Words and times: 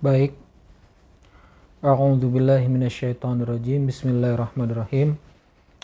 Baik. 0.00 0.32
A'udzu 1.84 2.32
billahi 2.32 2.72
minasyaitonir 2.72 3.44
rajim. 3.44 3.84
Bismillahirrahmanirrahim. 3.84 5.20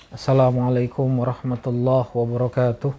Assalamualaikum 0.08 1.20
warahmatullahi 1.20 2.08
wabarakatuh. 2.16 2.96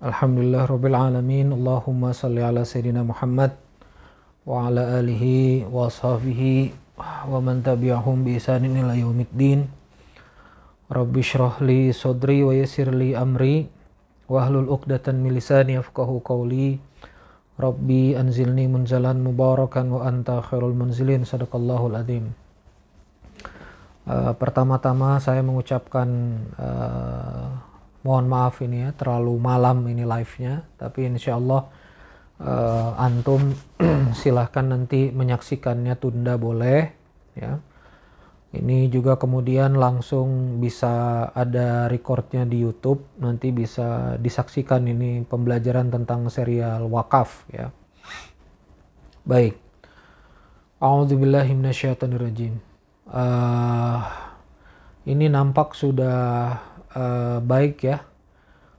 Alhamdulillah 0.00 0.64
rabbil 0.64 0.96
alamin. 0.96 1.52
Allahumma 1.52 2.16
salli 2.16 2.40
ala 2.40 2.64
sayyidina 2.64 3.04
Muhammad 3.04 3.52
wa 4.48 4.64
ala 4.64 4.96
alihi 4.96 5.68
wa 5.68 5.92
sahbihi 5.92 6.72
wa 7.28 7.36
man 7.44 7.60
tabi'ahum 7.60 8.24
bi 8.24 8.40
isanin 8.40 8.80
ila 8.80 8.96
yaumiddin. 8.96 9.68
Rabbi 10.88 11.20
shrah 11.20 11.60
li 11.60 11.92
sadri 11.92 12.40
wa 12.40 12.56
yassir 12.56 12.88
li 12.88 13.12
amri 13.12 13.68
wa 14.24 14.40
hlul 14.48 14.72
'uqdatan 14.72 15.20
min 15.20 15.36
lisani 15.36 15.76
yafqahu 15.76 16.24
qawli. 16.24 16.80
Rabbi 17.54 18.18
anzilni 18.18 18.66
munzalan 18.66 19.22
mubarakan 19.22 19.86
wa 19.94 20.00
anta 20.06 20.42
khairul 20.42 20.74
munzilin. 20.74 21.22
Sadaqallahul 21.22 21.94
adzim. 21.94 22.34
Uh, 24.04 24.36
pertama-tama 24.36 25.16
saya 25.16 25.40
mengucapkan 25.40 26.08
uh, 26.60 27.48
mohon 28.04 28.28
maaf 28.28 28.60
ini 28.60 28.84
ya 28.84 28.90
terlalu 28.92 29.38
malam 29.38 29.86
ini 29.86 30.02
live-nya. 30.02 30.66
Tapi 30.76 31.08
insya 31.08 31.38
Allah 31.38 31.66
uh, 32.42 32.90
antum 32.98 33.54
silahkan 34.20 34.66
nanti 34.66 35.14
menyaksikannya 35.14 35.94
tunda 35.96 36.34
boleh 36.34 36.90
ya 37.38 37.58
ini 38.54 38.86
juga 38.86 39.18
kemudian 39.18 39.74
langsung 39.74 40.60
bisa 40.62 41.26
ada 41.34 41.90
recordnya 41.90 42.46
di 42.46 42.62
YouTube. 42.62 43.02
Nanti 43.18 43.50
bisa 43.50 44.14
disaksikan 44.22 44.86
ini 44.86 45.26
pembelajaran 45.26 45.90
tentang 45.90 46.30
serial 46.30 46.86
wakaf 46.86 47.44
ya. 47.50 47.74
Baik. 49.26 49.58
A'udzubillahiminasyaitonirrajim 50.78 52.74
uh, 53.10 54.00
ini 55.04 55.26
nampak 55.28 55.76
sudah 55.76 56.20
uh, 56.94 57.38
baik 57.44 57.76
ya. 57.84 57.98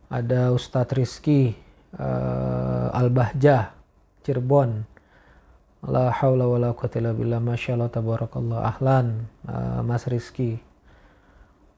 Ada 0.06 0.54
Ustadz 0.54 0.94
Rizky 0.94 1.58
uh, 1.98 2.94
Al-Bahjah 2.94 3.74
Cirebon 4.22 4.95
La 5.84 6.14
haula 6.16 6.48
wala 6.48 6.72
quwata 6.72 7.04
illa 7.04 7.12
billah. 7.12 7.44
Masyaallah 7.44 7.92
tabarakallah. 7.92 8.64
Ahlan 8.72 9.28
uh, 9.44 9.84
Mas 9.84 10.08
Rizky. 10.08 10.62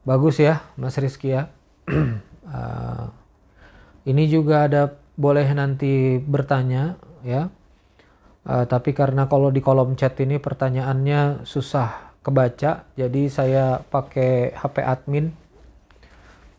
Bagus 0.05 0.37
ya 0.37 0.61
Mas 0.77 0.95
Rizky 1.01 1.33
ya. 1.33 1.49
uh, 1.89 3.09
ini 4.11 4.29
juga 4.29 4.69
ada 4.69 4.93
boleh 5.17 5.49
nanti 5.57 6.21
bertanya 6.21 7.01
ya. 7.25 7.49
Uh, 8.47 8.63
tapi 8.63 8.95
karena 8.95 9.27
kalau 9.27 9.51
di 9.51 9.59
kolom 9.59 9.97
chat 9.99 10.15
ini 10.23 10.39
pertanyaannya 10.39 11.43
susah 11.43 12.15
kebaca, 12.23 12.87
jadi 12.95 13.23
saya 13.27 13.83
pakai 13.87 14.51
HP 14.51 14.75
admin. 14.83 15.35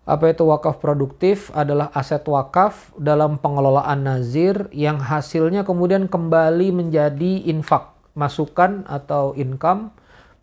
Apa 0.09 0.33
itu 0.33 0.49
wakaf 0.49 0.81
produktif? 0.81 1.53
Adalah 1.53 1.93
aset 1.93 2.25
wakaf 2.25 2.89
dalam 2.97 3.37
pengelolaan 3.37 4.01
nazir 4.01 4.73
yang 4.73 4.97
hasilnya 4.97 5.69
kemudian 5.69 6.09
kembali 6.09 6.73
menjadi 6.73 7.53
infak, 7.53 7.93
masukan 8.17 8.89
atau 8.89 9.37
income 9.37 9.93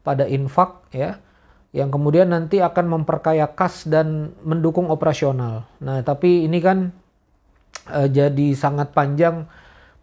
pada 0.06 0.30
infak 0.30 0.78
ya 0.94 1.18
yang 1.74 1.90
kemudian 1.90 2.30
nanti 2.30 2.62
akan 2.62 3.02
memperkaya 3.02 3.50
kas 3.50 3.90
dan 3.90 4.38
mendukung 4.46 4.94
operasional. 4.94 5.66
Nah, 5.82 6.06
tapi 6.06 6.46
ini 6.46 6.62
kan 6.62 6.94
uh, 7.90 8.06
jadi 8.06 8.54
sangat 8.54 8.94
panjang 8.94 9.50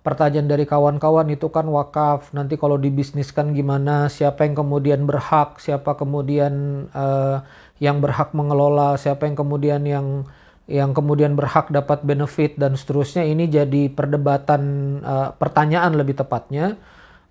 pertanyaan 0.08 0.48
dari 0.48 0.64
kawan-kawan 0.64 1.28
itu 1.28 1.52
kan 1.52 1.69
wakaf. 1.69 2.32
Nanti 2.32 2.56
kalau 2.56 2.80
dibisniskan 2.80 3.52
gimana? 3.52 4.08
Siapa 4.08 4.48
yang 4.48 4.56
kemudian 4.56 5.04
berhak? 5.04 5.60
Siapa 5.60 6.00
kemudian 6.00 6.88
uh, 6.96 7.44
yang 7.76 8.00
berhak 8.00 8.32
mengelola? 8.32 8.96
Siapa 8.96 9.28
yang 9.28 9.36
kemudian 9.36 9.84
yang 9.84 10.24
yang 10.64 10.96
kemudian 10.96 11.36
berhak 11.36 11.69
dapat 11.69 12.00
benefit? 12.08 12.56
Dan 12.56 12.80
seterusnya. 12.80 13.28
Ini 13.28 13.52
jadi 13.52 13.92
perdebatan 13.92 14.62
uh, 15.04 15.28
pertanyaan 15.36 15.92
lebih 15.92 16.16
tepatnya. 16.16 16.80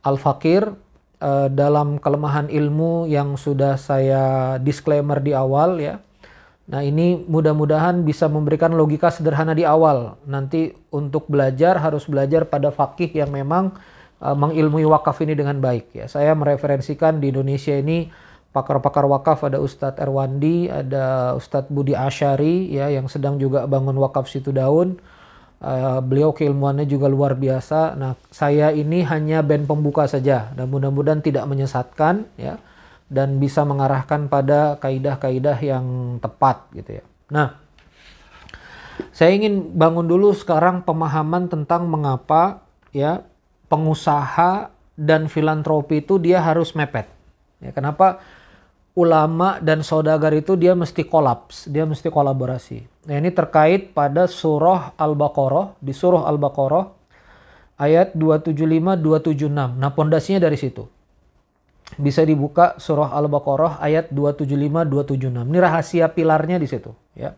Al 0.05 0.21
fakir 0.21 0.69
uh, 1.17 1.49
dalam 1.49 1.97
kelemahan 1.97 2.53
ilmu 2.53 3.09
yang 3.09 3.41
sudah 3.41 3.81
saya 3.81 4.55
disclaimer 4.61 5.17
di 5.17 5.33
awal 5.33 5.81
ya 5.81 5.97
Nah 6.67 6.83
ini 6.83 7.16
mudah-mudahan 7.16 8.03
bisa 8.03 8.28
memberikan 8.28 8.75
logika 8.75 9.07
sederhana 9.07 9.55
di 9.55 9.63
awal. 9.63 10.19
Nanti 10.28 10.75
untuk 10.91 11.31
belajar 11.31 11.79
harus 11.79 12.03
belajar 12.11 12.44
pada 12.44 12.75
fakih 12.75 13.07
yang 13.16 13.31
memang 13.31 13.72
uh, 14.19 14.35
mengilmui 14.35 14.83
wakaf 14.83 15.16
ini 15.23 15.31
dengan 15.31 15.63
baik. 15.63 15.95
Ya, 15.95 16.11
saya 16.11 16.35
mereferensikan 16.35 17.23
di 17.23 17.31
Indonesia 17.31 17.72
ini 17.72 18.11
pakar-pakar 18.51 19.07
wakaf 19.07 19.47
ada 19.47 19.63
Ustadz 19.63 20.03
Erwandi, 20.03 20.67
ada 20.67 21.38
Ustadz 21.39 21.71
Budi 21.71 21.95
Asyari 21.95 22.68
ya 22.68 22.92
yang 22.92 23.07
sedang 23.07 23.39
juga 23.39 23.63
bangun 23.63 23.95
wakaf 24.03 24.27
situ 24.27 24.51
daun. 24.51 25.00
Uh, 25.57 26.03
beliau 26.06 26.36
keilmuannya 26.36 26.83
juga 26.83 27.07
luar 27.07 27.33
biasa. 27.33 27.95
Nah 27.95 28.19
saya 28.27 28.75
ini 28.75 29.07
hanya 29.07 29.39
band 29.39 29.71
pembuka 29.71 30.03
saja 30.03 30.51
dan 30.51 30.68
mudah-mudahan 30.68 31.24
tidak 31.24 31.47
menyesatkan 31.47 32.27
ya 32.36 32.59
dan 33.07 33.39
bisa 33.39 33.63
mengarahkan 33.63 34.27
pada 34.27 34.75
kaidah-kaidah 34.83 35.57
yang 35.63 36.18
tepat 36.19 36.68
gitu 36.75 37.00
ya. 37.00 37.04
Nah, 37.31 37.56
saya 39.15 39.31
ingin 39.31 39.75
bangun 39.75 40.07
dulu 40.07 40.36
sekarang 40.36 40.83
pemahaman 40.83 41.48
tentang 41.48 41.88
mengapa 41.88 42.68
ya 42.92 43.24
pengusaha 43.71 44.71
dan 45.00 45.31
filantropi 45.31 46.04
itu 46.04 46.19
dia 46.19 46.44
harus 46.44 46.75
mepet. 46.75 47.07
Ya, 47.63 47.71
kenapa 47.71 48.19
ulama 48.98 49.62
dan 49.63 49.86
saudagar 49.86 50.33
itu 50.36 50.59
dia 50.59 50.75
mesti 50.75 51.06
kolaps, 51.07 51.69
dia 51.71 51.88
mesti 51.88 52.12
kolaborasi. 52.12 53.07
Nah, 53.07 53.15
ini 53.15 53.31
terkait 53.31 53.95
pada 53.95 54.27
surah 54.27 54.98
Al-Baqarah, 55.00 55.80
di 55.80 55.95
surah 55.95 56.27
Al-Baqarah 56.27 56.86
ayat 57.80 58.18
275 58.18 59.00
276. 59.00 59.80
Nah, 59.80 59.92
pondasinya 59.95 60.44
dari 60.44 60.59
situ 60.59 60.96
bisa 61.95 62.28
dibuka 62.28 62.75
surah 62.75 63.16
Al-Baqarah 63.16 63.80
ayat 63.80 64.12
275 64.12 64.84
276. 65.16 65.48
Ini 65.48 65.60
rahasia 65.63 66.12
pilarnya 66.12 66.60
di 66.60 66.68
situ, 66.68 66.92
ya. 67.16 67.31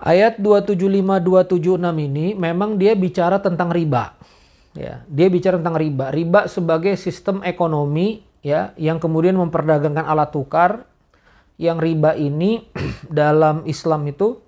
Ayat 0.00 0.40
275 0.40 1.20
276 1.56 1.76
ini 2.08 2.32
memang 2.32 2.80
dia 2.80 2.92
bicara 2.96 3.40
tentang 3.40 3.72
riba. 3.72 4.16
Ya, 4.72 5.04
dia 5.08 5.28
bicara 5.28 5.60
tentang 5.60 5.76
riba. 5.76 6.08
Riba 6.08 6.48
sebagai 6.48 6.96
sistem 6.96 7.44
ekonomi 7.44 8.24
ya 8.40 8.72
yang 8.80 8.96
kemudian 8.96 9.36
memperdagangkan 9.36 10.08
alat 10.08 10.32
tukar 10.32 10.88
yang 11.60 11.76
riba 11.76 12.16
ini 12.16 12.64
dalam 13.12 13.68
Islam 13.68 14.08
itu 14.08 14.40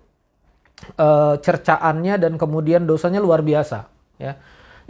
uh, 0.96 1.36
cercaannya 1.36 2.16
dan 2.16 2.40
kemudian 2.40 2.88
dosanya 2.88 3.20
luar 3.20 3.44
biasa 3.44 3.92
ya. 4.16 4.40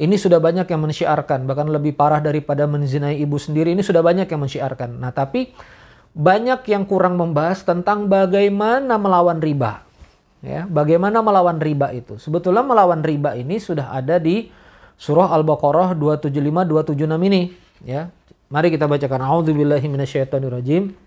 Ini 0.02 0.19
sudah 0.19 0.43
banyak 0.43 0.66
yang 0.66 0.82
mensyiarkan, 0.82 1.46
bahkan 1.46 1.70
lebih 1.70 1.94
parah 1.94 2.19
daripada 2.19 2.66
menzinai 2.66 3.22
ibu 3.22 3.38
sendiri. 3.38 3.70
Ini 3.70 3.87
sudah 3.87 4.02
banyak 4.02 4.26
yang 4.26 4.43
mensyiarkan. 4.43 4.99
Nah, 4.99 5.14
tapi 5.14 5.54
banyak 6.10 6.66
yang 6.66 6.90
kurang 6.90 7.14
membahas 7.14 7.62
tentang 7.62 8.10
bagaimana 8.10 8.99
melawan 8.99 9.38
riba 9.38 9.87
ya. 10.43 10.66
Bagaimana 10.66 11.22
melawan 11.22 11.62
riba 11.62 11.94
itu? 11.94 12.19
Sebetulnya 12.19 12.66
melawan 12.66 13.06
riba 13.06 13.38
ini 13.38 13.62
sudah 13.62 13.94
ada 13.94 14.19
di 14.19 14.50
surah 14.99 15.31
al-baqarah 15.38 15.94
275 15.94 16.98
276 16.98 17.28
ini 17.31 17.55
ya. 17.87 18.10
Mari 18.50 18.75
kita 18.75 18.90
bacakan. 18.90 19.22
Auzubillahi 19.22 19.87
minasyaitonirrajim. 19.87 20.98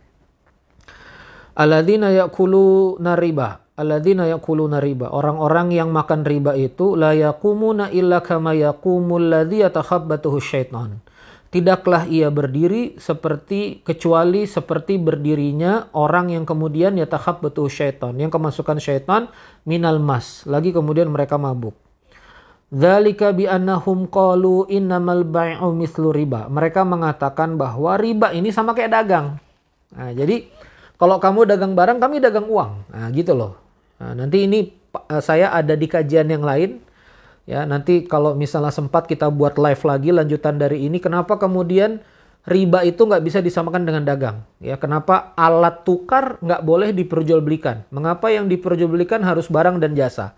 Alladzina 1.60 2.16
yakuluna 2.16 3.20
riba 3.20 3.65
alladzina 3.76 4.28
yakuluna 4.32 4.80
riba 4.80 5.12
orang-orang 5.12 5.76
yang 5.76 5.92
makan 5.92 6.24
riba 6.24 6.56
itu 6.56 6.96
la 6.96 7.12
yakumuna 7.12 7.92
illa 7.92 8.24
kama 8.24 8.56
yakumul 8.56 9.20
ladzi 9.20 9.68
yatakhabbathu 9.68 10.40
syaitan 10.40 11.04
tidaklah 11.52 12.08
ia 12.08 12.32
berdiri 12.32 13.00
seperti 13.00 13.84
kecuali 13.84 14.48
seperti 14.48 15.00
berdirinya 15.00 15.92
orang 15.96 16.32
yang 16.32 16.44
kemudian 16.48 16.96
ya 17.00 17.08
tahap 17.08 17.44
betul 17.44 17.68
syaitan 17.68 18.16
yang 18.16 18.32
kemasukan 18.32 18.80
syaitan 18.80 19.28
minal 19.68 20.00
mas 20.00 20.48
lagi 20.48 20.72
kemudian 20.72 21.12
mereka 21.12 21.36
mabuk 21.36 21.76
Dzalika 22.76 23.30
bi 23.32 23.46
annahum 23.46 24.10
qalu 24.10 24.66
innamal 24.74 25.22
bai'u 25.22 25.70
mithlu 25.70 26.10
riba. 26.10 26.50
Mereka 26.50 26.82
mengatakan 26.82 27.62
bahwa 27.62 27.94
riba 27.96 28.34
ini 28.34 28.50
sama 28.50 28.74
kayak 28.74 28.92
dagang. 28.92 29.38
Nah, 29.94 30.12
jadi 30.12 30.50
kalau 30.98 31.22
kamu 31.22 31.46
dagang 31.46 31.78
barang, 31.78 32.02
kami 32.02 32.20
dagang 32.20 32.50
uang. 32.50 32.90
Nah, 32.90 33.08
gitu 33.14 33.38
loh. 33.38 33.65
Nah, 34.02 34.14
nanti 34.14 34.44
ini 34.44 34.60
saya 35.24 35.52
ada 35.52 35.76
di 35.76 35.88
kajian 35.88 36.28
yang 36.32 36.44
lain 36.44 36.84
Ya, 37.46 37.62
nanti 37.62 38.10
kalau 38.10 38.34
misalnya 38.34 38.74
sempat 38.74 39.06
kita 39.06 39.30
buat 39.30 39.62
live 39.62 39.84
lagi 39.86 40.10
lanjutan 40.10 40.58
dari 40.58 40.90
ini, 40.90 40.98
kenapa 40.98 41.38
kemudian 41.38 42.02
riba 42.50 42.82
itu 42.82 43.06
nggak 43.06 43.22
bisa 43.22 43.38
disamakan 43.38 43.86
dengan 43.86 44.02
dagang? 44.02 44.42
Ya, 44.58 44.82
kenapa 44.82 45.34
alat 45.38 45.86
tukar 45.86 46.42
nggak 46.42 46.66
boleh 46.66 46.90
diperjualbelikan? 46.98 47.86
Mengapa 47.94 48.34
yang 48.34 48.50
diperjualbelikan 48.50 49.22
harus 49.22 49.46
barang 49.46 49.78
dan 49.78 49.94
jasa? 49.94 50.34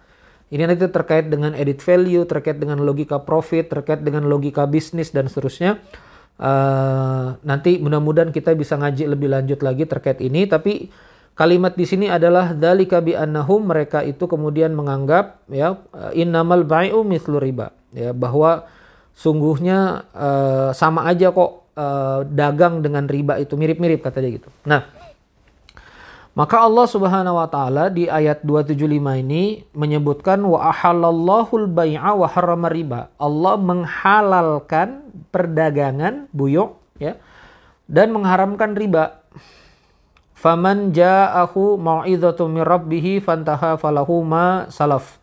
Ini 0.51 0.68
nanti 0.68 0.83
terkait 0.92 1.31
dengan 1.31 1.56
edit 1.56 1.80
value, 1.80 2.27
terkait 2.27 2.60
dengan 2.60 2.83
logika 2.83 3.24
profit, 3.24 3.71
terkait 3.71 4.03
dengan 4.03 4.27
logika 4.27 4.68
bisnis 4.68 5.15
dan 5.15 5.31
seterusnya. 5.31 5.80
Uh, 6.38 7.33
nanti 7.42 7.80
mudah-mudahan 7.81 8.30
kita 8.30 8.53
bisa 8.53 8.77
ngaji 8.77 9.10
lebih 9.12 9.31
lanjut 9.31 9.60
lagi 9.63 9.88
terkait 9.88 10.19
ini. 10.19 10.48
Tapi 10.48 10.92
Kalimat 11.38 11.78
di 11.78 11.86
sini 11.86 12.10
adalah 12.10 12.57
dalika 12.57 12.98
bi 12.98 13.13
annahum 13.13 13.69
mereka 13.69 14.01
itu 14.01 14.25
kemudian 14.25 14.74
menganggap 14.74 15.45
ya 15.54 15.78
innamal 16.18 16.66
bai'u 16.66 17.06
mithlu 17.06 17.38
riba 17.38 17.69
ya 17.94 18.10
bahwa 18.10 18.66
sungguhnya 19.13 20.10
uh, 20.18 20.69
sama 20.74 21.06
aja 21.06 21.30
kok 21.30 21.74
uh, 21.78 22.25
dagang 22.25 22.81
dengan 22.81 23.06
riba 23.10 23.42
itu 23.42 23.57
mirip-mirip 23.57 24.01
katanya 24.06 24.30
gitu. 24.38 24.50
Nah, 24.66 24.86
maka 26.38 26.62
Allah 26.62 26.86
Subhanahu 26.86 27.42
wa 27.42 27.50
taala 27.50 27.89
di 27.89 28.06
ayat 28.06 28.45
275 28.45 28.78
ini 29.25 29.66
menyebutkan 29.74 30.38
wa 30.45 30.69
ahallallahu 30.69 31.66
al-bai'a 31.66 32.13
wa 32.13 32.30
harrama 32.30 32.69
riba. 32.69 33.10
Allah 33.18 33.57
menghalalkan 33.57 35.01
perdagangan 35.34 36.30
buyuk 36.30 36.78
ya 37.01 37.18
dan 37.89 38.13
mengharamkan 38.13 38.78
riba. 38.78 39.25
Faman 40.38 40.94
ja'ahu 40.94 41.81
mau'izatu 41.81 42.45
min 42.45 42.62
rabbih 42.62 43.25
fantaha 43.25 43.74
falahu 43.74 44.22
ma 44.22 44.69
salaf 44.69 45.18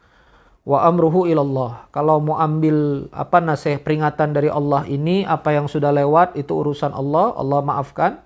wa 0.67 0.83
amruhu 0.83 1.31
ilallah. 1.31 1.87
Kalau 1.95 2.19
mau 2.19 2.35
ambil 2.43 3.07
apa 3.15 3.39
nasihat 3.39 3.87
peringatan 3.87 4.35
dari 4.35 4.51
Allah 4.51 4.83
ini 4.91 5.23
apa 5.23 5.55
yang 5.55 5.71
sudah 5.71 5.95
lewat 5.95 6.35
itu 6.35 6.51
urusan 6.51 6.91
Allah, 6.91 7.31
Allah 7.39 7.63
maafkan. 7.63 8.19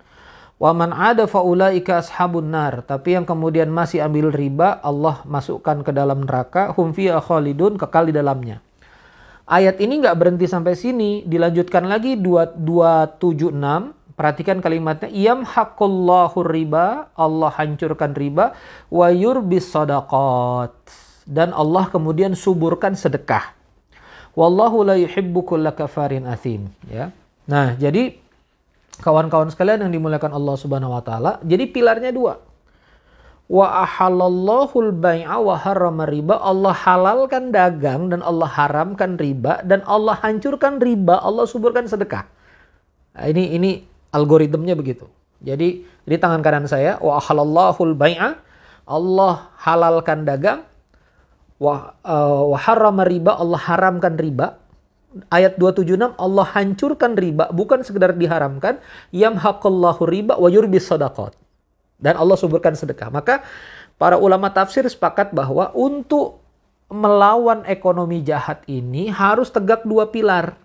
Wa 0.57 0.73
man 0.73 0.97
ada 0.97 1.29
faulaika 1.29 2.01
ashabun 2.01 2.49
nar. 2.57 2.81
Tapi 2.89 3.21
yang 3.21 3.29
kemudian 3.29 3.69
masih 3.69 4.01
ambil 4.01 4.33
riba, 4.33 4.81
Allah 4.81 5.21
masukkan 5.29 5.85
ke 5.85 5.93
dalam 5.93 6.25
neraka, 6.25 6.73
hum 6.73 6.97
fiha 6.97 7.21
khalidun, 7.21 7.77
kekal 7.77 8.09
di 8.09 8.17
dalamnya. 8.17 8.65
Ayat 9.45 9.77
ini 9.79 10.01
nggak 10.01 10.17
berhenti 10.17 10.49
sampai 10.49 10.73
sini, 10.73 11.21
dilanjutkan 11.29 11.85
lagi 11.85 12.17
276 12.17 13.98
Perhatikan 14.19 14.59
kalimatnya, 14.59 15.07
iyam 15.15 15.47
hakullahu 15.47 16.43
riba, 16.43 17.07
Allah 17.15 17.55
hancurkan 17.55 18.19
riba, 18.19 18.59
wa 18.91 19.07
yurbis 19.15 19.71
sadaqat. 19.71 20.75
Dan 21.23 21.55
Allah 21.55 21.87
kemudian 21.87 22.35
suburkan 22.35 22.99
sedekah. 22.99 23.55
Wallahu 24.35 24.83
la 24.83 24.99
yuhibbu 24.99 25.47
kulla 25.47 25.71
kafarin 25.71 26.27
athim. 26.27 26.67
Ya. 26.91 27.15
Nah, 27.47 27.79
jadi 27.79 28.19
kawan-kawan 28.99 29.55
sekalian 29.55 29.87
yang 29.87 29.95
dimuliakan 29.95 30.35
Allah 30.35 30.55
Subhanahu 30.59 30.99
wa 30.99 31.03
taala, 31.07 31.39
jadi 31.47 31.71
pilarnya 31.71 32.11
dua. 32.11 32.43
Wa 33.47 33.87
ahalallahu 33.87 34.77
al-bai'a 34.83 35.39
wa 35.41 35.55
harrama 35.57 36.11
riba. 36.11 36.43
Allah 36.43 36.75
halalkan 36.75 37.55
dagang 37.55 38.11
dan 38.11 38.21
Allah 38.21 38.51
haramkan 38.51 39.15
riba 39.15 39.63
dan 39.63 39.87
Allah 39.87 40.19
hancurkan 40.21 40.83
riba, 40.83 41.23
Allah 41.23 41.47
suburkan 41.47 41.87
sedekah. 41.87 42.27
Nah, 43.17 43.25
ini 43.31 43.57
ini 43.57 43.71
algoritmnya 44.13 44.75
begitu. 44.79 45.09
Jadi 45.39 45.87
di 45.87 46.17
tangan 46.19 46.43
kanan 46.43 46.67
saya 46.67 46.99
wa 46.99 47.21
halallahul 47.23 47.95
bai'a 47.95 48.35
Allah 48.89 49.53
halalkan 49.61 50.27
dagang 50.27 50.67
wa 51.61 51.95
uh, 52.03 52.43
wa 52.49 52.59
harrama 52.59 53.05
riba 53.07 53.37
Allah 53.37 53.61
haramkan 53.61 54.17
riba. 54.19 54.59
Ayat 55.33 55.57
276 55.57 56.21
Allah 56.21 56.47
hancurkan 56.53 57.17
riba 57.17 57.49
bukan 57.49 57.81
sekedar 57.81 58.13
diharamkan 58.13 58.77
yamhaqallahu 59.09 60.05
riba 60.05 60.37
wa 60.37 60.49
yurbis 60.53 60.85
sadaqat. 60.85 61.33
Dan 61.99 62.15
Allah 62.15 62.39
suburkan 62.39 62.77
sedekah. 62.79 63.11
Maka 63.11 63.43
para 63.99 64.21
ulama 64.21 64.53
tafsir 64.53 64.87
sepakat 64.87 65.35
bahwa 65.35 65.75
untuk 65.75 66.39
melawan 66.89 67.69
ekonomi 67.69 68.25
jahat 68.25 68.65
ini 68.65 69.13
harus 69.13 69.53
tegak 69.53 69.85
dua 69.85 70.09
pilar. 70.09 70.57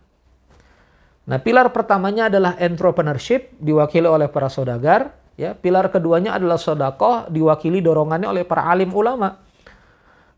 Nah, 1.24 1.40
pilar 1.40 1.72
pertamanya 1.72 2.28
adalah 2.28 2.60
entrepreneurship 2.60 3.56
diwakili 3.56 4.08
oleh 4.08 4.28
para 4.28 4.52
saudagar, 4.52 5.16
ya. 5.40 5.56
Pilar 5.56 5.88
keduanya 5.88 6.36
adalah 6.36 6.60
sodakoh 6.60 7.32
diwakili 7.32 7.80
dorongannya 7.80 8.28
oleh 8.28 8.44
para 8.44 8.68
alim 8.68 8.92
ulama. 8.92 9.40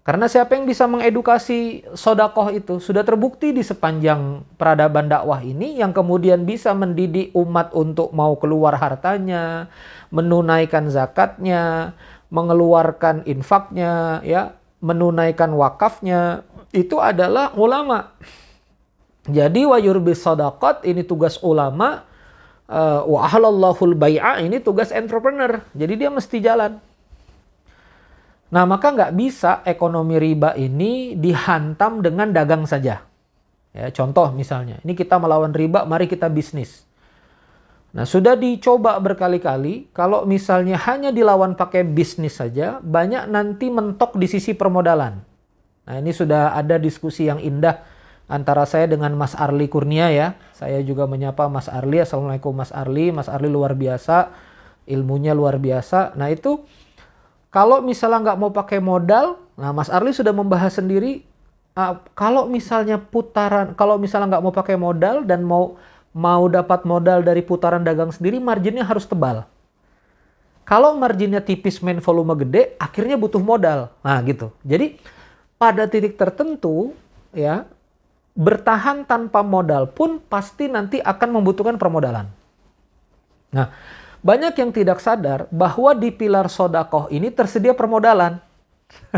Karena 0.06 0.30
siapa 0.30 0.54
yang 0.54 0.70
bisa 0.70 0.86
mengedukasi 0.86 1.90
sodakoh 1.98 2.54
itu 2.54 2.78
sudah 2.78 3.02
terbukti 3.02 3.50
di 3.50 3.66
sepanjang 3.66 4.46
peradaban 4.54 5.10
dakwah 5.10 5.42
ini 5.42 5.82
yang 5.82 5.98
kemudian 5.98 6.46
bisa 6.46 6.78
mendidik 6.78 7.34
umat 7.34 7.74
untuk 7.74 8.14
mau 8.14 8.38
keluar 8.38 8.78
hartanya, 8.78 9.66
menunaikan 10.14 10.94
zakatnya, 10.94 11.98
mengeluarkan 12.30 13.26
infaknya, 13.26 14.22
ya, 14.22 14.54
menunaikan 14.78 15.50
wakafnya, 15.58 16.46
itu 16.70 17.02
adalah 17.02 17.58
ulama. 17.58 18.14
Jadi 19.26 19.66
wa 19.66 19.82
yurbis 19.82 20.22
sadaqat 20.22 20.86
ini 20.86 21.02
tugas 21.02 21.42
ulama 21.42 22.06
uh, 22.70 23.02
wa 23.10 23.26
ini 24.38 24.62
tugas 24.62 24.94
entrepreneur. 24.94 25.66
Jadi 25.74 25.94
dia 25.98 26.10
mesti 26.14 26.38
jalan. 26.42 26.78
Nah 28.54 28.64
maka 28.70 28.94
nggak 28.94 29.14
bisa 29.18 29.66
ekonomi 29.66 30.22
riba 30.22 30.54
ini 30.54 31.18
dihantam 31.18 32.06
dengan 32.06 32.30
dagang 32.30 32.70
saja. 32.70 33.02
Ya, 33.76 33.92
contoh 33.92 34.32
misalnya, 34.32 34.80
ini 34.88 34.96
kita 34.96 35.20
melawan 35.20 35.52
riba, 35.52 35.84
mari 35.84 36.08
kita 36.08 36.32
bisnis. 36.32 36.88
Nah 37.92 38.08
sudah 38.08 38.40
dicoba 38.40 38.96
berkali-kali, 39.04 39.92
kalau 39.92 40.24
misalnya 40.24 40.80
hanya 40.88 41.12
dilawan 41.12 41.60
pakai 41.60 41.84
bisnis 41.84 42.40
saja, 42.40 42.80
banyak 42.80 43.28
nanti 43.28 43.68
mentok 43.68 44.16
di 44.16 44.32
sisi 44.32 44.56
permodalan. 44.56 45.20
Nah 45.86 45.96
ini 46.00 46.16
sudah 46.16 46.56
ada 46.56 46.80
diskusi 46.80 47.28
yang 47.28 47.44
indah 47.44 47.84
antara 48.26 48.66
saya 48.66 48.90
dengan 48.90 49.14
Mas 49.14 49.38
Arli 49.38 49.70
Kurnia 49.70 50.10
ya. 50.10 50.38
Saya 50.54 50.82
juga 50.82 51.06
menyapa 51.06 51.46
Mas 51.50 51.70
Arli. 51.70 52.02
Assalamualaikum 52.02 52.54
Mas 52.54 52.74
Arli. 52.74 53.14
Mas 53.14 53.30
Arli 53.30 53.50
luar 53.50 53.78
biasa, 53.78 54.34
ilmunya 54.90 55.34
luar 55.38 55.62
biasa. 55.62 56.18
Nah 56.18 56.30
itu 56.34 56.66
kalau 57.54 57.80
misalnya 57.80 58.32
nggak 58.32 58.40
mau 58.42 58.52
pakai 58.52 58.84
modal, 58.84 59.40
nah 59.56 59.72
Mas 59.72 59.88
Arli 59.88 60.12
sudah 60.12 60.36
membahas 60.36 60.76
sendiri. 60.76 61.24
Uh, 61.76 62.00
kalau 62.16 62.48
misalnya 62.48 63.00
putaran, 63.00 63.76
kalau 63.76 64.00
misalnya 64.00 64.36
nggak 64.36 64.44
mau 64.44 64.54
pakai 64.56 64.76
modal 64.80 65.28
dan 65.28 65.44
mau 65.44 65.76
mau 66.16 66.48
dapat 66.48 66.88
modal 66.88 67.20
dari 67.20 67.44
putaran 67.44 67.84
dagang 67.84 68.12
sendiri, 68.12 68.40
marginnya 68.40 68.88
harus 68.88 69.04
tebal. 69.04 69.44
Kalau 70.66 70.98
marginnya 70.98 71.44
tipis 71.44 71.84
main 71.84 72.00
volume 72.02 72.34
gede, 72.42 72.74
akhirnya 72.80 73.20
butuh 73.20 73.44
modal. 73.44 73.92
Nah 74.02 74.18
gitu. 74.24 74.50
Jadi 74.64 74.98
pada 75.60 75.86
titik 75.86 76.16
tertentu 76.16 76.96
ya 77.36 77.68
bertahan 78.36 79.08
tanpa 79.08 79.40
modal 79.42 79.88
pun 79.88 80.20
pasti 80.20 80.68
nanti 80.68 81.00
akan 81.00 81.40
membutuhkan 81.40 81.80
permodalan. 81.80 82.28
Nah, 83.56 83.72
banyak 84.20 84.54
yang 84.60 84.76
tidak 84.76 85.00
sadar 85.00 85.48
bahwa 85.48 85.96
di 85.96 86.12
pilar 86.12 86.52
sodakoh 86.52 87.08
ini 87.08 87.32
tersedia 87.32 87.72
permodalan. 87.72 88.44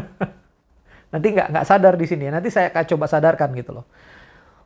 nanti 1.12 1.28
nggak 1.34 1.50
nggak 1.50 1.66
sadar 1.66 1.98
di 1.98 2.06
sini. 2.06 2.30
Nanti 2.30 2.54
saya 2.54 2.70
akan 2.70 2.86
coba 2.94 3.06
sadarkan 3.10 3.50
gitu 3.58 3.82
loh. 3.82 3.86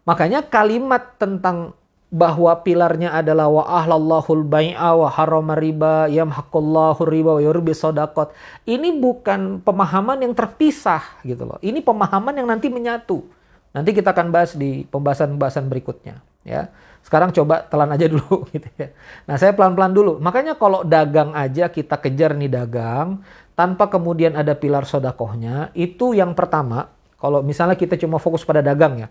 Makanya 0.03 0.43
kalimat 0.43 1.15
tentang 1.15 1.71
bahwa 2.11 2.51
pilarnya 2.59 3.15
adalah 3.15 3.47
wa 3.47 3.63
ahlallahul 3.63 4.43
bai'a 4.43 4.99
wa 4.99 5.07
harama 5.07 5.55
riba 5.55 6.11
yamhaqullahu 6.11 7.07
riba 7.07 7.39
wa 7.39 7.41
yurbi 7.41 7.71
sodakot. 7.71 8.35
Ini 8.67 8.99
bukan 8.99 9.63
pemahaman 9.63 10.19
yang 10.19 10.35
terpisah 10.35 11.23
gitu 11.23 11.47
loh. 11.47 11.55
Ini 11.63 11.79
pemahaman 11.79 12.35
yang 12.35 12.51
nanti 12.51 12.67
menyatu. 12.67 13.23
Nanti 13.71 13.95
kita 13.95 14.11
akan 14.11 14.31
bahas 14.31 14.55
di 14.55 14.83
pembahasan-pembahasan 14.87 15.67
berikutnya 15.71 16.19
ya. 16.43 16.71
Sekarang 17.01 17.33
coba 17.33 17.65
telan 17.65 17.89
aja 17.91 18.05
dulu 18.13 18.45
gitu 18.53 18.67
ya. 18.77 18.93
Nah, 19.25 19.35
saya 19.39 19.55
pelan-pelan 19.55 19.93
dulu. 19.95 20.13
Makanya 20.21 20.59
kalau 20.59 20.85
dagang 20.85 21.33
aja 21.33 21.71
kita 21.71 21.97
kejar 21.97 22.37
nih 22.37 22.51
dagang 22.51 23.25
tanpa 23.57 23.89
kemudian 23.89 24.37
ada 24.37 24.53
pilar 24.53 24.85
sodakohnya, 24.85 25.73
itu 25.73 26.13
yang 26.13 26.37
pertama. 26.37 26.93
Kalau 27.21 27.45
misalnya 27.45 27.77
kita 27.77 27.97
cuma 28.01 28.17
fokus 28.17 28.41
pada 28.41 28.65
dagang 28.65 28.97
ya 28.97 29.09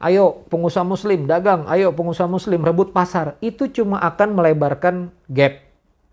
ayo 0.00 0.48
pengusaha 0.48 0.82
muslim 0.82 1.28
dagang, 1.28 1.68
ayo 1.68 1.92
pengusaha 1.92 2.26
muslim 2.26 2.64
rebut 2.64 2.90
pasar, 2.90 3.36
itu 3.44 3.68
cuma 3.68 4.00
akan 4.00 4.32
melebarkan 4.32 5.12
gap 5.28 5.60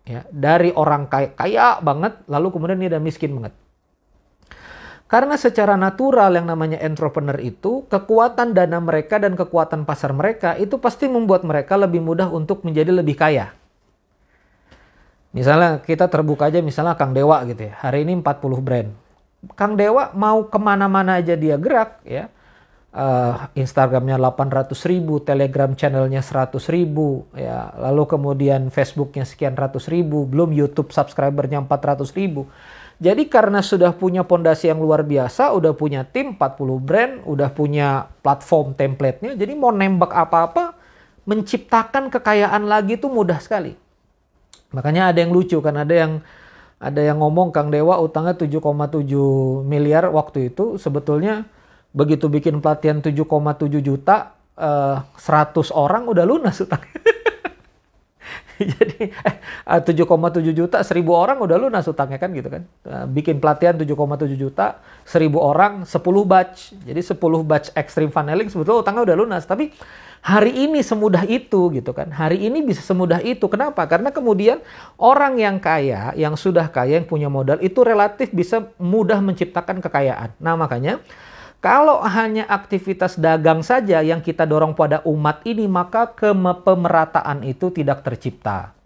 ya 0.04 0.28
dari 0.32 0.76
orang 0.76 1.08
kaya, 1.08 1.32
kaya 1.36 1.80
banget 1.80 2.20
lalu 2.28 2.52
kemudian 2.52 2.80
dia 2.80 3.00
miskin 3.00 3.32
banget. 3.40 3.56
Karena 5.08 5.40
secara 5.40 5.80
natural 5.80 6.36
yang 6.36 6.52
namanya 6.52 6.84
entrepreneur 6.84 7.40
itu, 7.40 7.88
kekuatan 7.88 8.52
dana 8.52 8.76
mereka 8.84 9.16
dan 9.16 9.40
kekuatan 9.40 9.88
pasar 9.88 10.12
mereka 10.12 10.60
itu 10.60 10.76
pasti 10.76 11.08
membuat 11.08 11.48
mereka 11.48 11.80
lebih 11.80 12.04
mudah 12.04 12.28
untuk 12.28 12.68
menjadi 12.68 12.92
lebih 12.92 13.16
kaya. 13.16 13.56
Misalnya 15.32 15.80
kita 15.80 16.12
terbuka 16.12 16.52
aja 16.52 16.60
misalnya 16.60 17.00
Kang 17.00 17.16
Dewa 17.16 17.40
gitu 17.48 17.72
ya, 17.72 17.74
hari 17.80 18.04
ini 18.04 18.20
40 18.20 18.60
brand. 18.60 18.90
Kang 19.56 19.80
Dewa 19.80 20.12
mau 20.12 20.44
ke 20.44 20.60
mana-mana 20.60 21.24
aja 21.24 21.40
dia 21.40 21.56
gerak 21.56 22.04
ya, 22.04 22.28
uh, 22.92 23.48
Instagramnya 23.56 24.20
800 24.20 24.76
ribu, 24.92 25.24
Telegram 25.24 25.72
channelnya 25.72 26.20
100 26.20 26.58
ribu, 26.68 27.24
ya, 27.32 27.72
lalu 27.80 28.04
kemudian 28.12 28.68
Facebooknya 28.74 29.24
sekian 29.24 29.56
ratus 29.56 29.88
ribu, 29.88 30.28
belum 30.28 30.52
YouTube 30.52 30.92
subscribernya 30.92 31.64
400 31.64 32.12
ribu. 32.12 32.50
Jadi 32.98 33.30
karena 33.30 33.62
sudah 33.62 33.94
punya 33.94 34.26
pondasi 34.26 34.74
yang 34.74 34.82
luar 34.82 35.06
biasa, 35.06 35.54
udah 35.54 35.78
punya 35.78 36.02
tim 36.02 36.34
40 36.34 36.82
brand, 36.82 37.14
udah 37.30 37.50
punya 37.54 38.10
platform 38.26 38.74
template-nya, 38.74 39.38
jadi 39.38 39.54
mau 39.54 39.70
nembak 39.70 40.10
apa-apa, 40.10 40.74
menciptakan 41.30 42.10
kekayaan 42.10 42.66
lagi 42.66 42.98
itu 42.98 43.06
mudah 43.06 43.38
sekali. 43.38 43.78
Makanya 44.74 45.14
ada 45.14 45.22
yang 45.22 45.30
lucu 45.30 45.62
kan, 45.62 45.78
ada 45.78 45.94
yang 45.94 46.12
ada 46.78 47.02
yang 47.02 47.22
ngomong 47.22 47.54
Kang 47.54 47.70
Dewa 47.70 47.98
utangnya 48.02 48.38
7,7 48.38 49.66
miliar 49.66 50.10
waktu 50.14 50.54
itu 50.54 50.78
sebetulnya 50.78 51.46
begitu 51.94 52.30
bikin 52.30 52.62
pelatihan 52.62 53.02
7,7 53.02 53.82
juta, 53.82 54.38
eh, 54.58 54.98
100 55.06 55.70
orang 55.70 56.10
udah 56.10 56.26
lunas 56.26 56.58
utangnya. 56.58 56.98
Jadi 58.78 59.14
eh, 59.14 59.82
7,7 59.82 60.42
juta, 60.50 60.82
1000 60.82 61.06
orang 61.14 61.38
udah 61.38 61.58
lunas 61.62 61.86
utangnya 61.86 62.18
kan 62.18 62.34
gitu 62.34 62.50
kan. 62.50 62.66
Uh, 62.86 63.06
bikin 63.06 63.38
pelatihan 63.38 63.78
7,7 63.78 63.94
juta, 64.34 64.82
1000 65.06 65.38
orang, 65.38 65.74
10 65.86 65.94
batch. 66.26 66.74
Jadi 66.82 67.02
10 67.02 67.18
batch 67.46 67.68
extreme 67.78 68.10
funneling 68.10 68.50
sebetulnya 68.50 68.82
utangnya 68.82 69.04
udah 69.14 69.18
lunas. 69.18 69.44
Tapi 69.46 69.70
hari 70.26 70.66
ini 70.66 70.82
semudah 70.82 71.24
itu 71.30 71.70
gitu 71.70 71.92
kan. 71.94 72.10
Hari 72.10 72.50
ini 72.50 72.66
bisa 72.66 72.82
semudah 72.82 73.22
itu. 73.22 73.46
Kenapa? 73.46 73.86
Karena 73.86 74.10
kemudian 74.10 74.58
orang 74.98 75.38
yang 75.38 75.62
kaya, 75.62 76.18
yang 76.18 76.34
sudah 76.34 76.66
kaya, 76.74 76.98
yang 76.98 77.08
punya 77.08 77.30
modal 77.30 77.62
itu 77.62 77.86
relatif 77.86 78.34
bisa 78.34 78.74
mudah 78.82 79.22
menciptakan 79.22 79.80
kekayaan. 79.86 80.34
Nah 80.42 80.58
makanya 80.58 80.98
kalau 81.58 82.06
hanya 82.06 82.46
aktivitas 82.46 83.18
dagang 83.18 83.66
saja 83.66 84.06
yang 84.06 84.22
kita 84.22 84.46
dorong 84.46 84.78
pada 84.78 85.02
umat 85.10 85.42
ini, 85.42 85.66
maka 85.66 86.06
pemerataan 86.62 87.42
itu 87.42 87.74
tidak 87.74 88.06
tercipta. 88.06 88.78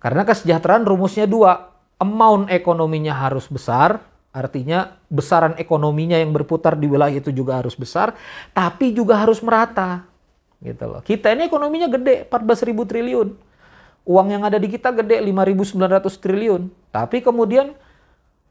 Karena 0.00 0.24
kesejahteraan 0.24 0.88
rumusnya 0.88 1.28
dua. 1.28 1.76
Amount 1.96 2.52
ekonominya 2.52 3.16
harus 3.16 3.48
besar, 3.48 4.04
artinya 4.28 5.00
besaran 5.08 5.56
ekonominya 5.56 6.20
yang 6.20 6.28
berputar 6.28 6.76
di 6.76 6.84
wilayah 6.84 7.16
itu 7.16 7.32
juga 7.32 7.56
harus 7.56 7.72
besar, 7.72 8.12
tapi 8.52 8.92
juga 8.92 9.16
harus 9.16 9.40
merata. 9.40 10.04
Gitu 10.60 10.84
loh. 10.84 11.00
Kita 11.00 11.32
ini 11.32 11.48
ekonominya 11.48 11.88
gede, 11.88 12.28
14 12.28 12.68
ribu 12.68 12.84
triliun. 12.84 13.32
Uang 14.04 14.28
yang 14.28 14.44
ada 14.44 14.60
di 14.60 14.68
kita 14.68 14.92
gede, 14.92 15.24
5.900 15.24 16.20
triliun. 16.20 16.68
Tapi 16.92 17.24
kemudian 17.24 17.72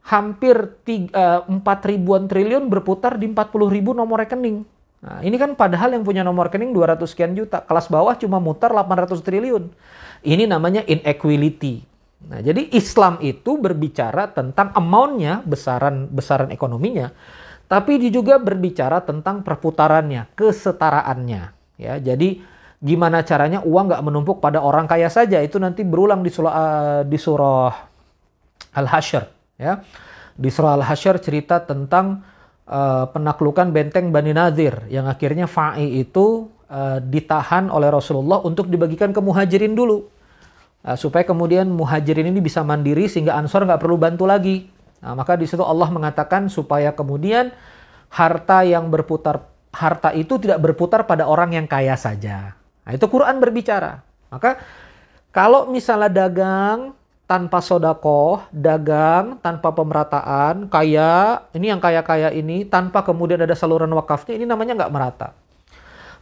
hampir 0.05 0.77
4 0.85 1.49
eh, 1.49 1.81
ribuan 1.89 2.29
triliun 2.29 2.69
berputar 2.69 3.17
di 3.17 3.25
40 3.25 3.73
ribu 3.73 3.97
nomor 3.97 4.21
rekening. 4.21 4.61
Nah, 5.01 5.21
ini 5.21 5.37
kan 5.37 5.53
padahal 5.57 5.97
yang 5.97 6.05
punya 6.05 6.21
nomor 6.21 6.49
rekening 6.49 6.73
200 6.73 7.05
sekian 7.09 7.33
juta, 7.33 7.61
kelas 7.65 7.89
bawah 7.89 8.13
cuma 8.17 8.37
mutar 8.37 8.69
800 8.73 9.21
triliun. 9.21 9.69
Ini 10.25 10.49
namanya 10.49 10.85
inequality. 10.85 11.81
Nah, 12.25 12.41
jadi 12.41 12.69
Islam 12.73 13.21
itu 13.21 13.57
berbicara 13.57 14.29
tentang 14.33 14.73
amountnya, 14.73 15.45
besaran 15.45 16.09
besaran 16.09 16.49
ekonominya, 16.49 17.13
tapi 17.69 18.01
dia 18.01 18.13
juga 18.13 18.41
berbicara 18.41 19.01
tentang 19.05 19.45
perputarannya, 19.45 20.33
kesetaraannya. 20.33 21.43
Ya, 21.81 22.01
jadi 22.01 22.41
gimana 22.81 23.25
caranya 23.25 23.61
uang 23.65 23.93
nggak 23.93 24.03
menumpuk 24.05 24.37
pada 24.41 24.61
orang 24.61 24.85
kaya 24.85 25.09
saja 25.09 25.41
itu 25.41 25.57
nanti 25.57 25.81
berulang 25.81 26.21
di 26.21 26.29
surah, 26.29 26.53
uh, 26.53 27.01
di 27.05 27.17
surah 27.17 27.73
Al-Hasyr 28.73 29.34
ya. 29.59 29.83
Di 30.35 30.51
surah 30.51 30.75
Al-Hasyr 30.75 31.19
cerita 31.23 31.63
tentang 31.63 32.23
uh, 32.67 33.07
penaklukan 33.07 33.71
benteng 33.71 34.11
Bani 34.11 34.35
Nadir 34.35 34.83
yang 34.91 35.07
akhirnya 35.07 35.47
Fa'i 35.47 36.03
itu 36.03 36.51
uh, 36.67 36.99
ditahan 36.99 37.71
oleh 37.71 37.87
Rasulullah 37.87 38.43
untuk 38.43 38.67
dibagikan 38.67 39.15
ke 39.15 39.21
muhajirin 39.23 39.71
dulu. 39.71 40.11
Uh, 40.85 40.97
supaya 40.99 41.23
kemudian 41.23 41.71
muhajirin 41.71 42.29
ini 42.29 42.43
bisa 42.43 42.61
mandiri 42.61 43.07
sehingga 43.07 43.39
Ansor 43.39 43.63
nggak 43.63 43.81
perlu 43.81 43.95
bantu 43.95 44.27
lagi. 44.27 44.67
Nah, 44.99 45.13
maka 45.13 45.37
di 45.37 45.45
situ 45.45 45.61
Allah 45.61 45.87
mengatakan 45.93 46.49
supaya 46.49 46.91
kemudian 46.91 47.53
harta 48.11 48.65
yang 48.65 48.89
berputar 48.89 49.49
harta 49.75 50.15
itu 50.15 50.39
tidak 50.39 50.63
berputar 50.63 51.03
pada 51.03 51.27
orang 51.27 51.51
yang 51.51 51.67
kaya 51.67 51.99
saja. 51.99 52.55
Nah, 52.85 52.91
itu 52.95 53.05
Quran 53.11 53.37
berbicara. 53.43 54.01
Maka 54.31 54.59
kalau 55.35 55.67
misalnya 55.67 56.07
dagang 56.07 56.95
tanpa 57.25 57.57
sodako, 57.57 58.45
dagang, 58.53 59.41
tanpa 59.41 59.73
pemerataan, 59.73 60.69
kaya, 60.69 61.41
ini 61.57 61.73
yang 61.73 61.81
kaya-kaya 61.81 62.29
ini, 62.29 62.69
tanpa 62.69 63.01
kemudian 63.01 63.41
ada 63.41 63.57
saluran 63.57 63.89
wakafnya, 63.97 64.37
ini 64.37 64.45
namanya 64.45 64.77
nggak 64.77 64.93
merata. 64.93 65.33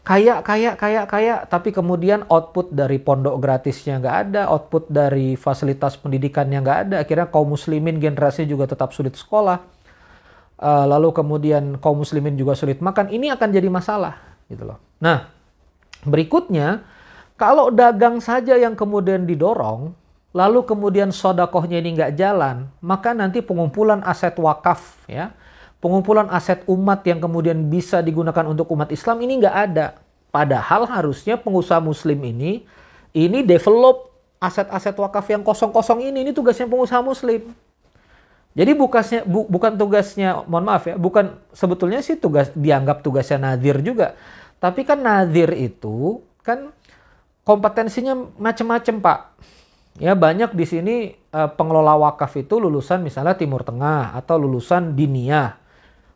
Kaya, 0.03 0.43
kaya, 0.43 0.75
kaya, 0.79 1.03
kaya, 1.07 1.36
tapi 1.48 1.75
kemudian 1.75 2.27
output 2.27 2.72
dari 2.72 3.00
pondok 3.00 3.39
gratisnya 3.39 4.00
nggak 4.00 4.17
ada, 4.27 4.41
output 4.51 4.91
dari 4.91 5.36
fasilitas 5.36 6.00
pendidikannya 6.00 6.60
nggak 6.63 6.79
ada, 6.88 6.95
akhirnya 7.03 7.27
kaum 7.27 7.51
muslimin 7.51 8.00
generasi 8.00 8.48
juga 8.48 8.67
tetap 8.67 8.95
sulit 8.95 9.15
sekolah, 9.15 9.60
uh, 10.60 10.86
lalu 10.88 11.12
kemudian 11.12 11.79
kaum 11.83 12.00
muslimin 12.00 12.39
juga 12.39 12.55
sulit 12.55 12.79
makan, 12.79 13.12
ini 13.12 13.27
akan 13.27 13.48
jadi 13.51 13.67
masalah, 13.67 14.39
gitu 14.48 14.72
loh. 14.72 14.79
Nah, 15.03 15.27
berikutnya, 16.07 16.83
kalau 17.36 17.72
dagang 17.75 18.24
saja 18.24 18.55
yang 18.55 18.75
kemudian 18.75 19.27
didorong, 19.27 20.02
lalu 20.33 20.65
kemudian 20.65 21.13
sodakohnya 21.13 21.77
ini 21.77 21.93
nggak 21.93 22.17
jalan, 22.17 22.67
maka 22.81 23.13
nanti 23.13 23.39
pengumpulan 23.39 24.01
aset 24.01 24.33
wakaf, 24.41 25.05
ya, 25.05 25.31
pengumpulan 25.77 26.27
aset 26.33 26.65
umat 26.65 27.05
yang 27.05 27.21
kemudian 27.21 27.69
bisa 27.69 28.01
digunakan 28.01 28.43
untuk 28.49 28.67
umat 28.73 28.89
Islam 28.89 29.21
ini 29.21 29.39
nggak 29.39 29.57
ada. 29.71 30.01
Padahal 30.33 30.89
harusnya 30.89 31.37
pengusaha 31.37 31.77
Muslim 31.77 32.17
ini 32.25 32.65
ini 33.13 33.45
develop 33.45 34.09
aset-aset 34.41 34.97
wakaf 34.97 35.23
yang 35.29 35.45
kosong-kosong 35.45 36.03
ini, 36.09 36.25
ini 36.25 36.31
tugasnya 36.33 36.65
pengusaha 36.65 36.99
Muslim. 37.05 37.53
Jadi 38.53 38.71
bukasnya, 38.77 39.21
bu, 39.25 39.49
bukan 39.49 39.77
tugasnya, 39.77 40.45
mohon 40.45 40.65
maaf 40.65 40.85
ya, 40.85 40.97
bukan 40.97 41.37
sebetulnya 41.53 42.01
sih 42.05 42.17
tugas 42.17 42.53
dianggap 42.53 43.01
tugasnya 43.05 43.53
nadir 43.53 43.81
juga. 43.81 44.17
Tapi 44.57 44.85
kan 44.85 45.01
nadir 45.01 45.53
itu 45.57 46.21
kan 46.41 46.73
kompetensinya 47.45 48.13
macam-macam 48.37 48.95
pak 48.99 49.19
Ya 50.01 50.17
banyak 50.17 50.57
di 50.57 50.65
sini 50.65 50.95
uh, 51.29 51.53
pengelola 51.53 51.93
wakaf 51.93 52.33
itu 52.33 52.57
lulusan 52.57 53.05
misalnya 53.05 53.38
Timur 53.38 53.62
Tengah 53.62 54.17
atau 54.17 54.41
lulusan 54.41 54.97
Dinia. 54.97 55.62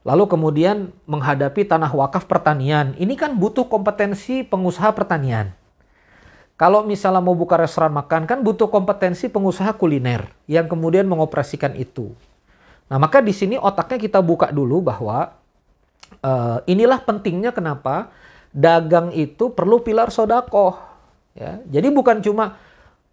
Lalu 0.01 0.23
kemudian 0.25 0.89
menghadapi 1.05 1.67
tanah 1.67 1.91
wakaf 1.93 2.25
pertanian. 2.25 2.97
Ini 2.97 3.13
kan 3.13 3.37
butuh 3.37 3.69
kompetensi 3.69 4.41
pengusaha 4.41 4.89
pertanian. 4.95 5.53
Kalau 6.57 6.81
misalnya 6.81 7.21
mau 7.21 7.37
buka 7.37 7.53
restoran 7.53 7.93
makan 7.93 8.25
kan 8.25 8.41
butuh 8.41 8.65
kompetensi 8.73 9.29
pengusaha 9.29 9.77
kuliner 9.77 10.25
yang 10.49 10.65
kemudian 10.65 11.05
mengoperasikan 11.05 11.77
itu. 11.77 12.17
Nah 12.89 12.97
maka 12.97 13.21
di 13.21 13.29
sini 13.29 13.61
otaknya 13.61 14.01
kita 14.01 14.25
buka 14.25 14.49
dulu 14.49 14.81
bahwa 14.89 15.37
uh, 16.25 16.65
inilah 16.65 17.05
pentingnya 17.05 17.53
kenapa 17.53 18.09
dagang 18.49 19.13
itu 19.13 19.53
perlu 19.53 19.85
pilar 19.85 20.09
sodakoh. 20.09 20.81
Ya, 21.37 21.61
jadi 21.69 21.93
bukan 21.93 22.25
cuma 22.25 22.57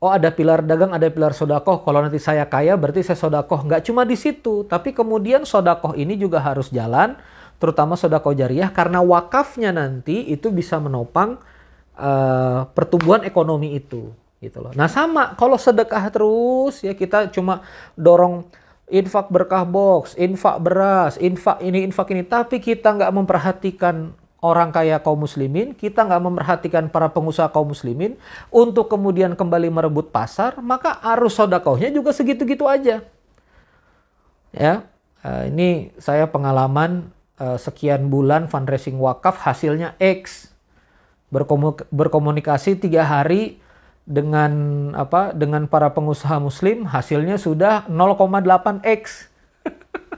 oh 0.00 0.10
ada 0.10 0.30
pilar 0.30 0.62
dagang, 0.64 0.94
ada 0.94 1.06
pilar 1.10 1.34
sodakoh. 1.36 1.82
Kalau 1.82 2.00
nanti 2.02 2.18
saya 2.22 2.46
kaya 2.48 2.74
berarti 2.74 3.02
saya 3.06 3.18
sodakoh. 3.18 3.66
Nggak 3.66 3.86
cuma 3.90 4.02
di 4.06 4.16
situ, 4.18 4.64
tapi 4.66 4.94
kemudian 4.96 5.46
sodakoh 5.46 5.94
ini 5.94 6.18
juga 6.18 6.42
harus 6.42 6.70
jalan, 6.72 7.14
terutama 7.62 7.94
sodakoh 7.94 8.34
jariah 8.34 8.68
karena 8.72 9.00
wakafnya 9.00 9.70
nanti 9.70 10.26
itu 10.28 10.50
bisa 10.50 10.76
menopang 10.82 11.38
uh, 11.96 12.66
pertumbuhan 12.74 13.22
ekonomi 13.24 13.78
itu 13.78 14.10
gitu 14.42 14.58
loh. 14.60 14.72
Nah 14.76 14.90
sama 14.90 15.32
kalau 15.38 15.56
sedekah 15.56 16.04
terus 16.12 16.84
ya 16.84 16.92
kita 16.92 17.32
cuma 17.32 17.64
dorong 17.96 18.44
infak 18.92 19.32
berkah 19.32 19.64
box, 19.64 20.12
infak 20.20 20.60
beras, 20.60 21.16
infak 21.16 21.64
ini, 21.64 21.88
infak 21.88 22.12
ini, 22.12 22.20
tapi 22.20 22.60
kita 22.60 22.92
nggak 22.92 23.12
memperhatikan 23.16 24.12
orang 24.44 24.68
kaya 24.68 25.00
kaum 25.00 25.24
muslimin, 25.24 25.72
kita 25.72 26.04
nggak 26.04 26.20
memperhatikan 26.20 26.84
para 26.92 27.08
pengusaha 27.08 27.48
kaum 27.48 27.72
muslimin 27.72 28.20
untuk 28.52 28.92
kemudian 28.92 29.32
kembali 29.32 29.72
merebut 29.72 30.12
pasar, 30.12 30.60
maka 30.60 31.00
arus 31.16 31.40
sodakohnya 31.40 31.88
juga 31.88 32.12
segitu-gitu 32.12 32.68
aja. 32.68 33.00
Ya, 34.52 34.84
uh, 35.24 35.48
ini 35.48 35.96
saya 35.96 36.28
pengalaman 36.28 37.08
uh, 37.40 37.56
sekian 37.56 38.12
bulan 38.12 38.52
fundraising 38.52 39.00
wakaf 39.00 39.40
hasilnya 39.40 39.96
X. 39.96 40.52
Berkomunikasi 41.90 42.78
tiga 42.78 43.02
hari 43.02 43.58
dengan 44.04 44.52
apa 44.92 45.32
dengan 45.32 45.64
para 45.64 45.88
pengusaha 45.90 46.36
muslim 46.36 46.84
hasilnya 46.84 47.40
sudah 47.40 47.88
0,8x 47.88 49.32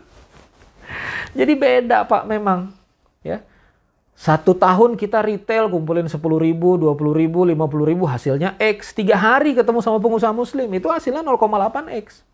jadi 1.39 1.53
beda 1.55 2.05
pak 2.05 2.27
memang. 2.27 2.75
Ya 3.23 3.47
satu 4.17 4.57
tahun 4.57 4.97
kita 4.97 5.21
retail 5.21 5.69
kumpulin 5.69 6.09
10 6.09 6.17
ribu, 6.41 6.81
20 6.81 7.13
ribu, 7.13 7.45
50 7.45 7.85
ribu 7.85 8.05
hasilnya 8.09 8.57
X. 8.57 8.97
Tiga 8.97 9.21
hari 9.21 9.53
ketemu 9.53 9.85
sama 9.85 10.01
pengusaha 10.01 10.33
muslim 10.33 10.73
itu 10.73 10.89
hasilnya 10.89 11.21
0,8 11.21 11.93
X. 12.01 12.25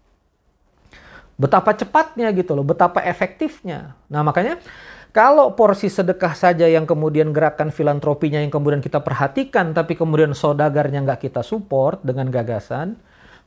Betapa 1.35 1.75
cepatnya 1.75 2.31
gitu 2.31 2.55
loh, 2.55 2.63
betapa 2.63 3.03
efektifnya. 3.03 3.99
Nah 4.07 4.23
makanya 4.23 4.63
kalau 5.11 5.59
porsi 5.59 5.91
sedekah 5.91 6.39
saja 6.39 6.71
yang 6.71 6.87
kemudian 6.87 7.35
gerakan 7.35 7.75
filantropinya 7.75 8.39
yang 8.39 8.55
kemudian 8.55 8.79
kita 8.79 9.03
perhatikan, 9.03 9.75
tapi 9.75 9.99
kemudian 9.99 10.39
sodagarnya 10.39 11.03
nggak 11.03 11.29
kita 11.29 11.43
support 11.43 11.99
dengan 12.07 12.31
gagasan, 12.31 12.95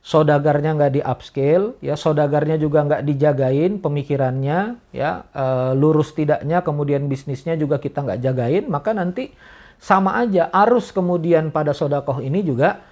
sodagarnya 0.06 0.78
nggak 0.78 0.92
di 0.94 1.02
upscale, 1.02 1.74
ya 1.82 1.98
sodagarnya 1.98 2.54
juga 2.62 2.86
nggak 2.86 3.02
dijagain 3.02 3.82
pemikirannya, 3.82 4.78
ya 4.94 5.26
e, 5.34 5.44
lurus 5.74 6.14
tidaknya, 6.14 6.62
kemudian 6.62 7.10
bisnisnya 7.10 7.58
juga 7.58 7.82
kita 7.82 8.06
nggak 8.06 8.22
jagain, 8.22 8.64
maka 8.70 8.94
nanti 8.94 9.34
sama 9.82 10.14
aja 10.22 10.46
arus 10.62 10.94
kemudian 10.94 11.50
pada 11.50 11.74
sodakoh 11.74 12.22
ini 12.22 12.46
juga 12.46 12.86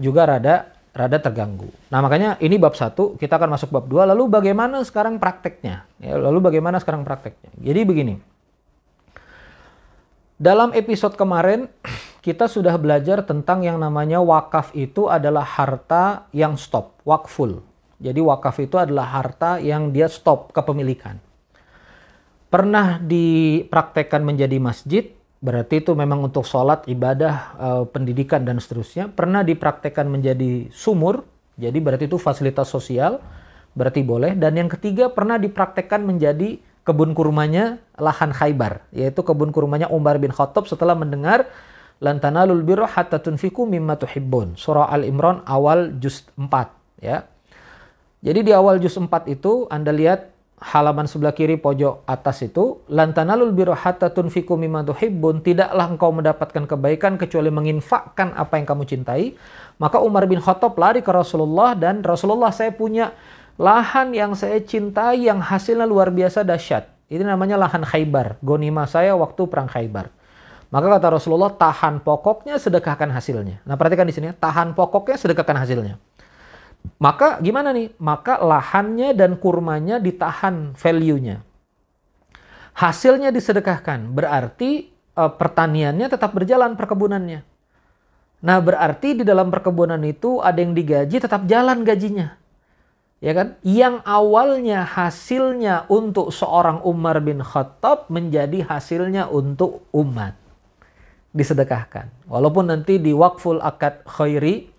juga 0.00 0.24
rada 0.24 0.72
rada 0.96 1.20
terganggu. 1.20 1.68
Nah 1.92 2.00
makanya 2.00 2.40
ini 2.40 2.56
bab 2.56 2.72
satu, 2.72 3.20
kita 3.20 3.36
akan 3.36 3.60
masuk 3.60 3.68
bab 3.68 3.84
dua. 3.84 4.08
Lalu 4.08 4.32
bagaimana 4.32 4.80
sekarang 4.88 5.20
prakteknya? 5.20 5.84
Ya, 6.00 6.16
lalu 6.16 6.48
bagaimana 6.48 6.80
sekarang 6.80 7.04
prakteknya? 7.04 7.52
Jadi 7.60 7.80
begini, 7.84 8.14
dalam 10.40 10.72
episode 10.72 11.12
kemarin 11.12 11.68
kita 12.24 12.48
sudah 12.48 12.80
belajar 12.80 13.20
tentang 13.20 13.68
yang 13.68 13.76
namanya 13.76 14.16
wakaf 14.24 14.72
itu 14.72 15.12
adalah 15.12 15.44
harta 15.44 16.24
yang 16.32 16.56
stop, 16.56 16.96
wakful. 17.04 17.60
Jadi 18.00 18.16
wakaf 18.24 18.64
itu 18.64 18.80
adalah 18.80 19.12
harta 19.12 19.60
yang 19.60 19.92
dia 19.92 20.08
stop 20.08 20.48
kepemilikan. 20.56 21.20
Pernah 22.48 22.96
dipraktekkan 22.96 24.24
menjadi 24.24 24.56
masjid, 24.56 25.04
berarti 25.44 25.84
itu 25.84 25.92
memang 25.92 26.24
untuk 26.24 26.48
sholat, 26.48 26.88
ibadah, 26.88 27.34
uh, 27.60 27.84
pendidikan 27.92 28.40
dan 28.40 28.56
seterusnya. 28.56 29.12
Pernah 29.12 29.44
dipraktekkan 29.44 30.08
menjadi 30.08 30.72
sumur, 30.72 31.28
jadi 31.60 31.76
berarti 31.76 32.08
itu 32.08 32.16
fasilitas 32.16 32.72
sosial, 32.72 33.20
berarti 33.76 34.00
boleh. 34.00 34.32
Dan 34.32 34.56
yang 34.56 34.72
ketiga 34.72 35.12
pernah 35.12 35.36
dipraktekkan 35.36 36.00
menjadi 36.00 36.56
kebun 36.88 37.12
kurmanya 37.12 37.84
lahan 38.00 38.32
Khaybar, 38.32 38.80
yaitu 38.96 39.20
kebun 39.20 39.52
kurmanya 39.52 39.92
Umar 39.92 40.16
bin 40.16 40.32
Khattab 40.32 40.64
setelah 40.64 40.96
mendengar 40.96 41.52
lantana 42.02 42.42
tanalul 42.42 42.66
birra 42.66 42.90
hatta 42.90 43.22
tunfiku 43.22 43.68
mimma 43.68 43.94
tuhibbun. 43.94 44.58
Surah 44.58 44.90
Al-Imran 44.90 45.46
awal 45.46 45.94
juz 46.02 46.26
4 46.34 46.50
ya. 47.04 47.22
Jadi 48.24 48.40
di 48.40 48.52
awal 48.56 48.80
juz 48.80 48.96
4 48.96 49.08
itu 49.30 49.68
Anda 49.68 49.92
lihat 49.92 50.32
halaman 50.58 51.04
sebelah 51.04 51.36
kiri 51.36 51.60
pojok 51.60 52.08
atas 52.08 52.40
itu 52.40 52.80
lantanalul 52.88 53.52
birra 53.52 53.76
hatta 53.76 54.10
tunfiqu 54.10 54.56
mimma 54.58 54.82
tuhibbun. 54.88 55.44
Tidaklah 55.44 55.86
engkau 55.94 56.10
mendapatkan 56.10 56.64
kebaikan 56.66 57.20
kecuali 57.20 57.52
menginfakkan 57.52 58.34
apa 58.34 58.58
yang 58.58 58.66
kamu 58.66 58.82
cintai. 58.88 59.36
Maka 59.78 60.00
Umar 60.02 60.26
bin 60.26 60.40
Khattab 60.42 60.74
lari 60.78 61.04
ke 61.04 61.10
Rasulullah 61.10 61.76
dan 61.78 62.02
Rasulullah 62.02 62.50
saya 62.50 62.70
punya 62.74 63.14
lahan 63.54 64.10
yang 64.14 64.34
saya 64.34 64.58
cintai 64.58 65.30
yang 65.30 65.38
hasilnya 65.38 65.86
luar 65.86 66.10
biasa 66.10 66.42
dahsyat. 66.42 66.90
Ini 67.06 67.22
namanya 67.22 67.60
lahan 67.60 67.84
Khaybar. 67.84 68.40
Gonima 68.40 68.88
saya 68.88 69.14
waktu 69.14 69.46
perang 69.46 69.68
Khaybar 69.68 70.23
maka 70.74 70.98
kata 70.98 71.06
Rasulullah 71.14 71.54
tahan 71.54 72.02
pokoknya 72.02 72.58
sedekahkan 72.58 73.14
hasilnya 73.14 73.62
nah 73.62 73.78
perhatikan 73.78 74.10
di 74.10 74.14
sini 74.14 74.34
tahan 74.34 74.74
pokoknya 74.74 75.14
sedekahkan 75.14 75.62
hasilnya 75.62 76.02
maka 77.00 77.40
gimana 77.40 77.72
nih? 77.72 77.92
Maka 77.96 78.40
lahannya 78.40 79.16
dan 79.16 79.40
kurmanya 79.40 79.96
ditahan 79.98 80.76
value-nya. 80.76 81.42
Hasilnya 82.74 83.30
disedekahkan. 83.32 84.12
Berarti 84.12 84.90
e, 84.92 85.22
pertaniannya 85.24 86.06
tetap 86.10 86.36
berjalan 86.36 86.76
perkebunannya. 86.76 87.40
Nah, 88.44 88.58
berarti 88.60 89.16
di 89.16 89.24
dalam 89.24 89.48
perkebunan 89.48 90.00
itu 90.04 90.44
ada 90.44 90.60
yang 90.60 90.76
digaji 90.76 91.16
tetap 91.16 91.48
jalan 91.48 91.80
gajinya. 91.80 92.36
Ya 93.24 93.32
kan? 93.32 93.56
Yang 93.64 94.04
awalnya 94.04 94.84
hasilnya 94.84 95.88
untuk 95.88 96.28
seorang 96.28 96.84
Umar 96.84 97.24
bin 97.24 97.40
Khattab 97.40 98.12
menjadi 98.12 98.68
hasilnya 98.68 99.32
untuk 99.32 99.88
umat. 99.96 100.43
Disedekahkan. 101.34 102.30
Walaupun 102.30 102.70
nanti 102.70 103.02
di 103.02 103.10
wakful 103.10 103.58
akad 103.58 104.06
khairi 104.06 104.70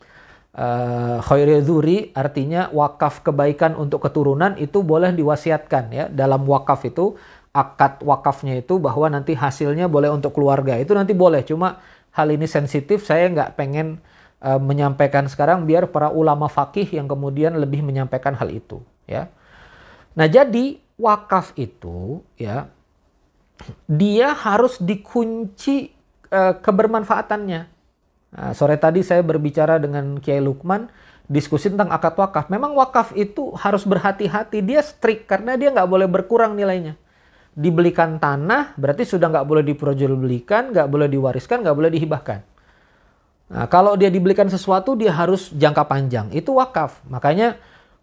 uh, 0.56 1.60
zuri 1.60 2.16
artinya 2.16 2.72
wakaf 2.72 3.28
kebaikan 3.28 3.76
untuk 3.76 4.08
keturunan 4.08 4.56
itu 4.56 4.80
boleh 4.80 5.12
diwasiatkan 5.12 5.84
ya. 5.92 6.06
Dalam 6.08 6.48
wakaf 6.48 6.88
itu 6.88 7.20
akad 7.52 8.04
wakafnya 8.04 8.56
itu 8.56 8.80
bahwa 8.80 9.12
nanti 9.12 9.36
hasilnya 9.36 9.92
boleh 9.92 10.12
untuk 10.16 10.32
keluarga. 10.32 10.80
Itu 10.80 10.96
nanti 10.96 11.12
boleh 11.12 11.44
cuma 11.44 11.84
hal 12.16 12.32
ini 12.32 12.48
sensitif 12.48 13.04
saya 13.04 13.28
nggak 13.28 13.60
pengen 13.60 14.00
uh, 14.40 14.60
menyampaikan 14.60 15.28
sekarang 15.28 15.68
biar 15.68 15.92
para 15.92 16.08
ulama 16.08 16.48
fakih 16.48 16.88
yang 16.88 17.12
kemudian 17.12 17.56
lebih 17.60 17.84
menyampaikan 17.84 18.32
hal 18.36 18.48
itu 18.48 18.80
ya. 19.08 19.28
Nah 20.16 20.28
jadi 20.32 20.80
wakaf 20.96 21.52
itu 21.60 22.24
ya 22.40 22.72
dia 23.88 24.36
harus 24.36 24.80
dikunci 24.80 25.95
uh, 26.36 26.54
kebermanfaatannya 26.60 27.76
Nah, 28.36 28.52
sore 28.52 28.76
tadi 28.76 29.00
saya 29.00 29.24
berbicara 29.24 29.80
dengan 29.80 30.20
Kiai 30.20 30.44
Lukman, 30.44 30.92
diskusi 31.32 31.72
tentang 31.72 31.88
akad 31.96 32.20
wakaf. 32.20 32.52
Memang 32.52 32.76
wakaf 32.76 33.16
itu 33.16 33.56
harus 33.56 33.88
berhati-hati, 33.88 34.60
dia 34.60 34.84
strict 34.84 35.32
karena 35.32 35.56
dia 35.56 35.72
nggak 35.72 35.88
boleh 35.88 36.08
berkurang 36.12 36.52
nilainya. 36.60 37.00
Dibelikan 37.56 38.20
tanah 38.20 38.76
berarti 38.76 39.08
sudah 39.08 39.32
nggak 39.32 39.48
boleh 39.48 39.64
diperjualbelikan, 39.64 40.76
nggak 40.76 40.88
boleh 40.92 41.08
diwariskan, 41.08 41.64
nggak 41.64 41.76
boleh 41.80 41.92
dihibahkan. 41.96 42.40
Nah, 43.56 43.66
kalau 43.72 43.96
dia 43.96 44.12
dibelikan 44.12 44.52
sesuatu 44.52 45.00
dia 45.00 45.16
harus 45.16 45.56
jangka 45.56 45.88
panjang. 45.88 46.28
Itu 46.36 46.60
wakaf. 46.60 47.00
Makanya 47.08 47.56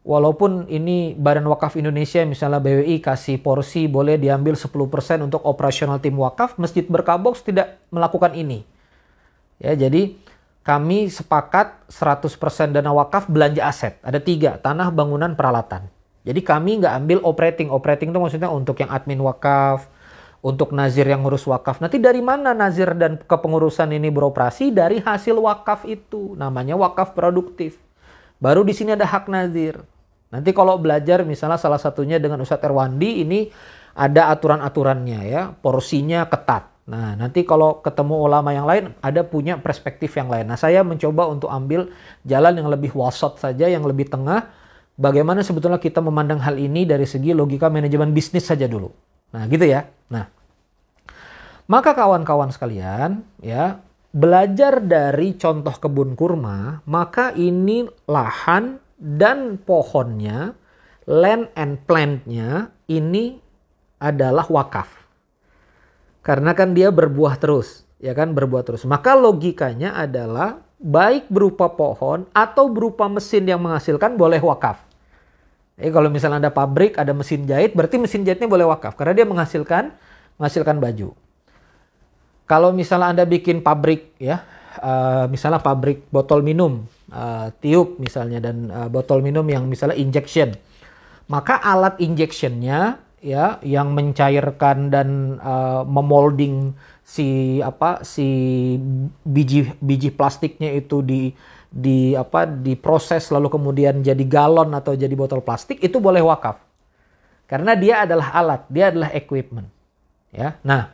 walaupun 0.03 0.67
ini 0.67 1.15
Badan 1.15 1.47
Wakaf 1.47 1.79
Indonesia 1.79 2.23
misalnya 2.27 2.59
BWI 2.59 2.99
kasih 2.99 3.39
porsi 3.39 3.87
boleh 3.87 4.19
diambil 4.19 4.59
10% 4.59 4.69
untuk 5.23 5.41
operasional 5.47 6.03
tim 6.03 6.19
wakaf, 6.19 6.59
Masjid 6.59 6.87
Berkabox 6.87 7.47
tidak 7.47 7.79
melakukan 7.95 8.35
ini. 8.35 8.67
Ya, 9.63 9.79
jadi 9.79 10.19
kami 10.63 11.11
sepakat 11.11 11.87
100% 11.91 12.75
dana 12.75 12.91
wakaf 12.95 13.31
belanja 13.31 13.63
aset. 13.67 13.99
Ada 14.03 14.19
tiga, 14.23 14.59
tanah, 14.59 14.91
bangunan, 14.95 15.35
peralatan. 15.35 15.87
Jadi 16.23 16.39
kami 16.43 16.83
nggak 16.83 16.95
ambil 17.03 17.19
operating. 17.27 17.71
Operating 17.71 18.15
itu 18.15 18.19
maksudnya 18.19 18.51
untuk 18.51 18.79
yang 18.79 18.91
admin 18.91 19.19
wakaf, 19.23 19.91
untuk 20.43 20.71
nazir 20.75 21.07
yang 21.07 21.23
ngurus 21.23 21.47
wakaf. 21.47 21.83
Nanti 21.83 21.99
dari 21.99 22.23
mana 22.23 22.55
nazir 22.55 22.95
dan 22.95 23.19
kepengurusan 23.19 23.91
ini 23.95 24.11
beroperasi? 24.11 24.71
Dari 24.71 25.03
hasil 25.03 25.35
wakaf 25.39 25.87
itu. 25.87 26.35
Namanya 26.39 26.79
wakaf 26.79 27.15
produktif. 27.15 27.79
Baru 28.43 28.67
di 28.67 28.75
sini 28.75 28.95
ada 28.95 29.07
hak 29.07 29.31
nazir. 29.31 29.83
Nanti 30.33 30.51
kalau 30.57 30.81
belajar 30.81 31.23
misalnya 31.29 31.61
salah 31.61 31.79
satunya 31.79 32.17
dengan 32.17 32.41
Ustadz 32.41 32.65
Erwandi 32.65 33.23
ini 33.23 33.41
ada 33.93 34.33
aturan-aturannya 34.33 35.21
ya. 35.29 35.53
Porsinya 35.53 36.25
ketat 36.27 36.73
Nah, 36.83 37.15
nanti 37.15 37.47
kalau 37.47 37.79
ketemu 37.79 38.27
ulama 38.27 38.51
yang 38.51 38.67
lain, 38.67 38.91
ada 38.99 39.23
punya 39.23 39.55
perspektif 39.55 40.19
yang 40.19 40.27
lain. 40.27 40.51
Nah, 40.51 40.59
saya 40.59 40.83
mencoba 40.83 41.31
untuk 41.31 41.47
ambil 41.47 41.95
jalan 42.27 42.59
yang 42.59 42.67
lebih 42.67 42.91
wasat 42.99 43.39
saja, 43.39 43.71
yang 43.71 43.87
lebih 43.87 44.11
tengah. 44.11 44.51
Bagaimana 44.99 45.47
sebetulnya 45.47 45.79
kita 45.79 46.03
memandang 46.03 46.43
hal 46.43 46.59
ini 46.59 46.83
dari 46.83 47.07
segi 47.07 47.31
logika 47.31 47.71
manajemen 47.71 48.11
bisnis 48.11 48.51
saja 48.51 48.67
dulu. 48.67 48.91
Nah, 49.31 49.47
gitu 49.47 49.63
ya. 49.63 49.87
Nah, 50.11 50.27
maka 51.71 51.95
kawan-kawan 51.95 52.51
sekalian, 52.51 53.23
ya, 53.39 53.79
belajar 54.11 54.83
dari 54.83 55.39
contoh 55.39 55.79
kebun 55.79 56.19
kurma, 56.19 56.83
maka 56.91 57.31
ini 57.39 57.87
lahan 58.11 58.82
dan 59.03 59.59
pohonnya, 59.59 60.55
land 61.11 61.51
and 61.59 61.83
plantnya 61.83 62.71
ini 62.87 63.43
adalah 63.99 64.47
wakaf 64.47 65.03
karena 66.23 66.55
kan 66.55 66.71
dia 66.71 66.95
berbuah 66.95 67.35
terus, 67.37 67.83
ya 67.99 68.15
kan 68.15 68.31
berbuah 68.31 68.63
terus. 68.63 68.87
Maka 68.87 69.19
logikanya 69.19 69.99
adalah 69.99 70.63
baik 70.79 71.27
berupa 71.27 71.67
pohon 71.75 72.31
atau 72.31 72.71
berupa 72.71 73.11
mesin 73.11 73.43
yang 73.43 73.59
menghasilkan 73.59 74.15
boleh 74.15 74.39
wakaf. 74.39 74.79
Jadi 75.75 75.91
kalau 75.91 76.09
misalnya 76.15 76.47
ada 76.47 76.53
pabrik, 76.55 76.95
ada 76.95 77.11
mesin 77.11 77.43
jahit, 77.43 77.75
berarti 77.75 77.99
mesin 77.99 78.23
jahitnya 78.23 78.47
boleh 78.47 78.71
wakaf 78.71 78.95
karena 78.95 79.19
dia 79.19 79.27
menghasilkan 79.27 79.91
menghasilkan 80.39 80.79
baju. 80.79 81.11
Kalau 82.47 82.71
misalnya 82.71 83.19
Anda 83.19 83.25
bikin 83.27 83.59
pabrik 83.67 84.15
ya, 84.23 84.47
uh, 84.79 85.27
misalnya 85.27 85.59
pabrik 85.59 86.07
botol 86.15 86.47
minum, 86.47 86.87
uh, 87.13 87.53
tiup 87.61 88.01
misalnya 88.01 88.41
dan 88.41 88.73
uh, 88.73 88.89
botol 88.89 89.21
minum 89.21 89.45
yang 89.45 89.69
misalnya 89.69 90.01
injection. 90.01 90.57
Maka 91.29 91.61
alat 91.61 92.01
injectionnya 92.01 92.99
ya 93.23 93.63
yang 93.63 93.95
mencairkan 93.95 94.91
dan 94.91 95.39
uh, 95.39 95.87
memolding 95.87 96.75
si 97.07 97.59
apa 97.63 98.03
si 98.03 98.27
biji 99.23 99.71
biji 99.79 100.11
plastiknya 100.11 100.75
itu 100.75 100.99
di 101.07 101.31
di 101.73 102.19
apa 102.19 102.45
diproses 102.45 103.31
lalu 103.31 103.49
kemudian 103.49 104.03
jadi 104.03 104.21
galon 104.27 104.75
atau 104.75 104.99
jadi 104.99 105.15
botol 105.15 105.41
plastik 105.41 105.79
itu 105.81 106.03
boleh 106.03 106.21
wakaf 106.21 106.61
karena 107.47 107.79
dia 107.79 108.05
adalah 108.05 108.29
alat 108.35 108.63
dia 108.69 108.91
adalah 108.91 109.15
equipment 109.15 109.71
ya 110.35 110.59
nah 110.67 110.93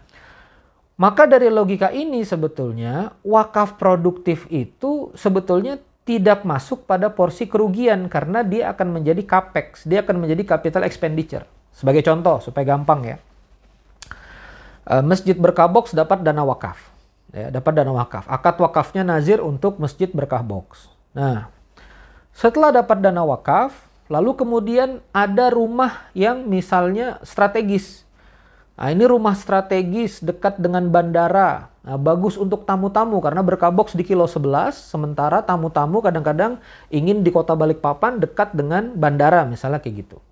maka 1.01 1.25
dari 1.25 1.49
logika 1.49 1.91
ini 1.91 2.23
sebetulnya 2.23 3.17
wakaf 3.25 3.81
produktif 3.81 4.45
itu 4.53 5.11
sebetulnya 5.17 5.81
tidak 6.09 6.49
masuk 6.49 6.89
pada 6.89 7.13
porsi 7.13 7.45
kerugian 7.45 8.09
karena 8.09 8.41
dia 8.41 8.73
akan 8.73 8.97
menjadi 8.97 9.21
capex 9.29 9.85
dia 9.85 10.01
akan 10.01 10.25
menjadi 10.25 10.57
capital 10.57 10.89
expenditure 10.89 11.45
sebagai 11.79 12.03
contoh 12.03 12.43
supaya 12.43 12.75
gampang 12.75 13.01
ya. 13.07 13.17
Uh, 14.89 15.05
masjid 15.05 15.37
Berkah 15.37 15.69
Box 15.69 15.93
dapat 15.93 16.25
dana 16.25 16.43
wakaf. 16.43 16.81
Ya, 17.29 17.53
dapat 17.53 17.77
dana 17.77 17.93
wakaf. 17.93 18.25
Akad 18.25 18.57
wakafnya 18.57 19.05
nazir 19.05 19.45
untuk 19.45 19.77
Masjid 19.77 20.09
Berkah 20.09 20.41
Box. 20.41 20.89
Nah, 21.13 21.53
setelah 22.33 22.73
dapat 22.73 23.05
dana 23.05 23.21
wakaf, 23.21 23.77
lalu 24.09 24.33
kemudian 24.33 25.05
ada 25.13 25.53
rumah 25.53 26.09
yang 26.17 26.49
misalnya 26.49 27.21
strategis. 27.21 28.08
Nah, 28.79 28.95
ini 28.95 29.11
rumah 29.11 29.35
strategis 29.35 30.23
dekat 30.23 30.63
dengan 30.63 30.87
bandara. 30.87 31.67
Nah, 31.83 31.99
bagus 31.99 32.39
untuk 32.39 32.63
tamu-tamu 32.63 33.19
karena 33.19 33.43
Berkah 33.43 33.75
Box 33.75 33.99
di 33.99 34.07
kilo 34.07 34.31
11, 34.31 34.79
sementara 34.79 35.43
tamu-tamu 35.43 35.99
kadang-kadang 35.99 36.63
ingin 36.87 37.27
di 37.27 37.35
kota 37.35 37.59
Balikpapan 37.59 38.23
dekat 38.23 38.55
dengan 38.55 38.95
bandara, 38.95 39.43
misalnya 39.51 39.83
kayak 39.83 40.07
gitu. 40.07 40.23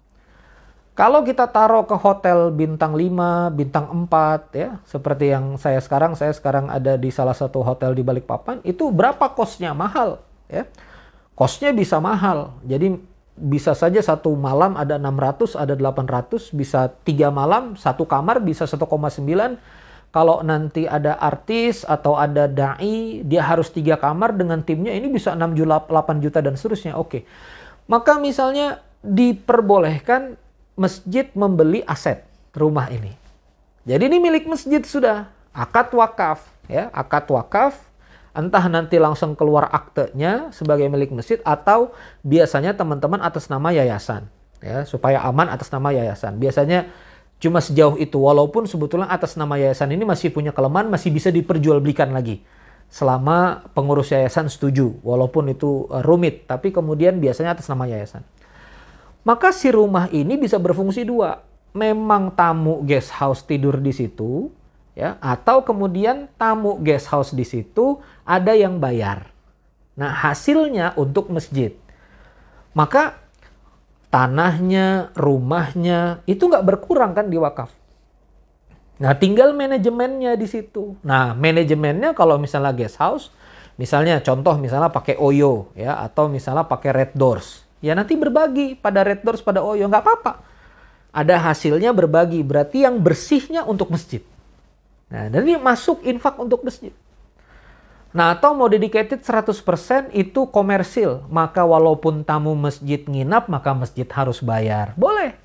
Kalau 0.95 1.27
kita 1.27 1.51
taruh 1.51 1.85
ke 1.91 1.99
hotel 1.99 2.55
bintang 2.55 2.95
5, 2.95 3.51
bintang 3.51 3.91
4 3.91 4.55
ya, 4.55 4.79
seperti 4.87 5.35
yang 5.35 5.59
saya 5.59 5.83
sekarang, 5.83 6.15
saya 6.15 6.31
sekarang 6.31 6.71
ada 6.71 6.95
di 6.95 7.11
salah 7.11 7.35
satu 7.35 7.67
hotel 7.67 7.99
di 7.99 8.07
Balikpapan, 8.07 8.63
itu 8.63 8.95
berapa 8.95 9.27
kosnya? 9.35 9.75
Mahal 9.75 10.23
ya. 10.47 10.71
Kosnya 11.35 11.75
bisa 11.75 11.99
mahal. 11.99 12.55
Jadi 12.65 12.97
bisa 13.37 13.77
saja 13.77 14.01
satu 14.01 14.33
malam 14.33 14.75
ada 14.75 14.97
600, 14.97 15.61
ada 15.61 15.77
800, 15.77 16.57
bisa 16.57 16.89
tiga 17.05 17.29
malam, 17.29 17.77
satu 17.77 18.09
kamar 18.09 18.41
bisa 18.41 18.65
1,9. 18.65 18.83
Kalau 20.11 20.41
nanti 20.41 20.89
ada 20.89 21.21
artis 21.21 21.85
atau 21.85 22.17
ada 22.17 22.49
dai, 22.49 23.21
dia 23.21 23.45
harus 23.45 23.69
tiga 23.69 24.01
kamar 24.01 24.33
dengan 24.33 24.65
timnya, 24.65 24.97
ini 24.97 25.13
bisa 25.13 25.37
6 25.37 25.53
juta, 25.53 25.85
8 25.85 26.25
juta 26.25 26.41
dan 26.41 26.57
seterusnya. 26.57 26.97
Oke. 26.97 27.29
Maka 27.87 28.17
misalnya 28.17 28.81
diperbolehkan 29.05 30.41
masjid 30.75 31.29
membeli 31.37 31.85
aset 31.85 32.25
rumah 32.57 32.89
ini. 32.89 33.15
Jadi 33.87 34.09
ini 34.11 34.19
milik 34.19 34.51
masjid 34.51 34.83
sudah. 34.83 35.31
Akad 35.55 35.95
wakaf. 35.95 36.43
ya 36.67 36.91
Akad 36.91 37.31
wakaf 37.31 37.86
entah 38.37 38.63
nanti 38.69 39.01
langsung 39.01 39.33
keluar 39.33 39.73
aktenya 39.73 40.53
sebagai 40.53 40.87
milik 40.93 41.11
masjid 41.17 41.41
atau 41.43 41.97
biasanya 42.21 42.77
teman-teman 42.77 43.25
atas 43.25 43.49
nama 43.49 43.73
yayasan 43.73 44.29
ya 44.61 44.85
supaya 44.89 45.21
aman 45.25 45.49
atas 45.49 45.69
nama 45.73 45.93
yayasan. 45.93 46.37
Biasanya 46.41 46.89
cuma 47.37 47.61
sejauh 47.61 48.01
itu 48.01 48.17
walaupun 48.17 48.65
sebetulnya 48.65 49.09
atas 49.13 49.37
nama 49.37 49.61
yayasan 49.61 49.93
ini 49.93 50.05
masih 50.09 50.33
punya 50.33 50.53
kelemahan 50.53 50.89
masih 50.89 51.13
bisa 51.13 51.29
diperjualbelikan 51.33 52.13
lagi. 52.13 52.45
Selama 52.87 53.67
pengurus 53.75 54.15
yayasan 54.15 54.47
setuju 54.47 54.95
walaupun 55.03 55.51
itu 55.51 55.91
eh, 55.91 56.03
rumit 56.07 56.47
tapi 56.47 56.71
kemudian 56.71 57.19
biasanya 57.19 57.59
atas 57.59 57.67
nama 57.67 57.89
yayasan. 57.89 58.23
Maka 59.27 59.51
si 59.51 59.75
rumah 59.75 60.07
ini 60.15 60.39
bisa 60.39 60.55
berfungsi 60.63 61.03
dua. 61.03 61.43
Memang 61.77 62.33
tamu 62.33 62.81
guest 62.87 63.13
house 63.13 63.45
tidur 63.45 63.77
di 63.77 63.93
situ, 63.93 64.49
ya, 64.97 65.21
atau 65.21 65.61
kemudian 65.61 66.25
tamu 66.41 66.81
guest 66.81 67.13
house 67.13 67.37
di 67.37 67.45
situ 67.45 68.01
ada 68.27 68.53
yang 68.53 68.83
bayar. 68.83 69.31
Nah, 69.97 70.13
hasilnya 70.13 70.93
untuk 70.99 71.33
masjid. 71.33 71.73
Maka 72.77 73.17
tanahnya, 74.13 75.15
rumahnya 75.17 76.21
itu 76.29 76.45
nggak 76.45 76.67
berkurang 76.67 77.17
kan 77.17 77.33
di 77.33 77.41
wakaf. 77.41 77.73
Nah, 79.01 79.17
tinggal 79.17 79.57
manajemennya 79.57 80.37
di 80.37 80.45
situ. 80.45 80.99
Nah, 81.01 81.33
manajemennya 81.33 82.13
kalau 82.13 82.37
misalnya 82.37 82.77
guest 82.77 83.01
house, 83.01 83.33
misalnya 83.81 84.21
contoh 84.21 84.59
misalnya 84.61 84.93
pakai 84.93 85.17
Oyo 85.17 85.73
ya 85.73 85.97
atau 86.01 86.29
misalnya 86.29 86.69
pakai 86.69 86.93
Red 86.93 87.13
Doors 87.17 87.67
ya 87.85 87.93
nanti 87.93 88.17
berbagi 88.17 88.75
pada 88.79 89.05
Red 89.05 89.23
Doors, 89.23 89.45
pada 89.45 89.61
Oyo, 89.61 89.89
nggak 89.89 90.03
apa-apa. 90.03 90.33
Ada 91.17 91.41
hasilnya 91.41 91.97
berbagi, 91.97 92.45
berarti 92.45 92.85
yang 92.85 93.01
bersihnya 93.01 93.65
untuk 93.65 93.89
masjid. 93.89 94.21
Nah, 95.09 95.33
dan 95.33 95.41
ini 95.49 95.57
masuk 95.57 96.05
infak 96.05 96.37
untuk 96.37 96.61
masjid. 96.67 96.93
Nah, 98.17 98.33
atau 98.33 98.57
mau 98.57 98.65
dedicated 98.65 99.21
100% 99.21 100.09
itu 100.17 100.49
komersil. 100.49 101.29
Maka 101.29 101.69
walaupun 101.69 102.25
tamu 102.25 102.57
masjid 102.57 103.05
nginap, 103.05 103.53
maka 103.53 103.77
masjid 103.77 104.09
harus 104.09 104.41
bayar. 104.41 104.97
Boleh. 104.97 105.37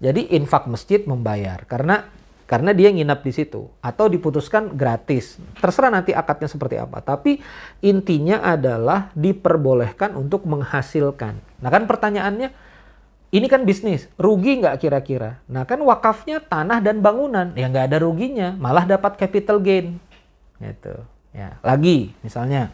Jadi 0.00 0.32
infak 0.32 0.64
masjid 0.64 1.04
membayar. 1.04 1.60
Karena 1.68 2.08
karena 2.48 2.70
dia 2.72 2.94
nginap 2.94 3.20
di 3.26 3.36
situ 3.36 3.68
atau 3.84 4.08
diputuskan 4.08 4.72
gratis. 4.72 5.36
Terserah 5.60 5.92
nanti 5.92 6.16
akadnya 6.16 6.48
seperti 6.48 6.80
apa. 6.80 7.04
Tapi 7.04 7.42
intinya 7.84 8.40
adalah 8.40 9.12
diperbolehkan 9.12 10.16
untuk 10.16 10.48
menghasilkan. 10.48 11.36
Nah 11.60 11.68
kan 11.68 11.84
pertanyaannya, 11.84 12.48
ini 13.34 13.46
kan 13.50 13.66
bisnis, 13.66 14.08
rugi 14.16 14.62
nggak 14.62 14.78
kira-kira? 14.78 15.42
Nah 15.50 15.66
kan 15.68 15.82
wakafnya 15.82 16.40
tanah 16.40 16.78
dan 16.80 17.02
bangunan, 17.02 17.50
ya 17.58 17.66
nggak 17.66 17.92
ada 17.92 17.98
ruginya, 18.00 18.54
malah 18.56 18.86
dapat 18.86 19.18
capital 19.18 19.58
gain. 19.58 19.98
Gitu. 20.62 21.15
Ya, 21.36 21.60
lagi 21.60 22.16
misalnya 22.24 22.72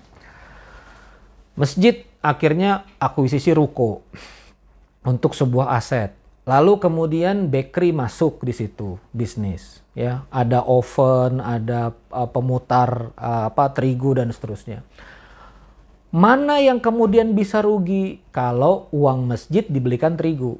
masjid 1.59 2.07
akhirnya 2.23 2.87
akuisisi 3.03 3.51
ruko 3.51 4.07
untuk 5.03 5.35
sebuah 5.35 5.75
aset 5.75 6.15
Lalu 6.43 6.83
kemudian 6.83 7.47
bakery 7.47 7.95
masuk 7.95 8.43
di 8.43 8.51
situ 8.51 8.99
bisnis, 9.15 9.79
ya 9.95 10.27
ada 10.27 10.67
oven, 10.67 11.39
ada 11.39 11.95
uh, 12.11 12.27
pemutar 12.27 13.15
uh, 13.15 13.47
apa 13.47 13.71
terigu 13.71 14.19
dan 14.19 14.35
seterusnya. 14.35 14.83
Mana 16.11 16.59
yang 16.59 16.83
kemudian 16.83 17.31
bisa 17.39 17.63
rugi 17.63 18.19
kalau 18.35 18.91
uang 18.91 19.31
masjid 19.31 19.63
dibelikan 19.63 20.19
terigu? 20.19 20.59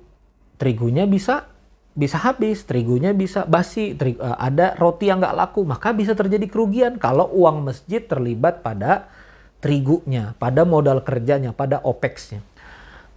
Terigunya 0.55 1.03
bisa 1.03 1.51
bisa 1.93 2.17
habis, 2.17 2.65
terigunya 2.65 3.13
bisa 3.13 3.45
basi, 3.45 3.93
terigu, 3.93 4.21
uh, 4.21 4.37
ada 4.41 4.73
roti 4.81 5.13
yang 5.13 5.21
nggak 5.21 5.37
laku, 5.37 5.61
maka 5.69 5.93
bisa 5.93 6.17
terjadi 6.17 6.49
kerugian 6.49 6.97
kalau 6.97 7.29
uang 7.33 7.69
masjid 7.69 8.01
terlibat 8.01 8.65
pada 8.65 9.13
terigunya, 9.61 10.33
pada 10.41 10.65
modal 10.65 11.05
kerjanya, 11.05 11.53
pada 11.53 11.79
opexnya. 11.85 12.41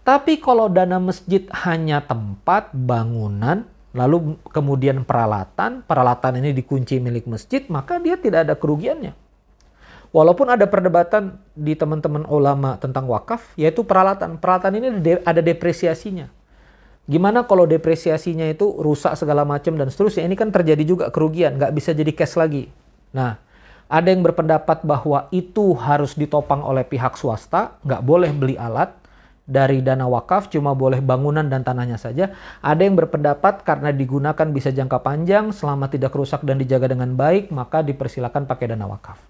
Tapi 0.05 0.37
kalau 0.37 0.69
dana 0.69 1.01
masjid 1.01 1.49
hanya 1.65 2.03
tempat, 2.05 2.69
bangunan, 2.75 3.65
lalu 3.95 4.37
kemudian 4.53 5.01
peralatan, 5.01 5.81
peralatan 5.81 6.37
ini 6.43 6.53
dikunci 6.53 7.01
milik 7.01 7.25
masjid, 7.25 7.65
maka 7.71 7.97
dia 7.97 8.13
tidak 8.13 8.45
ada 8.45 8.53
kerugiannya. 8.53 9.17
Walaupun 10.13 10.47
ada 10.47 10.63
perdebatan 10.69 11.41
di 11.57 11.73
teman-teman 11.75 12.23
ulama 12.29 12.77
tentang 12.79 13.03
wakaf, 13.09 13.51
yaitu 13.59 13.83
peralatan. 13.83 14.39
Peralatan 14.39 14.71
ini 14.79 14.87
ada 15.25 15.41
depresiasinya. 15.43 16.31
Gimana 17.05 17.45
kalau 17.45 17.69
depresiasinya 17.69 18.49
itu 18.49 18.65
rusak 18.81 19.13
segala 19.13 19.45
macam 19.45 19.77
dan 19.77 19.93
seterusnya? 19.93 20.25
Ini 20.25 20.33
kan 20.33 20.49
terjadi 20.49 20.81
juga 20.81 21.05
kerugian, 21.13 21.61
nggak 21.61 21.73
bisa 21.77 21.93
jadi 21.93 22.09
cash 22.09 22.33
lagi. 22.33 22.65
Nah, 23.13 23.37
ada 23.85 24.09
yang 24.09 24.25
berpendapat 24.25 24.81
bahwa 24.81 25.29
itu 25.29 25.77
harus 25.77 26.17
ditopang 26.17 26.65
oleh 26.65 26.81
pihak 26.81 27.13
swasta, 27.13 27.77
nggak 27.85 28.01
boleh 28.01 28.33
beli 28.33 28.57
alat 28.57 28.89
dari 29.45 29.85
dana 29.85 30.09
wakaf, 30.09 30.49
cuma 30.49 30.73
boleh 30.73 30.97
bangunan 31.05 31.45
dan 31.45 31.61
tanahnya 31.61 32.01
saja. 32.01 32.33
Ada 32.65 32.81
yang 32.81 32.97
berpendapat 32.97 33.61
karena 33.61 33.93
digunakan 33.93 34.49
bisa 34.49 34.73
jangka 34.73 35.05
panjang, 35.05 35.53
selama 35.53 35.85
tidak 35.85 36.17
rusak 36.17 36.41
dan 36.41 36.57
dijaga 36.57 36.89
dengan 36.89 37.13
baik, 37.13 37.53
maka 37.53 37.85
dipersilakan 37.85 38.49
pakai 38.49 38.73
dana 38.73 38.89
wakaf. 38.89 39.21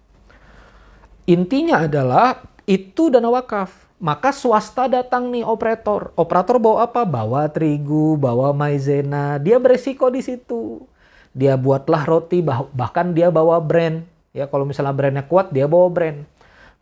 Intinya 1.28 1.84
adalah 1.84 2.40
itu 2.64 3.12
dana 3.12 3.28
wakaf. 3.28 3.85
Maka 3.96 4.36
swasta 4.36 4.92
datang 4.92 5.32
nih 5.32 5.48
operator. 5.48 6.12
Operator 6.20 6.60
bawa 6.60 6.88
apa? 6.88 7.08
Bawa 7.08 7.48
terigu, 7.48 8.20
bawa 8.20 8.52
maizena. 8.52 9.40
Dia 9.40 9.56
beresiko 9.58 10.12
di 10.12 10.20
situ. 10.20 10.84
Dia 11.32 11.56
buatlah 11.56 12.04
roti, 12.08 12.40
bahkan 12.76 13.12
dia 13.12 13.28
bawa 13.28 13.60
brand 13.60 14.04
Ya 14.36 14.52
kalau 14.52 14.68
misalnya 14.68 14.92
brandnya 14.92 15.24
kuat 15.24 15.56
dia 15.56 15.64
bawa 15.64 15.88
brand. 15.88 16.28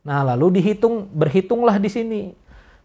Nah 0.02 0.26
lalu 0.26 0.58
dihitung 0.58 1.06
berhitunglah 1.14 1.78
di 1.78 1.86
sini. 1.86 2.22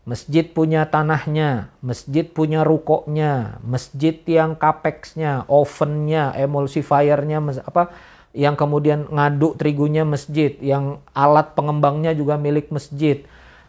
Masjid 0.05 0.45
punya 0.45 0.85
tanahnya, 0.85 1.73
masjid 1.81 2.25
punya 2.29 2.65
rukoknya, 2.65 3.61
masjid 3.65 4.17
yang 4.29 4.57
capexnya, 4.57 5.49
ovennya, 5.49 6.33
emulsifiernya, 6.37 7.65
apa 7.65 7.93
yang 8.33 8.57
kemudian 8.57 9.05
ngaduk 9.09 9.61
terigunya 9.61 10.09
masjid, 10.09 10.57
yang 10.65 11.05
alat 11.13 11.53
pengembangnya 11.53 12.17
juga 12.17 12.41
milik 12.41 12.73
masjid, 12.73 13.21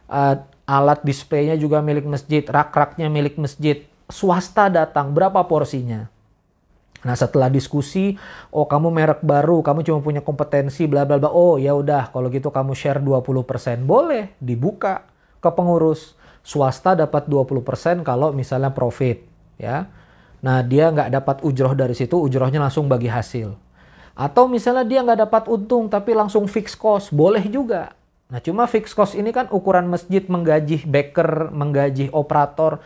uh, 0.10 0.36
alat 0.66 1.02
displaynya 1.06 1.56
juga 1.56 1.82
milik 1.82 2.06
masjid, 2.06 2.44
rak-raknya 2.46 3.08
milik 3.08 3.38
masjid. 3.38 3.86
Swasta 4.10 4.74
datang, 4.74 5.14
berapa 5.14 5.46
porsinya? 5.46 6.10
Nah 7.00 7.16
setelah 7.16 7.48
diskusi, 7.48 8.20
oh 8.52 8.68
kamu 8.68 8.92
merek 8.92 9.22
baru, 9.24 9.64
kamu 9.64 9.88
cuma 9.88 10.00
punya 10.04 10.20
kompetensi, 10.20 10.84
bla 10.90 11.08
bla 11.08 11.16
bla. 11.16 11.32
Oh 11.32 11.56
ya 11.56 11.72
udah, 11.72 12.12
kalau 12.12 12.28
gitu 12.28 12.52
kamu 12.52 12.76
share 12.76 13.00
20%. 13.00 13.88
Boleh, 13.88 14.36
dibuka 14.42 15.08
ke 15.40 15.50
pengurus. 15.54 16.18
Swasta 16.44 16.98
dapat 16.98 17.30
20% 17.30 18.04
kalau 18.04 18.34
misalnya 18.36 18.74
profit. 18.74 19.24
ya. 19.56 19.88
Nah 20.40 20.64
dia 20.64 20.92
nggak 20.92 21.12
dapat 21.14 21.38
ujroh 21.44 21.76
dari 21.76 21.96
situ, 21.96 22.16
ujrohnya 22.20 22.60
langsung 22.60 22.88
bagi 22.92 23.08
hasil. 23.08 23.56
Atau 24.20 24.52
misalnya 24.52 24.84
dia 24.84 25.00
nggak 25.00 25.30
dapat 25.30 25.44
untung 25.48 25.88
tapi 25.88 26.12
langsung 26.12 26.48
fix 26.52 26.76
cost, 26.76 27.16
boleh 27.16 27.48
juga. 27.48 27.96
Nah 28.30 28.40
cuma 28.46 28.70
fix 28.70 28.94
cost 28.94 29.18
ini 29.18 29.34
kan 29.34 29.50
ukuran 29.50 29.90
masjid 29.90 30.22
menggaji 30.22 30.86
baker, 30.86 31.50
menggaji 31.50 32.14
operator. 32.14 32.78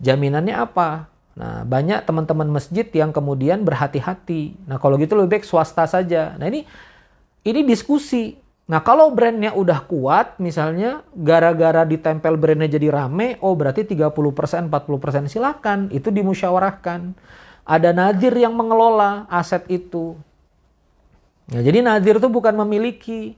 Jaminannya 0.00 0.56
apa? 0.56 1.08
Nah, 1.40 1.64
banyak 1.64 2.04
teman-teman 2.04 2.52
masjid 2.52 2.84
yang 2.92 3.16
kemudian 3.16 3.64
berhati-hati. 3.64 4.60
Nah, 4.68 4.76
kalau 4.76 5.00
gitu 5.00 5.16
lebih 5.16 5.40
baik 5.40 5.46
swasta 5.48 5.88
saja. 5.88 6.36
Nah, 6.36 6.52
ini 6.52 6.68
ini 7.48 7.60
diskusi. 7.64 8.36
Nah, 8.68 8.84
kalau 8.84 9.10
brandnya 9.10 9.56
udah 9.56 9.82
kuat, 9.88 10.36
misalnya 10.36 11.02
gara-gara 11.16 11.82
ditempel 11.88 12.36
brandnya 12.36 12.70
jadi 12.70 12.92
rame, 12.92 13.40
oh 13.42 13.56
berarti 13.56 13.82
30%, 13.88 14.68
40% 14.68 15.32
silakan. 15.32 15.88
Itu 15.90 16.12
dimusyawarahkan. 16.12 17.16
Ada 17.64 17.90
nadir 17.96 18.36
yang 18.36 18.52
mengelola 18.52 19.24
aset 19.32 19.64
itu. 19.72 20.20
Ya, 21.50 21.64
jadi 21.64 21.82
nadir 21.82 22.20
itu 22.20 22.28
bukan 22.30 22.54
memiliki. 22.62 23.34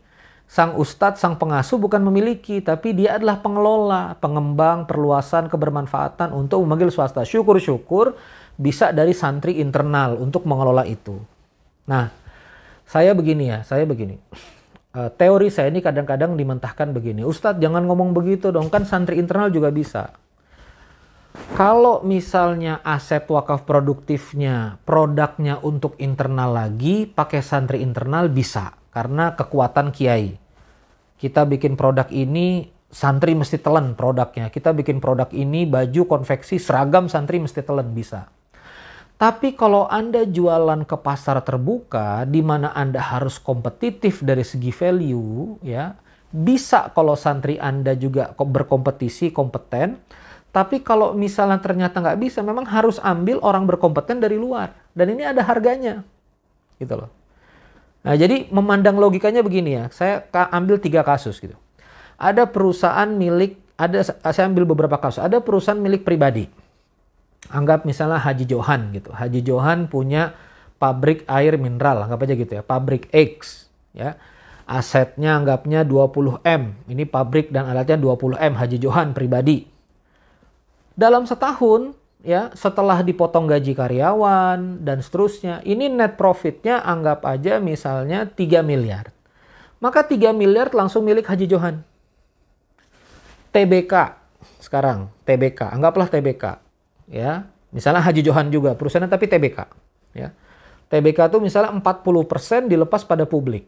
Sang 0.53 0.77
ustadz, 0.77 1.17
sang 1.17 1.41
pengasuh 1.41 1.81
bukan 1.81 2.05
memiliki, 2.05 2.61
tapi 2.61 2.93
dia 2.93 3.17
adalah 3.17 3.41
pengelola, 3.41 4.21
pengembang, 4.21 4.85
perluasan, 4.85 5.49
kebermanfaatan 5.49 6.29
untuk 6.37 6.61
memanggil 6.61 6.93
swasta. 6.93 7.25
Syukur-syukur 7.25 8.13
bisa 8.61 8.93
dari 8.93 9.17
santri 9.17 9.65
internal 9.65 10.21
untuk 10.21 10.45
mengelola 10.45 10.85
itu. 10.85 11.17
Nah, 11.89 12.13
saya 12.85 13.17
begini 13.17 13.49
ya, 13.49 13.65
saya 13.65 13.89
begini. 13.89 14.21
Uh, 14.93 15.09
teori 15.17 15.49
saya 15.49 15.73
ini 15.73 15.81
kadang-kadang 15.81 16.37
dimentahkan 16.37 16.93
begini. 16.93 17.25
Ustadz 17.25 17.57
jangan 17.57 17.89
ngomong 17.89 18.13
begitu 18.13 18.53
dong, 18.53 18.69
kan 18.69 18.85
santri 18.85 19.17
internal 19.17 19.49
juga 19.49 19.73
bisa. 19.73 20.13
Kalau 21.57 22.05
misalnya 22.05 22.85
aset 22.85 23.25
wakaf 23.25 23.65
produktifnya, 23.65 24.77
produknya 24.85 25.65
untuk 25.65 25.97
internal 25.97 26.53
lagi, 26.53 27.09
pakai 27.09 27.41
santri 27.41 27.81
internal 27.81 28.29
bisa. 28.29 28.77
Karena 28.93 29.33
kekuatan 29.33 29.89
kiai 29.89 30.42
kita 31.23 31.47
bikin 31.47 31.79
produk 31.79 32.11
ini 32.11 32.67
santri 32.91 33.39
mesti 33.39 33.63
telan 33.63 33.95
produknya. 33.95 34.51
Kita 34.51 34.75
bikin 34.75 34.99
produk 34.99 35.31
ini 35.31 35.63
baju 35.71 36.11
konveksi 36.11 36.59
seragam 36.59 37.07
santri 37.07 37.39
mesti 37.39 37.63
telan 37.63 37.95
bisa. 37.95 38.27
Tapi 39.23 39.55
kalau 39.55 39.87
Anda 39.87 40.27
jualan 40.27 40.83
ke 40.83 40.99
pasar 40.99 41.39
terbuka 41.47 42.27
di 42.27 42.43
mana 42.43 42.75
Anda 42.75 42.99
harus 42.99 43.39
kompetitif 43.39 44.19
dari 44.27 44.43
segi 44.43 44.75
value 44.75 45.63
ya, 45.63 45.95
bisa 46.35 46.91
kalau 46.91 47.15
santri 47.15 47.55
Anda 47.55 47.95
juga 47.95 48.35
berkompetisi 48.35 49.31
kompeten. 49.31 50.03
Tapi 50.51 50.83
kalau 50.83 51.15
misalnya 51.15 51.63
ternyata 51.63 52.03
nggak 52.03 52.19
bisa, 52.19 52.43
memang 52.43 52.67
harus 52.67 52.99
ambil 52.99 53.39
orang 53.47 53.65
berkompeten 53.65 54.19
dari 54.19 54.37
luar. 54.37 54.75
Dan 54.91 55.15
ini 55.15 55.23
ada 55.23 55.41
harganya. 55.47 56.03
Gitu 56.77 56.93
loh. 56.93 57.22
Nah, 58.03 58.19
jadi 58.19 58.51
memandang 58.51 58.99
logikanya 58.99 59.47
begini 59.47 59.79
ya. 59.79 59.85
Saya 59.95 60.27
ambil 60.51 60.83
tiga 60.83 61.07
kasus 61.07 61.39
gitu. 61.39 61.55
Ada 62.19 62.51
perusahaan 62.51 63.07
milik, 63.07 63.59
ada 63.79 64.03
saya 64.07 64.47
ambil 64.51 64.67
beberapa 64.67 64.99
kasus. 64.99 65.23
Ada 65.23 65.39
perusahaan 65.39 65.79
milik 65.79 66.03
pribadi. 66.03 66.51
Anggap 67.51 67.87
misalnya 67.87 68.19
Haji 68.19 68.47
Johan 68.47 68.91
gitu. 68.95 69.15
Haji 69.15 69.41
Johan 69.43 69.87
punya 69.87 70.35
pabrik 70.83 71.23
air 71.31 71.55
mineral, 71.59 72.03
anggap 72.07 72.27
aja 72.27 72.35
gitu 72.35 72.53
ya. 72.59 72.63
Pabrik 72.67 73.07
X, 73.15 73.67
ya. 73.95 74.19
Asetnya 74.67 75.39
anggapnya 75.39 75.83
20M. 75.83 76.87
Ini 76.87 77.05
pabrik 77.07 77.51
dan 77.51 77.67
alatnya 77.71 77.99
20M 77.99 78.55
Haji 78.55 78.79
Johan 78.83 79.15
pribadi. 79.15 79.67
Dalam 80.95 81.27
setahun 81.27 81.95
ya 82.23 82.55
setelah 82.55 83.03
dipotong 83.03 83.51
gaji 83.51 83.75
karyawan 83.75 84.81
dan 84.87 85.03
seterusnya 85.03 85.61
ini 85.67 85.91
net 85.91 86.15
profitnya 86.15 86.81
anggap 86.81 87.27
aja 87.27 87.59
misalnya 87.59 88.25
3 88.31 88.63
miliar. 88.63 89.11
Maka 89.83 90.07
3 90.07 90.31
miliar 90.31 90.71
langsung 90.71 91.03
milik 91.03 91.27
Haji 91.27 91.51
Johan. 91.51 91.83
TBK 93.51 93.93
sekarang 94.63 95.11
TBK 95.27 95.75
anggaplah 95.75 96.09
TBK 96.09 96.63
ya. 97.11 97.51
Misalnya 97.75 98.05
Haji 98.05 98.23
Johan 98.23 98.49
juga 98.55 98.79
perusahaan 98.79 99.11
tapi 99.11 99.27
TBK 99.27 99.59
ya. 100.15 100.31
TBK 100.87 101.19
itu 101.29 101.39
misalnya 101.43 101.75
40% 101.75 102.71
dilepas 102.71 103.03
pada 103.03 103.27
publik. 103.27 103.67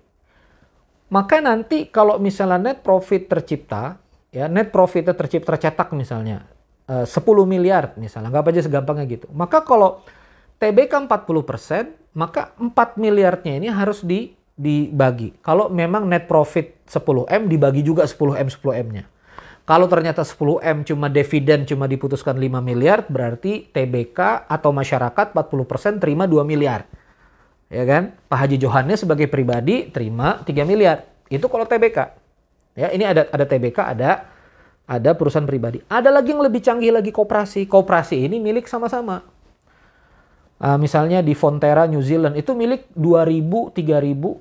Maka 1.11 1.43
nanti 1.43 1.91
kalau 1.91 2.23
misalnya 2.23 2.73
net 2.73 2.79
profit 2.87 3.27
tercipta 3.29 3.99
ya 4.31 4.47
net 4.47 4.71
profitnya 4.71 5.15
tercipta 5.15 5.55
tercetak 5.55 5.91
misalnya 5.95 6.54
10 6.85 7.09
eh, 7.09 7.47
miliar 7.49 7.97
misalnya, 7.97 8.29
nggak 8.29 8.53
aja 8.53 8.63
segampangnya 8.69 9.09
gitu. 9.09 9.27
Maka 9.33 9.65
kalau 9.65 10.05
TBK 10.61 11.09
40%, 11.09 12.17
maka 12.17 12.53
4 12.61 13.01
miliarnya 13.01 13.57
ini 13.57 13.69
harus 13.73 14.05
di, 14.05 14.37
dibagi. 14.53 15.33
Kalau 15.41 15.73
memang 15.73 16.05
net 16.05 16.29
profit 16.29 16.85
10M, 16.87 17.49
dibagi 17.49 17.81
juga 17.81 18.05
10M 18.05 18.49
10M-nya. 18.53 19.05
Kalau 19.65 19.89
ternyata 19.89 20.21
10M 20.21 20.85
cuma 20.85 21.09
dividen 21.09 21.65
cuma 21.65 21.89
diputuskan 21.89 22.37
5 22.37 22.61
miliar, 22.61 23.09
berarti 23.09 23.65
TBK 23.73 24.45
atau 24.45 24.77
masyarakat 24.77 25.33
40% 25.33 26.05
terima 26.05 26.29
2 26.29 26.45
miliar. 26.45 26.85
Ya 27.73 27.89
kan? 27.89 28.13
Pak 28.29 28.39
Haji 28.45 28.57
Johannes 28.61 29.01
sebagai 29.01 29.25
pribadi 29.25 29.89
terima 29.89 30.45
3 30.45 30.69
miliar. 30.69 31.09
Itu 31.33 31.49
kalau 31.49 31.65
TBK. 31.65 31.99
Ya, 32.77 32.93
ini 32.93 33.09
ada 33.09 33.25
ada 33.33 33.45
TBK, 33.49 33.79
ada 33.97 34.34
ada 34.85 35.17
perusahaan 35.17 35.49
pribadi. 35.49 35.81
Ada 35.89 36.13
lagi 36.13 36.37
yang 36.37 36.45
lebih 36.45 36.61
canggih 36.61 36.93
lagi 36.93 37.09
koperasi. 37.09 37.65
Koperasi 37.65 38.29
ini 38.29 38.37
milik 38.37 38.69
sama-sama. 38.69 39.25
Uh, 40.55 40.79
misalnya 40.79 41.19
di 41.21 41.35
Fonterra 41.35 41.85
New 41.91 42.01
Zealand 42.01 42.39
itu 42.39 42.55
milik 42.55 42.89
2000, 42.95 43.75
3000, 43.75 43.75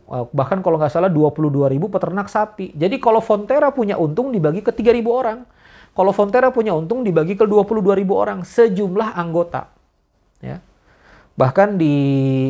uh, 0.08 0.30
bahkan 0.30 0.62
kalau 0.62 0.78
nggak 0.78 0.94
salah 0.94 1.10
22.000 1.10 1.74
peternak 1.90 2.28
sapi. 2.30 2.72
Jadi 2.76 3.02
kalau 3.02 3.20
Fonterra 3.20 3.74
punya 3.74 3.98
untung 3.98 4.30
dibagi 4.30 4.62
ke 4.62 4.72
3000 4.72 5.04
orang. 5.10 5.40
Kalau 5.94 6.12
Fonterra 6.14 6.54
punya 6.54 6.74
untung 6.78 7.02
dibagi 7.02 7.34
ke 7.34 7.46
22.000 7.46 8.08
orang 8.14 8.40
sejumlah 8.46 9.14
anggota. 9.14 9.74
Ya. 10.44 10.62
Bahkan 11.34 11.82
di 11.82 11.96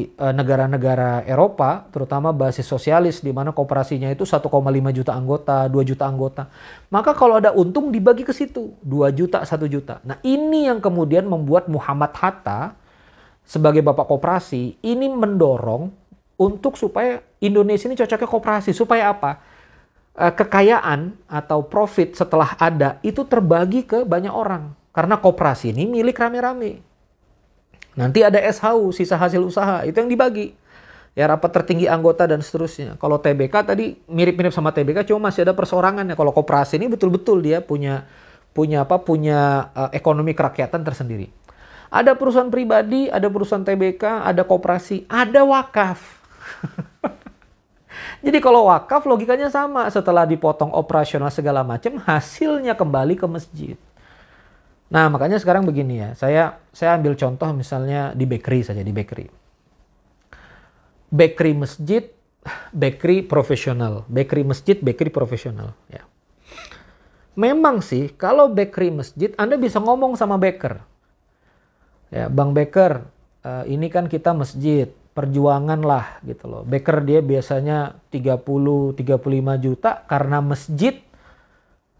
eh, 0.03 0.33
negara-negara 0.35 1.23
Eropa, 1.23 1.87
terutama 1.87 2.35
basis 2.35 2.67
sosialis 2.67 3.23
di 3.23 3.31
mana 3.31 3.55
kooperasinya 3.55 4.11
itu 4.11 4.27
1,5 4.27 4.43
juta 4.91 5.15
anggota, 5.15 5.71
2 5.71 5.87
juta 5.87 6.03
anggota. 6.03 6.43
Maka 6.91 7.15
kalau 7.15 7.39
ada 7.39 7.55
untung 7.55 7.95
dibagi 7.95 8.27
ke 8.27 8.35
situ, 8.35 8.75
2 8.83 9.07
juta, 9.15 9.39
1 9.47 9.71
juta. 9.71 10.03
Nah, 10.03 10.19
ini 10.27 10.67
yang 10.67 10.83
kemudian 10.83 11.23
membuat 11.23 11.71
Muhammad 11.71 12.11
Hatta 12.11 12.75
sebagai 13.47 13.79
bapak 13.79 14.03
kooperasi 14.03 14.83
ini 14.83 15.07
mendorong 15.07 15.87
untuk 16.35 16.75
supaya 16.75 17.23
Indonesia 17.39 17.87
ini 17.87 17.95
cocoknya 17.95 18.27
kooperasi 18.27 18.75
supaya 18.75 19.15
apa? 19.15 19.39
Eh, 20.19 20.33
kekayaan 20.35 21.23
atau 21.31 21.63
profit 21.63 22.19
setelah 22.19 22.59
ada 22.59 22.99
itu 22.99 23.23
terbagi 23.23 23.87
ke 23.87 24.03
banyak 24.03 24.35
orang. 24.35 24.75
Karena 24.91 25.15
kooperasi 25.23 25.71
ini 25.71 25.87
milik 25.87 26.19
rame-rame 26.19 26.92
Nanti 27.93 28.25
ada 28.25 28.41
SHU, 28.41 28.89
sisa 28.89 29.15
hasil 29.17 29.41
usaha, 29.41 29.85
itu 29.85 29.93
yang 29.97 30.09
dibagi. 30.09 30.57
ya 31.13 31.29
rapat 31.29 31.53
tertinggi 31.53 31.85
anggota 31.85 32.25
dan 32.25 32.41
seterusnya. 32.41 32.97
Kalau 32.97 33.21
TBK 33.21 33.53
tadi 33.61 33.93
mirip-mirip 34.09 34.49
sama 34.49 34.73
TBK 34.73 35.05
cuma 35.13 35.29
masih 35.29 35.45
ada 35.45 35.53
persorangan 35.53 36.09
ya. 36.09 36.17
Kalau 36.17 36.33
koperasi 36.33 36.81
ini 36.81 36.89
betul-betul 36.89 37.37
dia 37.37 37.61
punya 37.61 38.09
punya 38.49 38.81
apa? 38.81 38.97
punya 38.97 39.69
uh, 39.77 39.93
ekonomi 39.93 40.33
kerakyatan 40.33 40.81
tersendiri. 40.81 41.29
Ada 41.93 42.17
perusahaan 42.17 42.49
pribadi, 42.49 43.13
ada 43.13 43.29
perusahaan 43.29 43.61
TBK, 43.61 44.25
ada 44.25 44.41
koperasi, 44.41 45.05
ada 45.05 45.45
wakaf. 45.45 46.01
Jadi 48.25 48.39
kalau 48.41 48.73
wakaf 48.73 49.05
logikanya 49.05 49.53
sama, 49.53 49.85
setelah 49.93 50.25
dipotong 50.25 50.73
operasional 50.73 51.29
segala 51.29 51.61
macam, 51.61 52.01
hasilnya 52.01 52.73
kembali 52.73 53.13
ke 53.13 53.27
masjid. 53.29 53.77
Nah, 54.91 55.07
makanya 55.07 55.39
sekarang 55.39 55.63
begini 55.63 56.01
ya. 56.01 56.09
Saya 56.17 56.59
saya 56.75 56.97
ambil 56.97 57.15
contoh 57.15 57.47
misalnya 57.55 58.11
di 58.17 58.25
bakery 58.27 58.65
saja, 58.65 58.83
di 58.83 58.91
bakery 58.91 59.43
bakery 61.13 61.53
masjid, 61.53 62.09
bakery 62.73 63.21
profesional. 63.21 64.09
Bakery 64.09 64.41
masjid, 64.41 64.81
bakery 64.81 65.13
profesional. 65.13 65.77
Ya. 65.85 66.01
Memang 67.37 67.85
sih, 67.85 68.09
kalau 68.09 68.49
bakery 68.49 68.89
masjid, 68.89 69.29
Anda 69.37 69.61
bisa 69.61 69.77
ngomong 69.77 70.17
sama 70.17 70.41
baker. 70.41 70.81
Ya, 72.09 72.29
Bang 72.29 72.53
Baker, 72.53 73.09
uh, 73.45 73.65
ini 73.65 73.89
kan 73.89 74.05
kita 74.05 74.33
masjid, 74.37 74.89
perjuangan 75.13 75.81
lah 75.81 76.21
gitu 76.25 76.45
loh. 76.49 76.61
Baker 76.65 77.01
dia 77.05 77.21
biasanya 77.21 77.97
30 78.09 78.97
35 78.97 78.97
juta 79.61 80.01
karena 80.09 80.41
masjid. 80.41 80.97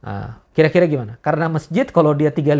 Nah, 0.04 0.44
kira-kira 0.52 0.84
gimana? 0.84 1.16
Karena 1.24 1.48
masjid 1.48 1.88
kalau 1.88 2.12
dia 2.12 2.28
35 2.28 2.52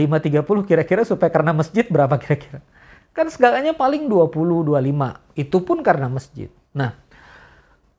30 0.48 0.64
kira-kira 0.64 1.02
supaya 1.04 1.28
karena 1.28 1.52
masjid 1.52 1.84
berapa 1.84 2.16
kira-kira? 2.16 2.64
Kan 3.12 3.28
segalanya 3.28 3.76
paling 3.76 4.08
20, 4.08 4.64
25. 4.64 5.20
Itu 5.36 5.60
pun 5.62 5.84
karena 5.84 6.08
masjid. 6.08 6.48
Nah, 6.72 6.96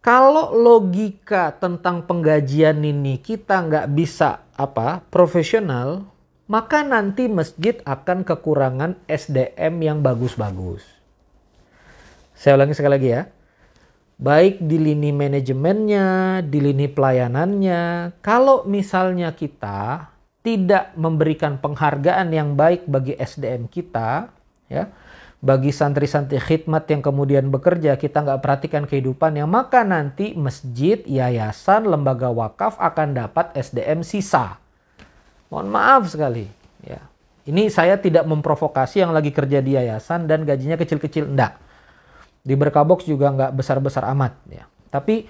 kalau 0.00 0.56
logika 0.56 1.52
tentang 1.60 2.08
penggajian 2.08 2.80
ini 2.80 3.20
kita 3.20 3.68
nggak 3.68 3.86
bisa 3.92 4.48
apa 4.56 5.04
profesional, 5.12 6.08
maka 6.48 6.80
nanti 6.80 7.28
masjid 7.28 7.78
akan 7.84 8.24
kekurangan 8.24 8.96
SDM 9.04 9.74
yang 9.84 9.98
bagus-bagus. 10.00 10.84
Saya 12.32 12.56
ulangi 12.56 12.74
sekali 12.74 12.92
lagi 12.96 13.08
ya. 13.12 13.22
Baik 14.24 14.56
di 14.64 14.80
lini 14.80 15.12
manajemennya, 15.12 16.40
di 16.48 16.56
lini 16.64 16.88
pelayanannya. 16.88 18.16
Kalau 18.24 18.64
misalnya 18.64 19.36
kita 19.36 20.08
tidak 20.40 20.96
memberikan 20.96 21.60
penghargaan 21.60 22.32
yang 22.32 22.56
baik 22.56 22.88
bagi 22.88 23.12
SDM 23.20 23.68
kita, 23.68 24.32
ya, 24.72 24.88
bagi 25.44 25.76
santri-santri 25.76 26.40
khidmat 26.40 26.88
yang 26.88 27.04
kemudian 27.04 27.52
bekerja 27.52 28.00
kita 28.00 28.24
nggak 28.24 28.40
perhatikan 28.40 28.88
kehidupannya 28.88 29.44
maka 29.44 29.84
nanti 29.84 30.32
masjid, 30.32 31.04
yayasan, 31.04 31.84
lembaga 31.84 32.32
wakaf 32.32 32.80
akan 32.80 33.12
dapat 33.12 33.52
SDM 33.52 34.00
sisa. 34.00 34.56
Mohon 35.52 35.68
maaf 35.68 36.02
sekali. 36.08 36.48
Ya. 36.80 37.04
Ini 37.44 37.68
saya 37.68 38.00
tidak 38.00 38.24
memprovokasi 38.24 39.04
yang 39.04 39.12
lagi 39.12 39.36
kerja 39.36 39.60
di 39.60 39.76
yayasan 39.76 40.24
dan 40.24 40.48
gajinya 40.48 40.80
kecil-kecil. 40.80 41.28
Enggak. 41.28 41.60
Di 42.44 42.54
Berkabox 42.54 43.08
juga 43.08 43.32
nggak 43.32 43.56
besar-besar 43.56 44.04
amat. 44.12 44.36
Ya. 44.52 44.68
Tapi 44.92 45.26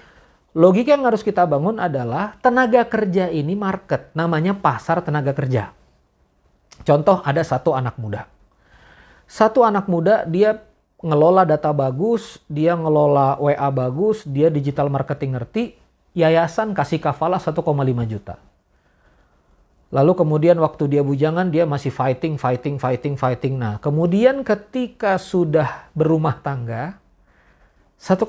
logika 0.51 0.93
yang 0.93 1.07
harus 1.07 1.23
kita 1.23 1.47
bangun 1.47 1.79
adalah 1.79 2.35
tenaga 2.43 2.83
kerja 2.85 3.31
ini 3.31 3.55
market. 3.55 4.11
Namanya 4.11 4.53
pasar 4.53 4.99
tenaga 4.99 5.31
kerja. 5.31 5.71
Contoh 6.83 7.23
ada 7.23 7.39
satu 7.39 7.71
anak 7.71 7.95
muda 7.95 8.35
satu 9.25 9.65
anak 9.65 9.89
muda 9.89 10.23
dia 10.25 10.61
ngelola 11.01 11.45
data 11.45 11.69
bagus, 11.73 12.41
dia 12.49 12.73
ngelola 12.73 13.37
WA 13.37 13.69
bagus, 13.69 14.25
dia 14.25 14.49
digital 14.49 14.89
marketing 14.89 15.37
ngerti, 15.37 15.63
yayasan 16.17 16.73
kasih 16.73 17.01
kafalah 17.01 17.41
1,5 17.41 17.61
juta. 18.09 18.41
Lalu 19.93 20.11
kemudian 20.17 20.57
waktu 20.57 20.97
dia 20.97 21.01
bujangan 21.05 21.53
dia 21.53 21.63
masih 21.69 21.93
fighting, 21.93 22.41
fighting, 22.41 22.81
fighting, 22.81 23.15
fighting. 23.15 23.55
Nah 23.59 23.77
kemudian 23.77 24.41
ketika 24.41 25.21
sudah 25.21 25.89
berumah 25.93 26.41
tangga, 26.41 26.97
1,5 28.05 28.21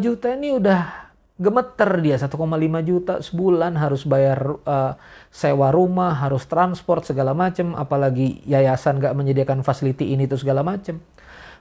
juta 0.00 0.32
ini 0.32 0.56
udah 0.56 1.12
gemeter 1.36 1.90
dia 2.00 2.16
1,5 2.16 2.32
juta 2.80 3.20
sebulan 3.20 3.76
harus 3.76 4.08
bayar 4.08 4.56
uh, 4.64 4.96
sewa 5.28 5.68
rumah, 5.68 6.16
harus 6.16 6.48
transport 6.48 7.04
segala 7.04 7.36
macam, 7.36 7.76
apalagi 7.76 8.40
yayasan 8.48 8.96
gak 8.96 9.12
menyediakan 9.12 9.60
fasiliti 9.60 10.16
ini 10.16 10.24
itu 10.24 10.40
segala 10.40 10.64
macam. 10.64 10.96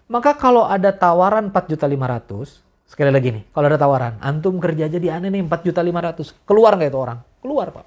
Maka 0.07 0.39
kalau 0.39 0.63
ada 0.63 0.95
tawaran 0.95 1.51
4 1.51 1.67
juta 1.67 1.83
500, 1.83 2.63
sekali 2.87 3.11
lagi 3.11 3.35
nih, 3.35 3.43
kalau 3.51 3.67
ada 3.67 3.75
tawaran, 3.75 4.15
antum 4.23 4.63
kerja 4.63 4.87
aja 4.87 4.95
di 4.95 5.11
aneh 5.11 5.27
nih 5.27 5.43
4 5.43 5.67
juta 5.67 5.83
500, 5.83 6.47
keluar 6.47 6.79
nggak 6.79 6.87
itu 6.87 6.99
orang? 7.03 7.19
Keluar 7.43 7.67
pak. 7.75 7.85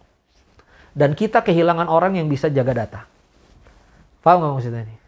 Dan 0.93 1.17
kita 1.17 1.41
kehilangan 1.41 1.89
orang 1.89 2.21
yang 2.21 2.29
bisa 2.29 2.53
jaga 2.53 2.85
data. 2.85 3.01
Paham 4.21 4.45
nggak 4.45 4.53
maksudnya 4.61 4.85
ini? 4.85 5.00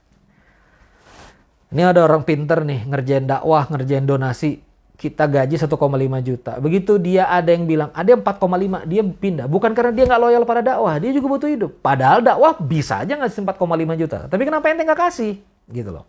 Ini 1.72 1.88
ada 1.88 2.04
orang 2.04 2.20
pinter 2.20 2.60
nih 2.68 2.84
ngerjain 2.84 3.24
dakwah, 3.24 3.64
ngerjain 3.64 4.04
donasi, 4.04 4.60
kita 5.00 5.26
gaji 5.26 5.56
1,5 5.56 5.72
juta. 6.20 6.52
Begitu 6.62 7.00
dia 7.00 7.26
ada 7.26 7.50
yang 7.50 7.66
bilang, 7.66 7.90
ada 7.96 8.12
yang 8.12 8.22
4,5, 8.22 8.84
dia 8.84 9.02
pindah. 9.02 9.46
Bukan 9.50 9.74
karena 9.74 9.90
dia 9.90 10.04
nggak 10.06 10.20
loyal 10.20 10.44
pada 10.46 10.62
dakwah, 10.62 10.94
dia 11.00 11.10
juga 11.10 11.26
butuh 11.32 11.48
hidup. 11.50 11.72
Padahal 11.82 12.22
dakwah 12.22 12.54
bisa 12.60 13.02
aja 13.02 13.18
ngasih 13.18 13.42
4,5 13.42 13.98
juta. 13.98 14.18
Tapi 14.30 14.42
kenapa 14.46 14.70
ente 14.70 14.86
nggak 14.86 15.00
kasih? 15.00 15.40
Gitu 15.66 15.90
loh. 15.90 16.06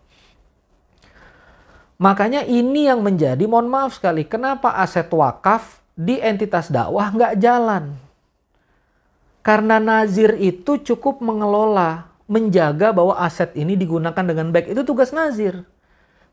Makanya 1.98 2.46
ini 2.46 2.86
yang 2.86 3.02
menjadi, 3.02 3.42
mohon 3.50 3.66
maaf 3.66 3.98
sekali, 3.98 4.22
kenapa 4.28 4.78
aset 4.78 5.10
wakaf 5.10 5.82
di 5.98 6.20
entitas 6.22 6.70
dakwah 6.70 7.10
nggak 7.10 7.34
jalan? 7.42 7.98
Karena 9.42 9.82
nazir 9.82 10.38
itu 10.38 10.78
cukup 10.80 11.18
mengelola, 11.18 12.13
menjaga 12.24 12.92
bahwa 12.92 13.16
aset 13.20 13.52
ini 13.56 13.76
digunakan 13.76 14.24
dengan 14.24 14.50
baik. 14.50 14.72
Itu 14.72 14.82
tugas 14.84 15.12
nazir. 15.12 15.64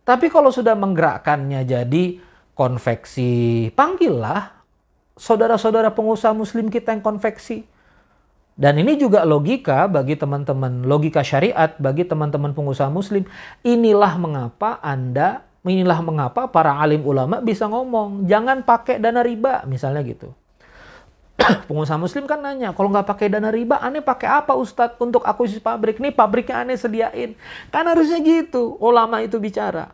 Tapi 0.02 0.32
kalau 0.34 0.50
sudah 0.50 0.74
menggerakkannya 0.74 1.62
jadi 1.68 2.18
konveksi, 2.58 3.70
panggillah 3.78 4.62
saudara-saudara 5.16 5.94
pengusaha 5.94 6.34
muslim 6.34 6.74
kita 6.74 6.96
yang 6.96 7.04
konveksi. 7.06 7.70
Dan 8.58 8.78
ini 8.78 9.00
juga 9.00 9.24
logika 9.24 9.88
bagi 9.88 10.20
teman-teman, 10.20 10.86
logika 10.86 11.24
syariat 11.24 11.74
bagi 11.82 12.06
teman-teman 12.06 12.52
pengusaha 12.52 12.92
muslim. 12.92 13.24
Inilah 13.64 14.20
mengapa 14.20 14.78
Anda, 14.84 15.46
inilah 15.66 16.02
mengapa 16.04 16.52
para 16.52 16.78
alim 16.78 17.02
ulama 17.06 17.40
bisa 17.40 17.66
ngomong, 17.66 18.28
jangan 18.28 18.62
pakai 18.62 19.00
dana 19.00 19.24
riba, 19.24 19.64
misalnya 19.66 20.04
gitu. 20.04 20.36
pengusaha 21.70 21.98
muslim 21.98 22.26
kan 22.30 22.40
nanya, 22.42 22.74
kalau 22.74 22.90
nggak 22.92 23.08
pakai 23.08 23.28
dana 23.32 23.50
riba, 23.50 23.80
aneh 23.80 24.04
pakai 24.04 24.30
apa 24.42 24.54
Ustadz 24.58 25.00
untuk 25.02 25.24
akuisisi 25.26 25.62
pabrik? 25.62 25.98
Nih 25.98 26.14
pabriknya 26.14 26.64
aneh 26.64 26.78
sediain. 26.78 27.38
Kan 27.70 27.86
harusnya 27.88 28.20
gitu, 28.22 28.78
ulama 28.80 29.22
itu 29.24 29.38
bicara. 29.38 29.94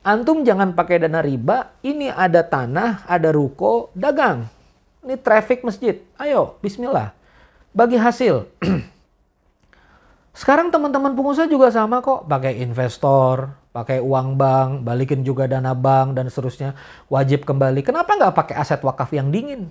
Antum 0.00 0.40
jangan 0.46 0.72
pakai 0.72 1.04
dana 1.04 1.20
riba, 1.20 1.76
ini 1.84 2.08
ada 2.08 2.40
tanah, 2.40 3.04
ada 3.04 3.28
ruko, 3.28 3.92
dagang. 3.92 4.48
Ini 5.04 5.16
traffic 5.20 5.64
masjid. 5.64 6.00
Ayo, 6.16 6.56
bismillah. 6.64 7.12
Bagi 7.72 8.00
hasil. 8.00 8.48
Sekarang 10.40 10.72
teman-teman 10.72 11.12
pengusaha 11.12 11.44
juga 11.44 11.68
sama 11.68 12.00
kok. 12.00 12.24
Pakai 12.24 12.64
investor, 12.64 13.52
pakai 13.76 14.00
uang 14.00 14.40
bank, 14.40 14.70
balikin 14.84 15.20
juga 15.20 15.44
dana 15.44 15.76
bank, 15.76 16.16
dan 16.16 16.32
seterusnya. 16.32 16.72
Wajib 17.12 17.44
kembali. 17.44 17.84
Kenapa 17.84 18.16
nggak 18.16 18.34
pakai 18.36 18.54
aset 18.56 18.80
wakaf 18.80 19.12
yang 19.12 19.28
dingin? 19.28 19.68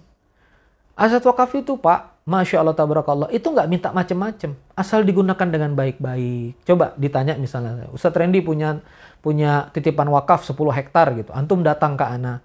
Aset 0.99 1.23
wakaf 1.23 1.55
itu 1.55 1.79
Pak, 1.79 2.27
Masya 2.27 2.59
Allah 2.59 2.75
tabarakallah, 2.75 3.31
itu 3.31 3.47
nggak 3.47 3.71
minta 3.71 3.89
macem-macem. 3.95 4.51
Asal 4.75 5.07
digunakan 5.07 5.47
dengan 5.47 5.71
baik-baik. 5.71 6.67
Coba 6.67 6.91
ditanya 6.99 7.39
misalnya, 7.39 7.88
Ustadz 7.95 8.19
Randy 8.19 8.43
punya 8.43 8.83
punya 9.23 9.71
titipan 9.71 10.12
wakaf 10.12 10.43
10 10.43 10.59
hektar 10.75 11.15
gitu. 11.15 11.31
Antum 11.31 11.63
datang 11.63 11.95
ke 11.95 12.03
ana. 12.03 12.43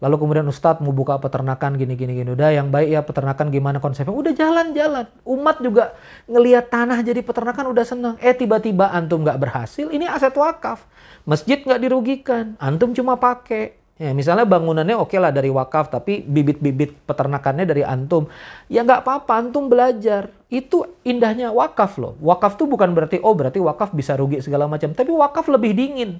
Lalu 0.00 0.16
kemudian 0.16 0.46
Ustadz 0.48 0.80
mau 0.80 0.94
buka 0.94 1.20
peternakan 1.20 1.76
gini 1.76 1.92
gini 1.92 2.16
gini. 2.16 2.30
Udah 2.32 2.54
yang 2.54 2.72
baik 2.72 2.88
ya 2.88 3.02
peternakan 3.04 3.52
gimana 3.52 3.82
konsepnya. 3.82 4.14
Udah 4.14 4.32
jalan-jalan. 4.32 5.10
Umat 5.28 5.60
juga 5.60 5.92
ngelihat 6.24 6.72
tanah 6.72 7.04
jadi 7.04 7.20
peternakan 7.20 7.74
udah 7.74 7.84
senang. 7.84 8.14
Eh 8.22 8.32
tiba-tiba 8.32 8.88
antum 8.88 9.20
nggak 9.20 9.36
berhasil. 9.36 9.92
Ini 9.92 10.08
aset 10.08 10.32
wakaf. 10.32 10.88
Masjid 11.28 11.60
nggak 11.60 11.80
dirugikan. 11.84 12.56
Antum 12.56 12.96
cuma 12.96 13.20
pakai. 13.20 13.79
Ya, 14.00 14.16
misalnya 14.16 14.48
bangunannya 14.48 14.96
oke 14.96 15.12
okay 15.12 15.20
lah 15.20 15.28
dari 15.28 15.52
wakaf, 15.52 15.92
tapi 15.92 16.24
bibit-bibit 16.24 17.04
peternakannya 17.04 17.68
dari 17.68 17.84
antum. 17.84 18.32
Ya 18.72 18.80
nggak 18.80 19.04
apa-apa, 19.04 19.44
antum 19.44 19.68
belajar. 19.68 20.32
Itu 20.48 20.88
indahnya 21.04 21.52
wakaf 21.52 22.00
loh. 22.00 22.16
Wakaf 22.16 22.56
tuh 22.56 22.64
bukan 22.64 22.96
berarti, 22.96 23.20
oh 23.20 23.36
berarti 23.36 23.60
wakaf 23.60 23.92
bisa 23.92 24.16
rugi 24.16 24.40
segala 24.40 24.64
macam. 24.64 24.96
Tapi 24.96 25.12
wakaf 25.12 25.52
lebih 25.52 25.76
dingin. 25.76 26.16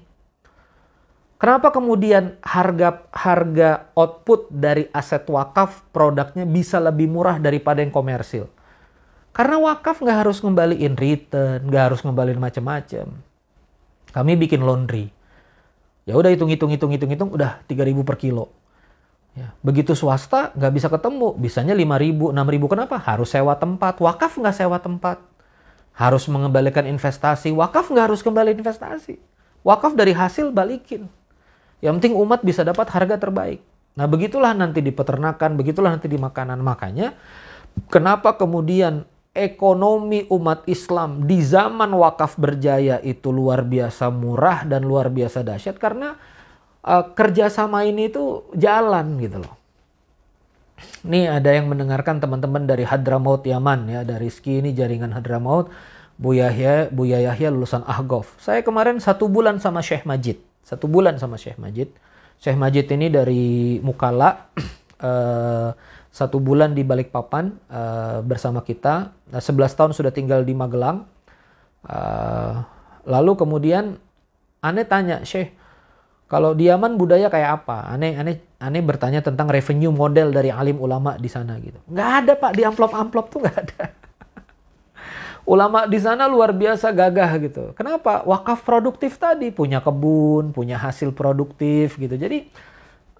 Kenapa 1.41 1.72
kemudian 1.72 2.37
harga 2.45 3.01
harga 3.16 3.89
output 3.97 4.53
dari 4.53 4.85
aset 4.93 5.24
wakaf 5.24 5.81
produknya 5.89 6.45
bisa 6.45 6.76
lebih 6.76 7.09
murah 7.09 7.41
daripada 7.41 7.81
yang 7.81 7.89
komersil? 7.89 8.45
Karena 9.33 9.57
wakaf 9.57 10.05
nggak 10.05 10.28
harus 10.28 10.45
ngembaliin 10.45 11.01
return, 11.01 11.64
nggak 11.64 11.85
harus 11.89 12.05
ngembaliin 12.05 12.37
macam-macam. 12.37 13.09
Kami 14.12 14.33
bikin 14.37 14.61
laundry 14.61 15.09
Ya 16.09 16.17
udah 16.17 16.33
hitung-hitung 16.33 16.73
hitung-hitung 16.73 17.11
hitung 17.13 17.31
udah 17.33 17.61
3000 17.69 18.07
per 18.07 18.17
kilo. 18.17 18.53
Ya, 19.39 19.55
begitu 19.63 19.95
swasta 19.95 20.51
nggak 20.59 20.73
bisa 20.75 20.89
ketemu, 20.91 21.39
bisanya 21.39 21.75
5000, 21.77 22.35
6000 22.35 22.73
kenapa? 22.73 22.97
Harus 22.99 23.31
sewa 23.31 23.55
tempat. 23.55 24.01
Wakaf 24.03 24.35
nggak 24.37 24.57
sewa 24.57 24.79
tempat. 24.83 25.23
Harus 25.95 26.27
mengembalikan 26.27 26.83
investasi. 26.89 27.55
Wakaf 27.55 27.93
nggak 27.93 28.11
harus 28.11 28.21
kembali 28.27 28.59
investasi. 28.59 29.21
Wakaf 29.63 29.95
dari 29.95 30.17
hasil 30.17 30.51
balikin. 30.51 31.07
Yang 31.85 31.95
penting 32.01 32.15
umat 32.17 32.41
bisa 32.43 32.65
dapat 32.65 32.89
harga 32.91 33.21
terbaik. 33.21 33.61
Nah 33.95 34.07
begitulah 34.09 34.53
nanti 34.57 34.81
di 34.81 34.93
peternakan, 34.95 35.57
begitulah 35.61 35.93
nanti 35.95 36.09
di 36.09 36.19
makanan. 36.19 36.59
Makanya 36.61 37.15
kenapa 37.93 38.35
kemudian 38.35 39.07
ekonomi 39.31 40.26
umat 40.31 40.66
Islam 40.66 41.24
di 41.24 41.39
zaman 41.39 41.95
wakaf 41.95 42.35
berjaya 42.35 42.99
itu 43.01 43.31
luar 43.31 43.62
biasa 43.62 44.11
murah 44.11 44.66
dan 44.66 44.83
luar 44.83 45.07
biasa 45.07 45.47
dahsyat 45.47 45.78
karena 45.78 46.18
uh, 46.83 47.05
kerjasama 47.14 47.87
ini 47.87 48.11
itu 48.11 48.51
jalan 48.59 49.20
gitu 49.22 49.39
loh. 49.45 49.55
Nih 51.05 51.28
ada 51.28 51.53
yang 51.53 51.68
mendengarkan 51.68 52.20
teman-teman 52.20 52.64
dari 52.64 52.85
Hadramaut 52.85 53.45
Yaman 53.45 53.89
ya, 53.89 54.01
dari 54.05 54.28
Rizky 54.28 54.61
ini 54.64 54.72
jaringan 54.72 55.12
Hadramaut, 55.12 55.68
Bu 56.16 56.37
Yahya, 56.37 56.89
Bu 56.93 57.09
Yahya 57.09 57.53
lulusan 57.53 57.85
Ahgof. 57.85 58.37
Saya 58.41 58.64
kemarin 58.64 59.01
satu 59.01 59.28
bulan 59.28 59.61
sama 59.61 59.85
Syekh 59.85 60.09
Majid, 60.09 60.41
satu 60.64 60.89
bulan 60.89 61.16
sama 61.20 61.37
Syekh 61.37 61.61
Majid. 61.61 61.93
Syekh 62.41 62.57
Majid 62.57 62.89
ini 62.97 63.12
dari 63.12 63.76
Mukalla, 63.85 64.49
uh, 65.05 65.70
satu 66.20 66.43
bulan 66.43 66.72
di 66.74 66.83
Balikpapan 66.83 67.53
uh, 67.70 68.18
bersama 68.24 68.64
kita. 68.64 69.12
Nah, 69.31 69.41
11 69.41 69.78
tahun 69.78 69.93
sudah 69.95 70.11
tinggal 70.11 70.43
di 70.43 70.53
Magelang. 70.55 71.07
Uh, 71.87 72.61
lalu 73.09 73.39
kemudian 73.39 73.97
aneh 74.61 74.85
tanya, 74.85 75.24
Syekh, 75.24 75.57
kalau 76.31 76.55
di 76.55 76.70
Yaman 76.70 76.95
budaya 76.95 77.26
kayak 77.26 77.64
apa? 77.64 77.91
Aneh, 77.91 78.14
aneh, 78.14 78.39
aneh 78.62 78.83
bertanya 78.85 79.18
tentang 79.18 79.51
revenue 79.51 79.91
model 79.91 80.31
dari 80.31 80.55
alim 80.55 80.78
ulama 80.78 81.18
di 81.18 81.26
sana 81.26 81.59
gitu. 81.59 81.78
Nggak 81.91 82.11
ada 82.22 82.33
pak 82.39 82.53
di 82.55 82.62
amplop-amplop 82.62 83.26
tuh 83.35 83.43
nggak 83.43 83.59
ada. 83.59 83.83
ulama 85.53 85.91
di 85.91 85.99
sana 85.99 86.31
luar 86.31 86.55
biasa 86.55 86.95
gagah 86.95 87.31
gitu. 87.43 87.62
Kenapa? 87.74 88.22
Wakaf 88.22 88.62
produktif 88.62 89.18
tadi 89.18 89.51
punya 89.51 89.83
kebun, 89.83 90.55
punya 90.55 90.78
hasil 90.78 91.11
produktif 91.16 91.99
gitu. 91.99 92.14
Jadi 92.14 92.47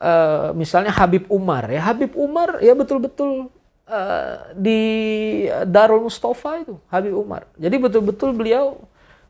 uh, 0.01 0.51
misalnya 0.57 0.91
Habib 0.91 1.29
Umar 1.29 1.69
ya 1.69 1.85
Habib 1.93 2.17
Umar 2.17 2.59
ya 2.65 2.73
betul-betul 2.75 3.53
uh, 3.91 4.55
di 4.55 4.81
Darul 5.67 6.07
Mustafa 6.07 6.63
itu 6.63 6.79
Habib 6.87 7.19
Umar. 7.19 7.51
Jadi 7.59 7.77
betul-betul 7.77 8.31
beliau 8.33 8.79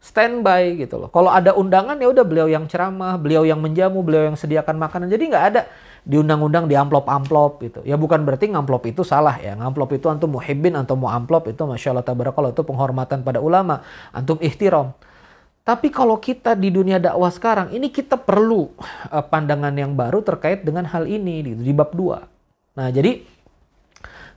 standby 0.00 0.80
gitu 0.80 0.96
loh. 0.96 1.08
Kalau 1.12 1.28
ada 1.28 1.52
undangan 1.56 1.96
ya 2.00 2.08
udah 2.08 2.24
beliau 2.24 2.48
yang 2.48 2.64
ceramah 2.68 3.20
beliau 3.20 3.44
yang 3.44 3.60
menjamu 3.60 4.00
beliau 4.04 4.28
yang 4.32 4.36
sediakan 4.36 4.76
makanan. 4.76 5.08
Jadi 5.08 5.24
nggak 5.28 5.44
ada 5.52 5.62
di 6.00 6.16
undang-undang 6.16 6.64
di 6.64 6.76
amplop-amplop 6.76 7.60
gitu. 7.60 7.80
Ya 7.84 8.00
bukan 8.00 8.24
berarti 8.24 8.48
ngamplop 8.48 8.88
itu 8.88 9.04
salah 9.04 9.36
ya. 9.36 9.52
Ngamplop 9.56 9.92
itu 9.96 10.08
antum 10.08 10.32
muhibbin 10.32 10.76
atau 10.76 10.96
mau 10.96 11.12
amplop 11.12 11.52
itu 11.52 11.60
masya 11.68 11.92
Allah 11.96 12.04
tabarakallah 12.04 12.52
itu 12.56 12.64
penghormatan 12.64 13.20
pada 13.20 13.40
ulama. 13.40 13.84
Antum 14.12 14.40
ihtiram. 14.40 14.96
Tapi 15.60 15.92
kalau 15.92 16.16
kita 16.16 16.56
di 16.56 16.72
dunia 16.72 16.96
dakwah 16.96 17.28
sekarang, 17.28 17.70
ini 17.76 17.92
kita 17.92 18.16
perlu 18.16 18.72
uh, 19.12 19.22
pandangan 19.28 19.70
yang 19.76 19.92
baru 19.92 20.24
terkait 20.24 20.64
dengan 20.64 20.88
hal 20.88 21.04
ini 21.04 21.44
gitu, 21.44 21.62
di 21.62 21.70
bab 21.76 21.92
2. 21.92 22.80
Nah, 22.80 22.88
jadi 22.88 23.22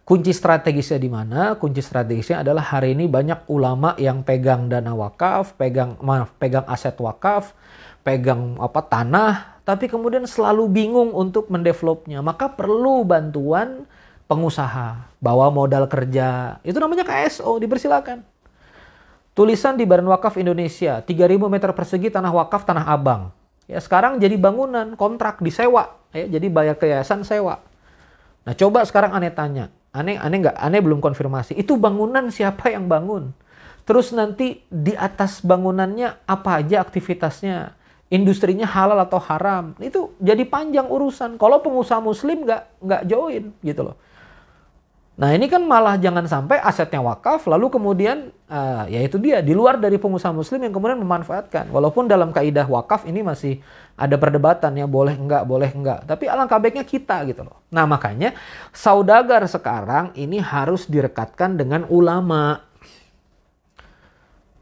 kunci 0.04 0.32
strategisnya 0.36 1.00
di 1.00 1.10
mana? 1.12 1.56
Kunci 1.56 1.80
strategisnya 1.80 2.44
adalah 2.44 2.64
hari 2.64 2.96
ini 2.96 3.08
banyak 3.08 3.48
ulama 3.48 3.96
yang 4.00 4.24
pegang 4.24 4.68
dana 4.68 4.92
wakaf, 4.92 5.56
pegang 5.56 5.96
maaf, 6.04 6.32
pegang 6.40 6.68
aset 6.68 6.96
wakaf, 7.00 7.56
pegang 8.04 8.60
apa 8.60 8.84
tanah, 8.84 9.64
tapi 9.64 9.88
kemudian 9.88 10.28
selalu 10.28 10.68
bingung 10.68 11.16
untuk 11.16 11.48
mendevelopnya. 11.48 12.20
Maka 12.20 12.52
perlu 12.52 13.08
bantuan 13.08 13.88
pengusaha, 14.28 15.08
bawa 15.24 15.48
modal 15.52 15.88
kerja. 15.88 16.60
Itu 16.68 16.80
namanya 16.84 17.08
KSO, 17.08 17.60
dipersilakan. 17.64 18.24
Tulisan 19.34 19.74
di 19.82 19.90
Badan 19.90 20.06
Wakaf 20.14 20.38
Indonesia, 20.38 21.02
3000 21.02 21.50
meter 21.50 21.74
persegi 21.74 22.14
tanah 22.14 22.30
wakaf 22.30 22.70
Tanah 22.70 22.86
Abang. 22.86 23.34
Ya, 23.66 23.82
sekarang 23.82 24.22
jadi 24.22 24.38
bangunan, 24.38 24.94
kontrak 24.94 25.42
disewa, 25.42 25.98
ya, 26.14 26.30
jadi 26.30 26.48
bayar 26.54 26.76
ke 26.78 26.86
sewa. 27.02 27.64
Nah, 28.44 28.54
coba 28.54 28.84
sekarang 28.86 29.16
aneh 29.16 29.32
tanya, 29.32 29.72
aneh 29.94 30.18
aneh 30.18 30.38
nggak, 30.42 30.58
aneh 30.58 30.82
belum 30.82 31.00
konfirmasi. 31.00 31.54
Itu 31.54 31.78
bangunan 31.78 32.34
siapa 32.34 32.74
yang 32.74 32.90
bangun? 32.90 33.32
Terus 33.86 34.12
nanti 34.12 34.66
di 34.68 34.98
atas 34.98 35.46
bangunannya 35.46 36.26
apa 36.26 36.60
aja 36.60 36.82
aktivitasnya? 36.82 37.78
Industrinya 38.14 38.70
halal 38.70 39.02
atau 39.02 39.18
haram? 39.18 39.74
Itu 39.82 40.14
jadi 40.22 40.46
panjang 40.46 40.86
urusan. 40.86 41.38
Kalau 41.42 41.62
pengusaha 41.62 41.98
muslim 41.98 42.46
nggak 42.46 42.84
nggak 42.84 43.02
join 43.10 43.44
gitu 43.66 43.82
loh. 43.82 43.96
Nah 45.14 45.30
ini 45.30 45.46
kan 45.46 45.62
malah 45.62 45.94
jangan 46.02 46.26
sampai 46.26 46.58
asetnya 46.58 46.98
wakaf 46.98 47.46
lalu 47.46 47.70
kemudian 47.70 48.34
uh, 48.50 48.90
ya 48.90 48.98
itu 48.98 49.22
dia 49.22 49.46
di 49.46 49.54
luar 49.54 49.78
dari 49.78 50.02
pengusaha 50.02 50.34
muslim 50.34 50.58
yang 50.66 50.74
kemudian 50.74 50.98
memanfaatkan. 50.98 51.70
Walaupun 51.70 52.10
dalam 52.10 52.34
kaidah 52.34 52.66
wakaf 52.66 53.06
ini 53.06 53.22
masih 53.22 53.62
ada 53.94 54.18
perdebatan 54.18 54.74
ya 54.74 54.90
boleh 54.90 55.14
enggak 55.14 55.46
boleh 55.46 55.70
enggak. 55.70 56.10
Tapi 56.10 56.26
alangkah 56.26 56.58
baiknya 56.58 56.82
kita 56.82 57.30
gitu 57.30 57.46
loh. 57.46 57.62
Nah 57.70 57.86
makanya 57.86 58.34
saudagar 58.74 59.46
sekarang 59.46 60.18
ini 60.18 60.42
harus 60.42 60.90
direkatkan 60.90 61.62
dengan 61.62 61.86
ulama. 61.94 62.66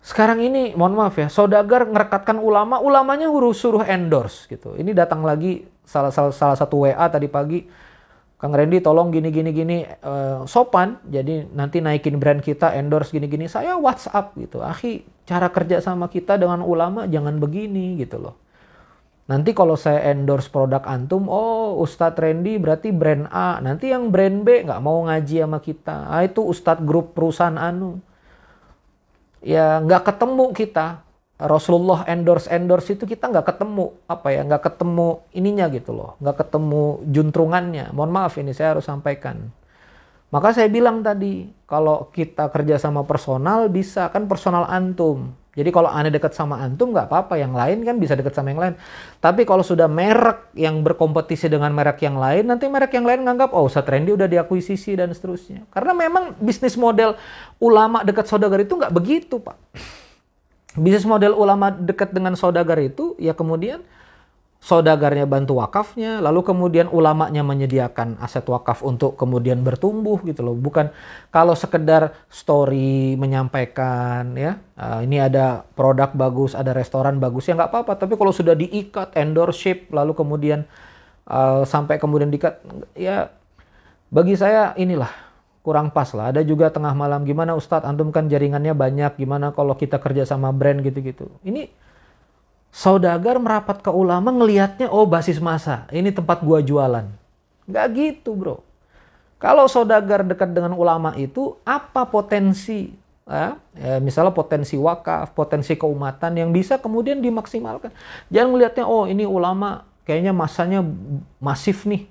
Sekarang 0.04 0.44
ini 0.44 0.76
mohon 0.76 1.00
maaf 1.00 1.16
ya 1.16 1.32
saudagar 1.32 1.88
ngerekatkan 1.88 2.36
ulama, 2.36 2.84
ulamanya 2.84 3.32
suruh 3.56 3.88
endorse 3.88 4.52
gitu. 4.52 4.76
Ini 4.76 4.92
datang 4.92 5.24
lagi 5.24 5.64
salah 5.88 6.12
salah, 6.12 6.36
salah 6.36 6.58
satu 6.60 6.84
WA 6.84 7.08
tadi 7.08 7.32
pagi 7.32 7.64
Kang 8.42 8.58
Randy 8.58 8.82
tolong 8.82 9.14
gini 9.14 9.30
gini 9.30 9.54
gini. 9.54 9.86
Uh, 10.02 10.50
sopan 10.50 10.98
jadi 11.06 11.46
nanti 11.54 11.78
naikin 11.78 12.18
brand 12.18 12.42
kita 12.42 12.74
endorse 12.74 13.14
gini 13.14 13.30
gini. 13.30 13.46
Saya 13.46 13.78
WhatsApp 13.78 14.34
gitu. 14.34 14.66
Akhi 14.66 15.06
cara 15.30 15.46
kerja 15.54 15.78
sama 15.78 16.10
kita 16.10 16.42
dengan 16.42 16.66
ulama 16.66 17.06
jangan 17.06 17.38
begini 17.38 18.02
gitu 18.02 18.18
loh. 18.18 18.42
Nanti 19.30 19.54
kalau 19.54 19.78
saya 19.78 20.10
endorse 20.10 20.50
produk 20.50 20.82
antum 20.90 21.30
oh 21.30 21.78
Ustadz 21.86 22.18
Randy 22.18 22.58
berarti 22.58 22.90
brand 22.90 23.30
A. 23.30 23.62
Nanti 23.62 23.94
yang 23.94 24.10
brand 24.10 24.42
B 24.42 24.66
nggak 24.66 24.82
mau 24.82 25.06
ngaji 25.06 25.46
sama 25.46 25.62
kita. 25.62 26.10
Ah 26.10 26.26
itu 26.26 26.42
Ustadz 26.42 26.82
grup 26.82 27.14
perusahaan 27.14 27.62
anu. 27.62 28.02
Ya 29.46 29.78
nggak 29.86 30.02
ketemu 30.02 30.50
kita 30.58 31.06
Rasulullah 31.42 32.06
endorse 32.06 32.46
endorse 32.54 32.94
itu 32.94 33.10
kita 33.10 33.26
nggak 33.26 33.58
ketemu 33.58 33.98
apa 34.06 34.30
ya 34.30 34.46
nggak 34.46 34.62
ketemu 34.62 35.26
ininya 35.34 35.66
gitu 35.74 35.92
loh 35.98 36.14
nggak 36.22 36.38
ketemu 36.46 37.02
juntrungannya. 37.10 37.90
Mohon 37.98 38.12
maaf 38.14 38.38
ini 38.38 38.54
saya 38.54 38.78
harus 38.78 38.86
sampaikan. 38.86 39.50
Maka 40.32 40.56
saya 40.56 40.72
bilang 40.72 41.04
tadi 41.04 41.50
kalau 41.66 42.08
kita 42.14 42.48
kerja 42.54 42.78
sama 42.78 43.04
personal 43.04 43.68
bisa 43.68 44.08
kan 44.14 44.30
personal 44.30 44.70
antum. 44.70 45.34
Jadi 45.52 45.68
kalau 45.68 45.92
aneh 45.92 46.08
dekat 46.08 46.32
sama 46.32 46.64
antum 46.64 46.96
nggak 46.96 47.12
apa-apa 47.12 47.36
yang 47.36 47.52
lain 47.52 47.84
kan 47.84 48.00
bisa 48.00 48.16
dekat 48.16 48.32
sama 48.32 48.56
yang 48.56 48.62
lain. 48.62 48.74
Tapi 49.20 49.44
kalau 49.44 49.66
sudah 49.66 49.92
merek 49.92 50.56
yang 50.56 50.80
berkompetisi 50.80 51.52
dengan 51.52 51.76
merek 51.76 52.00
yang 52.08 52.16
lain 52.16 52.48
nanti 52.48 52.72
merek 52.72 52.96
yang 52.96 53.04
lain 53.04 53.28
nganggap 53.28 53.52
oh 53.52 53.68
Ustaz 53.68 53.84
Randy 53.84 54.16
udah 54.16 54.32
diakuisisi 54.32 54.96
dan 54.96 55.12
seterusnya. 55.12 55.68
Karena 55.68 55.92
memang 55.92 56.40
bisnis 56.40 56.80
model 56.80 57.20
ulama 57.60 58.06
dekat 58.08 58.32
saudagar 58.32 58.64
itu 58.64 58.78
nggak 58.80 58.94
begitu 58.96 59.42
pak 59.44 59.60
bisnis 60.80 61.04
model 61.04 61.36
ulama 61.36 61.72
dekat 61.72 62.16
dengan 62.16 62.36
saudagar 62.40 62.80
itu 62.80 63.16
ya 63.20 63.36
kemudian 63.36 63.84
saudagarnya 64.62 65.26
bantu 65.26 65.58
wakafnya 65.58 66.22
lalu 66.22 66.46
kemudian 66.46 66.86
ulamanya 66.94 67.42
menyediakan 67.42 68.22
aset 68.22 68.46
wakaf 68.46 68.86
untuk 68.86 69.18
kemudian 69.18 69.66
bertumbuh 69.66 70.22
gitu 70.22 70.46
loh. 70.46 70.54
Bukan 70.54 70.94
kalau 71.34 71.58
sekedar 71.58 72.14
story 72.30 73.18
menyampaikan 73.18 74.38
ya 74.38 74.62
uh, 74.78 75.02
ini 75.02 75.18
ada 75.18 75.66
produk 75.74 76.14
bagus 76.14 76.54
ada 76.54 76.78
restoran 76.78 77.18
bagus 77.18 77.50
ya 77.50 77.58
nggak 77.58 77.74
apa-apa. 77.74 78.06
Tapi 78.06 78.14
kalau 78.14 78.30
sudah 78.30 78.54
diikat 78.54 79.18
endorship 79.18 79.90
lalu 79.90 80.14
kemudian 80.14 80.70
uh, 81.26 81.66
sampai 81.66 81.98
kemudian 81.98 82.30
diikat 82.30 82.62
ya 82.94 83.34
bagi 84.14 84.38
saya 84.38 84.78
inilah 84.78 85.31
kurang 85.62 85.94
pas 85.94 86.10
lah. 86.18 86.34
Ada 86.34 86.42
juga 86.42 86.74
tengah 86.74 86.94
malam 86.98 87.22
gimana 87.22 87.54
Ustadz 87.54 87.86
antum 87.86 88.10
kan 88.10 88.26
jaringannya 88.26 88.74
banyak 88.74 89.18
gimana 89.22 89.54
kalau 89.54 89.78
kita 89.78 90.02
kerja 90.02 90.26
sama 90.26 90.50
brand 90.50 90.82
gitu-gitu. 90.82 91.30
Ini 91.46 91.70
saudagar 92.74 93.38
merapat 93.38 93.84
ke 93.84 93.92
ulama 93.94 94.34
ngelihatnya 94.34 94.90
oh 94.90 95.06
basis 95.06 95.38
masa 95.38 95.86
ini 95.94 96.10
tempat 96.10 96.42
gua 96.42 96.64
jualan. 96.66 97.06
Nggak 97.70 97.86
gitu 97.94 98.34
bro. 98.34 98.66
Kalau 99.42 99.66
saudagar 99.70 100.26
dekat 100.26 100.54
dengan 100.54 100.74
ulama 100.78 101.14
itu 101.18 101.58
apa 101.66 102.06
potensi 102.06 102.94
ya, 103.26 103.58
misalnya 104.02 104.34
potensi 104.34 104.78
wakaf, 104.78 105.34
potensi 105.34 105.78
keumatan 105.78 106.38
yang 106.38 106.50
bisa 106.50 106.78
kemudian 106.78 107.22
dimaksimalkan. 107.22 107.94
Jangan 108.34 108.50
melihatnya 108.54 108.86
oh 108.86 109.10
ini 109.10 109.26
ulama 109.26 109.86
kayaknya 110.06 110.34
masanya 110.34 110.82
masif 111.38 111.86
nih. 111.86 112.06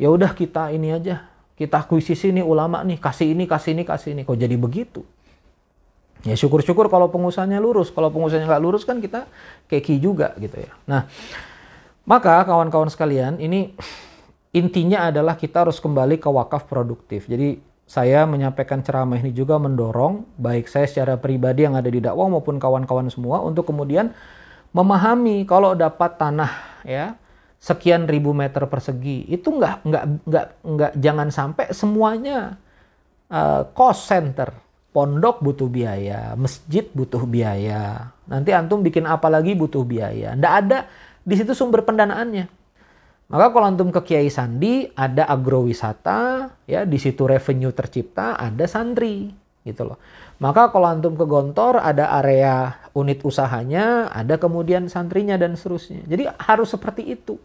Ya 0.00 0.08
udah 0.08 0.32
kita 0.32 0.72
ini 0.72 0.92
aja 0.92 1.33
kita 1.54 1.86
akuisisi 1.86 2.34
nih 2.34 2.42
ulama 2.42 2.82
nih, 2.82 2.98
kasih 2.98 3.30
ini, 3.30 3.46
kasih 3.46 3.78
ini, 3.78 3.82
kasih 3.86 4.10
ini. 4.14 4.22
Kok 4.26 4.38
jadi 4.38 4.56
begitu? 4.58 5.06
Ya 6.24 6.34
syukur-syukur 6.34 6.88
kalau 6.88 7.12
pengusahanya 7.12 7.62
lurus. 7.62 7.92
Kalau 7.94 8.08
pengusahanya 8.10 8.48
nggak 8.48 8.64
lurus 8.64 8.82
kan 8.82 8.98
kita 8.98 9.28
keki 9.68 10.00
juga 10.02 10.32
gitu 10.40 10.56
ya. 10.56 10.72
Nah, 10.88 11.06
Maka 12.04 12.44
kawan-kawan 12.44 12.92
sekalian, 12.92 13.40
ini 13.40 13.72
intinya 14.52 15.08
adalah 15.08 15.40
kita 15.40 15.64
harus 15.64 15.80
kembali 15.80 16.20
ke 16.20 16.28
wakaf 16.28 16.68
produktif. 16.68 17.24
Jadi 17.24 17.56
saya 17.88 18.28
menyampaikan 18.28 18.84
ceramah 18.84 19.16
ini 19.16 19.32
juga 19.32 19.56
mendorong 19.56 20.24
baik 20.36 20.68
saya 20.68 20.84
secara 20.84 21.16
pribadi 21.16 21.64
yang 21.64 21.76
ada 21.76 21.88
di 21.88 22.00
dakwah 22.00 22.28
maupun 22.28 22.60
kawan-kawan 22.60 23.08
semua 23.08 23.40
untuk 23.40 23.68
kemudian 23.68 24.12
memahami 24.72 25.48
kalau 25.48 25.72
dapat 25.72 26.16
tanah 26.16 26.52
ya 26.84 27.16
sekian 27.64 28.04
ribu 28.04 28.36
meter 28.36 28.68
persegi 28.68 29.24
itu 29.32 29.48
nggak 29.48 29.88
nggak 29.88 30.04
nggak 30.28 30.46
nggak 30.60 30.92
jangan 31.00 31.28
sampai 31.32 31.72
semuanya 31.72 32.60
uh, 33.32 33.64
cost 33.72 34.04
center 34.04 34.52
pondok 34.92 35.40
butuh 35.40 35.72
biaya 35.72 36.36
masjid 36.36 36.84
butuh 36.92 37.24
biaya 37.24 38.12
nanti 38.28 38.52
antum 38.52 38.84
bikin 38.84 39.08
apa 39.08 39.32
lagi 39.32 39.56
butuh 39.56 39.80
biaya 39.80 40.36
ndak 40.36 40.52
ada 40.60 40.78
di 41.24 41.34
situ 41.40 41.56
sumber 41.56 41.80
pendanaannya 41.88 42.64
maka 43.32 43.56
kalau 43.56 43.66
antum 43.72 43.88
ke 43.88 44.00
Kiai 44.04 44.28
Sandi 44.28 44.84
ada 44.92 45.24
agrowisata, 45.24 46.52
ya 46.68 46.84
di 46.84 47.00
situ 47.00 47.24
revenue 47.24 47.72
tercipta, 47.72 48.36
ada 48.36 48.68
santri 48.68 49.32
gitu 49.64 49.82
loh. 49.88 49.98
Maka 50.44 50.68
kalau 50.68 50.92
antum 50.92 51.16
ke 51.16 51.24
Gontor 51.24 51.80
ada 51.80 52.12
area 52.20 52.84
unit 52.92 53.24
usahanya, 53.24 54.12
ada 54.12 54.36
kemudian 54.36 54.92
santrinya 54.92 55.40
dan 55.40 55.56
seterusnya. 55.56 56.04
Jadi 56.04 56.28
harus 56.36 56.68
seperti 56.68 57.16
itu. 57.16 57.40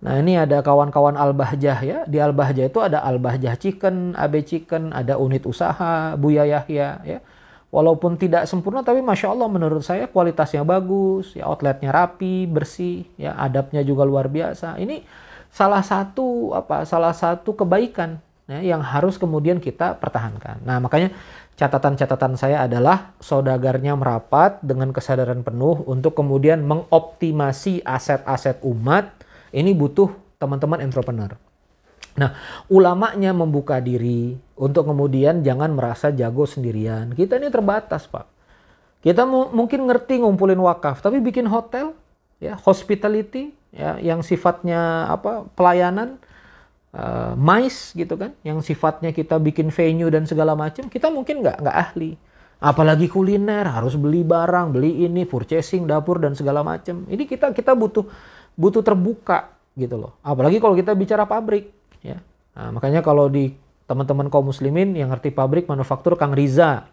Nah 0.00 0.16
ini 0.16 0.40
ada 0.40 0.64
kawan-kawan 0.64 1.12
Al-Bahjah 1.16 1.78
ya. 1.84 1.98
Di 2.08 2.16
Al-Bahjah 2.16 2.72
itu 2.72 2.80
ada 2.80 3.04
Al-Bahjah 3.04 3.60
Chicken, 3.60 4.16
AB 4.16 4.34
Chicken, 4.48 4.96
ada 4.96 5.20
unit 5.20 5.44
usaha, 5.44 6.16
Buya 6.16 6.48
Yahya 6.48 6.88
ya. 7.04 7.18
Walaupun 7.70 8.18
tidak 8.18 8.50
sempurna 8.50 8.82
tapi 8.82 8.98
masya 8.98 9.30
Allah 9.30 9.46
menurut 9.46 9.86
saya 9.86 10.10
kualitasnya 10.10 10.66
bagus 10.66 11.38
ya 11.38 11.46
outletnya 11.46 11.94
rapi 11.94 12.42
bersih 12.50 13.06
ya 13.14 13.38
adabnya 13.38 13.86
juga 13.86 14.02
luar 14.02 14.26
biasa. 14.26 14.74
Ini 14.74 15.06
salah 15.54 15.78
satu 15.78 16.50
apa 16.50 16.82
salah 16.82 17.14
satu 17.14 17.54
kebaikan 17.54 18.18
ya, 18.50 18.74
yang 18.74 18.82
harus 18.82 19.22
kemudian 19.22 19.62
kita 19.62 19.94
pertahankan. 20.02 20.58
Nah 20.66 20.82
makanya 20.82 21.14
catatan-catatan 21.54 22.34
saya 22.34 22.66
adalah 22.66 23.14
saudagarnya 23.22 23.94
merapat 23.94 24.58
dengan 24.66 24.90
kesadaran 24.90 25.46
penuh 25.46 25.86
untuk 25.86 26.18
kemudian 26.18 26.66
mengoptimasi 26.66 27.86
aset-aset 27.86 28.66
umat 28.66 29.19
ini 29.52 29.74
butuh 29.76 30.10
teman-teman 30.40 30.80
entrepreneur 30.80 31.36
Nah, 32.18 32.34
ulamanya 32.66 33.30
membuka 33.30 33.78
diri 33.78 34.34
untuk 34.58 34.90
kemudian 34.90 35.46
jangan 35.46 35.70
merasa 35.70 36.10
jago 36.10 36.42
sendirian. 36.42 37.14
Kita 37.14 37.38
ini 37.38 37.52
terbatas, 37.52 38.10
Pak. 38.10 38.26
Kita 39.00 39.24
mungkin 39.28 39.86
ngerti 39.88 40.20
ngumpulin 40.20 40.58
wakaf, 40.60 41.00
tapi 41.00 41.22
bikin 41.22 41.48
hotel, 41.48 41.96
ya, 42.42 42.58
hospitality, 42.60 43.54
ya, 43.72 43.96
yang 44.02 44.20
sifatnya 44.20 45.08
apa? 45.08 45.48
pelayanan, 45.56 46.20
uh, 46.92 47.32
mais 47.38 47.96
gitu 47.96 48.12
kan, 48.20 48.36
yang 48.44 48.60
sifatnya 48.60 49.14
kita 49.16 49.40
bikin 49.40 49.72
venue 49.72 50.12
dan 50.12 50.28
segala 50.28 50.52
macam, 50.52 50.92
kita 50.92 51.08
mungkin 51.08 51.40
nggak 51.40 51.64
nggak 51.64 51.76
ahli. 51.88 52.12
Apalagi 52.60 53.08
kuliner, 53.08 53.64
harus 53.64 53.96
beli 53.96 54.20
barang, 54.20 54.76
beli 54.76 55.08
ini, 55.08 55.24
purchasing, 55.24 55.88
dapur 55.88 56.20
dan 56.20 56.36
segala 56.36 56.60
macam. 56.60 57.08
Ini 57.08 57.24
kita 57.24 57.56
kita 57.56 57.72
butuh 57.72 58.04
butuh 58.60 58.84
terbuka 58.84 59.56
gitu 59.72 59.96
loh. 59.96 60.12
Apalagi 60.20 60.60
kalau 60.60 60.76
kita 60.76 60.92
bicara 60.92 61.24
pabrik 61.24 61.72
ya. 62.04 62.20
Nah, 62.52 62.76
makanya 62.76 63.00
kalau 63.00 63.32
di 63.32 63.56
teman-teman 63.88 64.28
kaum 64.28 64.52
muslimin 64.52 64.92
yang 64.92 65.08
ngerti 65.08 65.32
pabrik 65.32 65.64
manufaktur 65.64 66.20
Kang 66.20 66.36
Riza, 66.36 66.84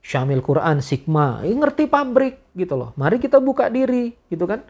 Syamil 0.00 0.40
Quran, 0.40 0.80
Sigma, 0.80 1.44
ini 1.44 1.60
ngerti 1.60 1.84
pabrik 1.86 2.56
gitu 2.56 2.80
loh. 2.80 2.96
Mari 2.96 3.20
kita 3.20 3.38
buka 3.44 3.68
diri 3.68 4.16
gitu 4.32 4.48
kan. 4.48 4.64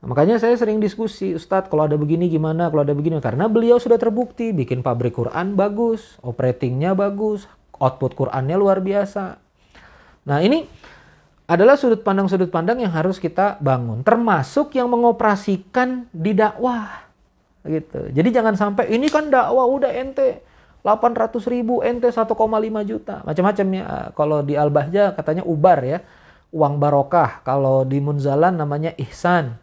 Nah, 0.00 0.06
makanya 0.12 0.36
saya 0.36 0.52
sering 0.60 0.80
diskusi, 0.84 1.32
Ustadz 1.32 1.72
kalau 1.72 1.88
ada 1.88 1.96
begini 1.96 2.28
gimana, 2.28 2.68
kalau 2.68 2.84
ada 2.84 2.92
begini. 2.92 3.16
Karena 3.24 3.48
beliau 3.48 3.80
sudah 3.80 3.96
terbukti 3.96 4.52
bikin 4.52 4.84
pabrik 4.84 5.16
Quran 5.16 5.56
bagus, 5.56 6.20
operatingnya 6.20 6.92
bagus, 6.92 7.48
output 7.80 8.12
Qurannya 8.12 8.56
luar 8.60 8.84
biasa. 8.84 9.40
Nah 10.28 10.38
ini 10.44 10.68
adalah 11.50 11.74
sudut 11.74 12.06
pandang-sudut 12.06 12.46
pandang 12.46 12.78
yang 12.78 12.94
harus 12.94 13.18
kita 13.18 13.58
bangun. 13.58 14.06
Termasuk 14.06 14.70
yang 14.78 14.86
mengoperasikan 14.86 16.06
di 16.14 16.30
dakwah 16.30 17.10
gitu. 17.66 18.06
Jadi 18.14 18.28
jangan 18.30 18.54
sampai 18.54 18.94
ini 18.94 19.10
kan 19.10 19.26
dakwah 19.26 19.66
udah 19.66 19.90
ente 19.90 20.46
800 20.86 21.42
ribu 21.50 21.82
ente 21.82 22.06
1,5 22.06 22.30
juta 22.86 23.26
macam-macam 23.26 23.66
ya. 23.74 23.84
Kalau 24.14 24.46
di 24.46 24.54
Al 24.54 24.70
Bahja 24.70 25.10
katanya 25.10 25.42
ubar 25.42 25.82
ya 25.82 25.98
uang 26.54 26.78
barokah. 26.78 27.42
Kalau 27.42 27.82
di 27.82 27.98
Munzalan 27.98 28.54
namanya 28.54 28.94
ihsan. 29.10 29.58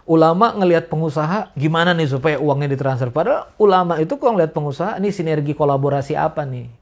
ulama 0.09 0.57
ngelihat 0.57 0.89
pengusaha 0.89 1.53
gimana 1.53 1.93
nih 1.93 2.09
supaya 2.09 2.41
uangnya 2.41 2.73
ditransfer. 2.73 3.13
Padahal 3.13 3.53
ulama 3.61 4.01
itu 4.01 4.17
kalau 4.17 4.41
ngelihat 4.41 4.57
pengusaha 4.57 4.97
ini 5.05 5.13
sinergi 5.13 5.53
kolaborasi 5.53 6.17
apa 6.17 6.49
nih? 6.49 6.82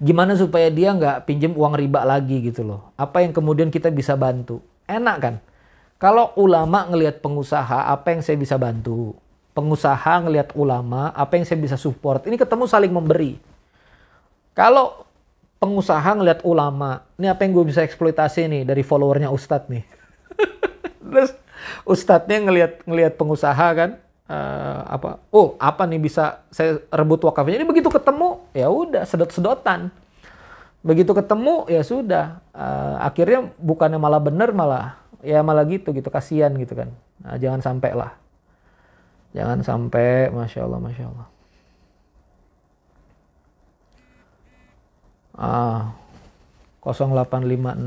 Gimana 0.00 0.38
supaya 0.38 0.72
dia 0.72 0.94
nggak 0.94 1.28
pinjem 1.28 1.52
uang 1.52 1.76
riba 1.76 2.06
lagi 2.06 2.40
gitu 2.40 2.64
loh? 2.64 2.94
Apa 2.96 3.20
yang 3.20 3.34
kemudian 3.36 3.68
kita 3.68 3.92
bisa 3.92 4.16
bantu? 4.16 4.62
Enak 4.88 5.16
kan? 5.20 5.34
Kalau 6.00 6.34
ulama 6.34 6.88
ngelihat 6.90 7.22
pengusaha, 7.22 7.86
apa 7.86 8.10
yang 8.10 8.22
saya 8.24 8.34
bisa 8.34 8.58
bantu? 8.58 9.14
Pengusaha 9.52 10.24
ngelihat 10.24 10.56
ulama, 10.58 11.14
apa 11.14 11.38
yang 11.38 11.44
saya 11.46 11.60
bisa 11.60 11.78
support? 11.78 12.26
Ini 12.26 12.34
ketemu 12.40 12.64
saling 12.66 12.90
memberi. 12.90 13.38
Kalau 14.56 15.06
pengusaha 15.62 16.10
ngelihat 16.18 16.42
ulama, 16.42 17.06
ini 17.14 17.30
apa 17.30 17.46
yang 17.46 17.54
gue 17.54 17.70
bisa 17.70 17.86
eksploitasi 17.86 18.50
nih 18.50 18.62
dari 18.66 18.82
followernya 18.82 19.30
Ustadz 19.30 19.70
nih. 19.70 19.86
Terus 21.12 21.38
Ustadznya 21.86 22.50
ngelihat 22.50 22.72
ngelihat 22.82 23.14
pengusaha 23.14 23.66
kan, 23.70 24.02
uh, 24.32 24.80
apa? 24.88 25.20
Oh 25.28 25.60
apa 25.60 25.84
nih 25.84 26.00
bisa 26.00 26.40
saya 26.48 26.80
rebut 26.88 27.20
wakafnya? 27.28 27.60
Ini 27.60 27.68
begitu 27.68 27.92
ketemu, 27.92 28.40
ya 28.56 28.72
udah 28.72 29.04
sedot-sedotan. 29.04 29.92
Begitu 30.80 31.12
ketemu 31.12 31.68
ya 31.68 31.84
sudah. 31.84 32.40
Uh, 32.56 32.96
akhirnya 33.04 33.52
bukannya 33.60 34.00
malah 34.00 34.24
bener 34.24 34.56
malah 34.56 35.02
ya 35.22 35.40
malah 35.40 35.62
gitu 35.70 35.94
gitu 35.94 36.10
kasihan 36.10 36.50
gitu 36.58 36.74
kan 36.74 36.90
nah, 37.22 37.38
jangan 37.38 37.62
sampai 37.62 37.94
lah 37.94 38.10
jangan 39.32 39.62
sampai 39.62 40.28
masya 40.34 40.66
Allah 40.66 40.80
masya 40.82 41.04
Allah 41.08 41.26
ah 45.38 45.94
0856 46.82 47.78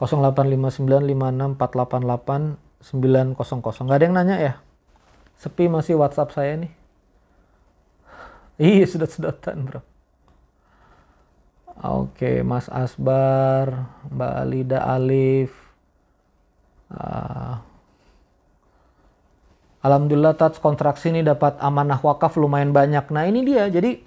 56 0.00 1.56
488 1.60 2.56
900. 2.80 3.84
Nggak 3.84 3.96
ada 3.96 4.04
yang 4.04 4.16
nanya 4.16 4.36
ya? 4.40 4.52
Sepi 5.36 5.68
masih 5.68 6.00
WhatsApp 6.00 6.32
saya 6.32 6.56
nih. 6.56 6.72
Iya, 8.56 8.84
sudah 8.88 9.08
sedotan 9.08 9.68
bro. 9.68 9.84
Oke, 11.84 12.40
Mas 12.40 12.72
Asbar, 12.72 13.92
Mbak 14.08 14.32
Alida 14.32 14.80
Alif. 14.80 15.52
Uh, 16.88 17.60
Alhamdulillah 19.84 20.34
tats 20.34 20.56
kontraksi 20.58 21.12
ini 21.12 21.20
dapat 21.20 21.60
amanah 21.60 22.00
wakaf 22.00 22.34
lumayan 22.40 22.72
banyak. 22.72 23.06
Nah 23.12 23.28
ini 23.28 23.44
dia, 23.44 23.68
jadi 23.68 24.02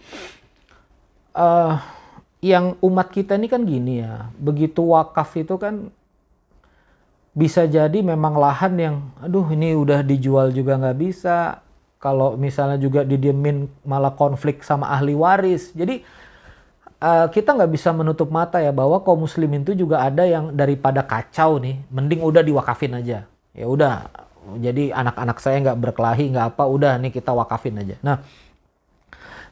uh, 1.38 1.80
yang 2.44 2.76
umat 2.84 3.14
kita 3.14 3.40
ini 3.40 3.48
kan 3.48 3.64
gini 3.64 4.04
ya, 4.04 4.28
begitu 4.36 4.84
wakaf 4.84 5.40
itu 5.40 5.56
kan 5.56 5.94
bisa 7.36 7.66
jadi 7.70 8.00
memang 8.02 8.36
lahan 8.36 8.74
yang, 8.80 8.96
aduh 9.22 9.48
ini 9.54 9.78
udah 9.78 10.04
dijual 10.04 10.52
juga 10.54 10.78
nggak 10.80 10.98
bisa. 11.00 11.64
Kalau 12.00 12.40
misalnya 12.40 12.80
juga 12.80 13.04
didiemin 13.04 13.68
malah 13.84 14.16
konflik 14.16 14.64
sama 14.64 14.88
ahli 14.88 15.12
waris. 15.12 15.76
Jadi 15.76 16.00
uh, 17.04 17.28
kita 17.28 17.60
nggak 17.60 17.72
bisa 17.76 17.92
menutup 17.92 18.32
mata 18.32 18.64
ya 18.64 18.72
bahwa 18.72 19.04
kaum 19.04 19.28
muslimin 19.28 19.68
itu 19.68 19.76
juga 19.76 20.08
ada 20.08 20.24
yang 20.24 20.56
daripada 20.56 21.04
kacau 21.04 21.60
nih, 21.60 21.76
mending 21.92 22.24
udah 22.24 22.40
diwakafin 22.40 22.96
aja. 22.96 23.28
Ya 23.52 23.66
udah 23.68 24.08
jadi 24.58 24.96
anak-anak 24.96 25.38
saya 25.38 25.62
nggak 25.62 25.78
berkelahi 25.78 26.34
nggak 26.34 26.48
apa 26.56 26.64
udah 26.66 26.98
nih 26.98 27.12
kita 27.14 27.36
wakafin 27.36 27.78
aja 27.78 27.96
nah 28.02 28.24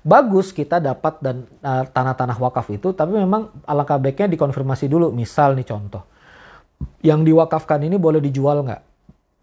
bagus 0.01 0.55
kita 0.55 0.79
dapat 0.79 1.19
dan 1.19 1.43
uh, 1.61 1.83
tanah-tanah 1.85 2.37
wakaf 2.39 2.71
itu 2.71 2.95
tapi 2.95 3.13
memang 3.19 3.51
alangkah 3.67 3.99
baiknya 3.99 4.31
dikonfirmasi 4.33 4.87
dulu 4.87 5.11
misal 5.11 5.53
nih 5.53 5.67
contoh 5.67 6.07
yang 7.01 7.25
diwakafkan 7.25 7.81
ini 7.85 7.95
boleh 7.95 8.21
dijual 8.21 8.65
nggak 8.65 8.81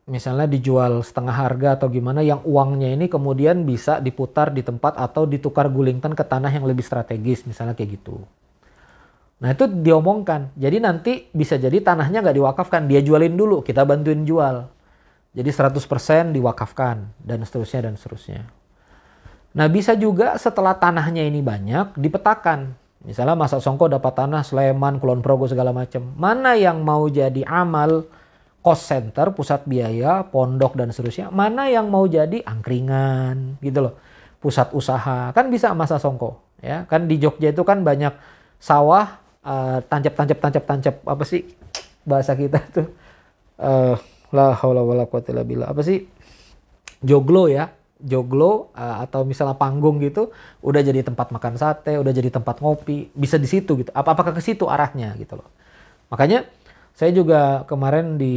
misalnya 0.05 0.45
dijual 0.45 1.01
setengah 1.01 1.33
harga 1.33 1.81
atau 1.81 1.89
gimana 1.89 2.21
yang 2.21 2.45
uangnya 2.45 2.93
ini 2.93 3.09
kemudian 3.09 3.65
bisa 3.65 4.05
diputar 4.05 4.53
di 4.53 4.61
tempat 4.61 5.01
atau 5.01 5.25
ditukar 5.25 5.73
gulingkan 5.73 6.13
ke 6.13 6.25
tanah 6.27 6.53
yang 6.53 6.69
lebih 6.69 6.85
strategis 6.85 7.49
misalnya 7.49 7.73
kayak 7.73 8.01
gitu 8.01 8.21
nah 9.41 9.51
itu 9.51 9.65
diomongkan 9.67 10.53
jadi 10.55 10.79
nanti 10.79 11.33
bisa 11.33 11.57
jadi 11.57 11.81
tanahnya 11.81 12.21
nggak 12.21 12.37
diwakafkan 12.37 12.85
dia 12.85 13.01
jualin 13.01 13.33
dulu 13.33 13.65
kita 13.65 13.83
bantuin 13.89 14.23
jual 14.29 14.69
jadi 15.35 15.51
100% 15.51 16.31
diwakafkan 16.31 17.11
dan 17.19 17.43
seterusnya 17.43 17.91
dan 17.91 17.95
seterusnya. 17.99 18.47
Nah 19.51 19.67
bisa 19.67 19.99
juga 19.99 20.39
setelah 20.39 20.79
tanahnya 20.79 21.27
ini 21.27 21.43
banyak 21.43 21.99
dipetakan. 21.99 22.71
Misalnya 23.05 23.37
Masa 23.37 23.61
Songko 23.61 23.93
dapat 23.93 24.17
tanah 24.17 24.41
Sleman, 24.41 24.97
Kulon 24.97 25.21
Progo 25.21 25.45
segala 25.45 25.77
macam. 25.77 26.17
Mana 26.17 26.57
yang 26.57 26.81
mau 26.81 27.05
jadi 27.13 27.45
amal 27.45 28.09
cost 28.65 28.89
center, 28.89 29.37
pusat 29.37 29.69
biaya, 29.69 30.25
pondok 30.25 30.73
dan 30.73 30.89
seterusnya. 30.89 31.29
Mana 31.29 31.69
yang 31.69 31.93
mau 31.93 32.09
jadi 32.09 32.41
angkringan 32.41 33.61
gitu 33.61 33.85
loh. 33.85 33.95
Pusat 34.41 34.73
usaha. 34.73 35.29
Kan 35.37 35.53
bisa 35.53 35.77
Masa 35.77 36.01
Songko. 36.01 36.41
Ya, 36.65 36.89
kan 36.89 37.05
di 37.05 37.21
Jogja 37.21 37.53
itu 37.53 37.61
kan 37.61 37.85
banyak 37.85 38.17
sawah, 38.57 39.21
uh, 39.45 39.85
tancap-tancap, 39.85 40.41
tancap-tancap 40.41 41.05
apa 41.05 41.25
sih 41.29 41.45
bahasa 42.09 42.33
kita 42.33 42.57
tuh. 42.73 42.89
Uh, 43.61 44.01
la 44.33 44.57
haula 44.57 44.81
wala 44.81 45.05
quwata. 45.05 45.37
Apa 45.37 45.85
sih? 45.85 46.09
Joglo 47.05 47.53
ya. 47.53 47.69
Joglo 48.03 48.75
uh, 48.75 49.03
atau 49.07 49.23
misalnya 49.23 49.55
panggung 49.55 50.03
gitu 50.03 50.35
udah 50.61 50.83
jadi 50.83 51.07
tempat 51.07 51.31
makan 51.31 51.55
sate, 51.55 51.95
udah 51.95 52.11
jadi 52.11 52.29
tempat 52.29 52.59
ngopi, 52.59 53.11
bisa 53.15 53.39
di 53.39 53.47
situ 53.47 53.81
gitu. 53.81 53.91
Apa 53.95 54.19
apakah 54.19 54.35
ke 54.35 54.43
situ 54.43 54.67
arahnya 54.67 55.15
gitu 55.15 55.39
loh. 55.39 55.49
Makanya 56.11 56.47
saya 56.95 57.11
juga 57.11 57.67
kemarin 57.67 58.19
di 58.19 58.37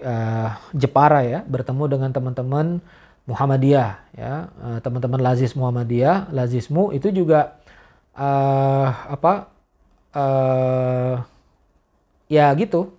uh, 0.00 0.48
Jepara 0.72 1.24
ya 1.24 1.40
bertemu 1.44 1.84
dengan 1.88 2.10
teman-teman 2.12 2.80
Muhammadiyah 3.28 3.90
ya, 4.16 4.32
uh, 4.60 4.78
teman-teman 4.80 5.20
Lazis 5.20 5.52
Muhammadiyah, 5.54 6.32
Lazismu 6.32 6.90
itu 6.96 7.12
juga 7.12 7.60
uh, 8.16 8.88
apa 9.12 9.52
uh, 10.16 11.16
ya 12.32 12.48
gitu 12.56 12.92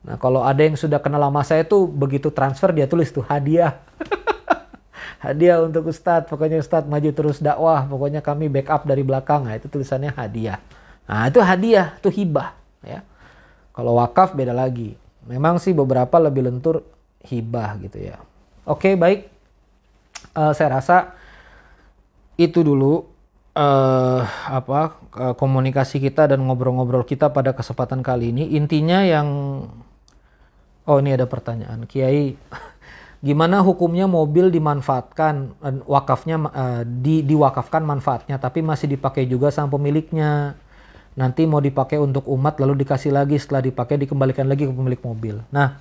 Nah, 0.00 0.16
kalau 0.16 0.40
ada 0.40 0.64
yang 0.64 0.80
sudah 0.80 0.96
kenal 0.96 1.20
lama 1.20 1.44
saya 1.44 1.60
tuh 1.60 1.84
begitu 1.84 2.32
transfer 2.32 2.72
dia 2.72 2.88
tulis 2.88 3.12
tuh 3.12 3.20
hadiah. 3.20 3.76
hadiah 5.24 5.60
untuk 5.60 5.92
Ustadz, 5.92 6.32
pokoknya 6.32 6.56
Ustadz 6.64 6.88
maju 6.88 7.10
terus 7.12 7.36
dakwah, 7.36 7.84
pokoknya 7.84 8.24
kami 8.24 8.48
backup 8.48 8.88
dari 8.88 9.04
belakang. 9.04 9.44
Nah, 9.44 9.60
itu 9.60 9.68
tulisannya 9.68 10.08
hadiah. 10.16 10.56
Nah, 11.04 11.28
itu 11.28 11.42
hadiah, 11.44 12.00
itu 12.00 12.08
hibah. 12.08 12.56
Ya. 12.80 13.04
Kalau 13.76 14.00
wakaf 14.00 14.32
beda 14.32 14.56
lagi. 14.56 14.96
Memang 15.28 15.60
sih 15.60 15.76
beberapa 15.76 16.16
lebih 16.16 16.48
lentur 16.48 16.80
hibah 17.28 17.76
gitu 17.84 18.00
ya. 18.00 18.16
Oke, 18.64 18.96
baik. 18.96 19.28
Uh, 20.32 20.56
saya 20.56 20.80
rasa 20.80 21.12
itu 22.40 22.64
dulu 22.64 23.09
uh, 23.60 24.20
apa 24.48 24.96
uh, 25.14 25.34
komunikasi 25.36 26.00
kita 26.00 26.32
dan 26.32 26.40
ngobrol-ngobrol 26.48 27.04
kita 27.04 27.28
pada 27.28 27.52
kesempatan 27.52 28.00
kali 28.00 28.32
ini. 28.32 28.56
Intinya 28.56 29.04
yang 29.04 29.28
oh 30.88 30.98
ini 30.98 31.10
ada 31.12 31.28
pertanyaan. 31.28 31.84
Kiai 31.84 32.34
gimana 33.26 33.60
hukumnya 33.60 34.08
mobil 34.08 34.48
dimanfaatkan 34.48 35.60
wakafnya 35.84 36.36
uh, 36.40 36.82
di 36.88 37.20
diwakafkan 37.20 37.84
manfaatnya 37.84 38.40
tapi 38.40 38.64
masih 38.64 38.88
dipakai 38.96 39.28
juga 39.28 39.52
sama 39.52 39.76
pemiliknya? 39.76 40.56
Nanti 41.10 41.44
mau 41.44 41.60
dipakai 41.60 41.98
untuk 42.00 42.24
umat 42.30 42.56
lalu 42.62 42.86
dikasih 42.86 43.12
lagi 43.12 43.36
setelah 43.36 43.60
dipakai 43.66 43.98
dikembalikan 43.98 44.46
lagi 44.46 44.64
ke 44.64 44.72
pemilik 44.72 45.02
mobil. 45.04 45.36
Nah 45.52 45.76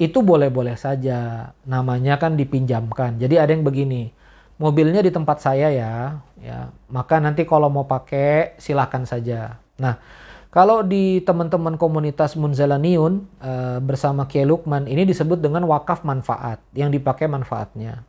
itu 0.00 0.24
boleh-boleh 0.24 0.78
saja. 0.80 1.50
Namanya 1.68 2.16
kan 2.16 2.38
dipinjamkan. 2.38 3.20
Jadi 3.20 3.36
ada 3.36 3.50
yang 3.50 3.66
begini 3.66 4.14
mobilnya 4.60 5.00
di 5.00 5.08
tempat 5.08 5.40
saya 5.40 5.72
ya, 5.72 6.20
ya 6.36 6.68
maka 6.92 7.16
nanti 7.16 7.48
kalau 7.48 7.72
mau 7.72 7.88
pakai 7.88 8.60
silahkan 8.60 9.08
saja. 9.08 9.56
Nah, 9.80 9.96
kalau 10.52 10.84
di 10.84 11.24
teman-teman 11.24 11.80
komunitas 11.80 12.36
Munzalaniun 12.36 13.24
e, 13.40 13.52
bersama 13.80 14.28
Kiai 14.28 14.44
Lukman 14.44 14.84
ini 14.84 15.08
disebut 15.08 15.40
dengan 15.40 15.64
wakaf 15.64 16.04
manfaat 16.04 16.60
yang 16.76 16.92
dipakai 16.92 17.24
manfaatnya. 17.24 18.04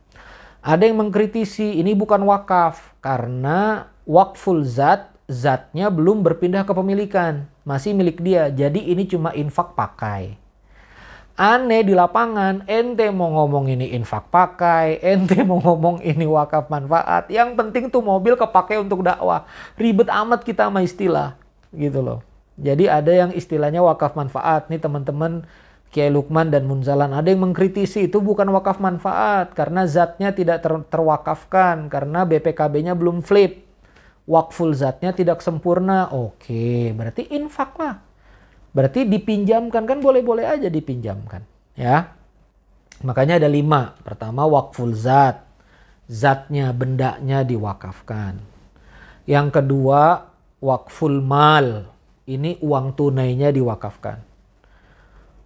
Ada 0.60 0.92
yang 0.92 1.00
mengkritisi 1.00 1.80
ini 1.80 1.96
bukan 1.96 2.22
wakaf 2.28 2.94
karena 3.00 3.88
wakful 4.04 4.60
zat 4.62 5.08
zatnya 5.32 5.88
belum 5.88 6.20
berpindah 6.20 6.68
ke 6.68 6.76
pemilikan. 6.76 7.48
masih 7.62 7.94
milik 7.94 8.18
dia. 8.18 8.50
Jadi 8.50 8.90
ini 8.90 9.06
cuma 9.06 9.30
infak 9.38 9.78
pakai. 9.78 10.41
Aneh 11.32 11.80
di 11.80 11.96
lapangan, 11.96 12.68
ente 12.68 13.08
mau 13.08 13.32
ngomong 13.32 13.72
ini 13.72 13.96
infak 13.96 14.28
pakai, 14.28 15.00
ente 15.00 15.40
mau 15.40 15.64
ngomong 15.64 16.04
ini 16.04 16.28
wakaf 16.28 16.68
manfaat. 16.68 17.32
Yang 17.32 17.56
penting 17.56 17.84
tuh 17.88 18.04
mobil 18.04 18.36
kepakai 18.36 18.76
untuk 18.76 19.00
dakwah. 19.00 19.48
Ribet 19.80 20.12
amat 20.12 20.44
kita 20.44 20.68
sama 20.68 20.84
istilah, 20.84 21.40
gitu 21.72 22.04
loh. 22.04 22.20
Jadi 22.60 22.84
ada 22.84 23.08
yang 23.08 23.32
istilahnya 23.32 23.80
wakaf 23.80 24.12
manfaat. 24.12 24.68
Nih 24.68 24.76
teman-teman 24.76 25.48
Kiai 25.88 26.12
Lukman 26.12 26.52
dan 26.52 26.68
Munzalan 26.68 27.16
ada 27.16 27.28
yang 27.28 27.48
mengkritisi 27.48 28.12
itu 28.12 28.20
bukan 28.20 28.52
wakaf 28.52 28.76
manfaat 28.76 29.56
karena 29.56 29.88
zatnya 29.88 30.36
tidak 30.36 30.60
ter 30.60 30.72
terwakafkan 30.92 31.88
karena 31.88 32.28
BPKB-nya 32.28 32.92
belum 32.92 33.24
flip. 33.24 33.64
Wakful 34.28 34.76
zatnya 34.76 35.16
tidak 35.16 35.40
sempurna. 35.40 36.12
Oke, 36.12 36.92
berarti 36.92 37.24
infak 37.32 37.72
lah 37.80 38.11
Berarti 38.72 39.04
dipinjamkan 39.04 39.84
kan 39.84 39.98
boleh-boleh 40.00 40.48
aja 40.48 40.72
dipinjamkan, 40.72 41.44
ya. 41.76 42.08
Makanya 43.04 43.36
ada 43.36 43.48
lima. 43.48 43.92
Pertama 44.00 44.48
wakful 44.48 44.96
zat, 44.96 45.44
zatnya 46.08 46.72
bendanya 46.72 47.44
diwakafkan. 47.44 48.40
Yang 49.28 49.48
kedua 49.60 50.32
wakful 50.64 51.20
mal, 51.20 51.92
ini 52.24 52.56
uang 52.64 52.96
tunainya 52.96 53.52
diwakafkan. 53.52 54.24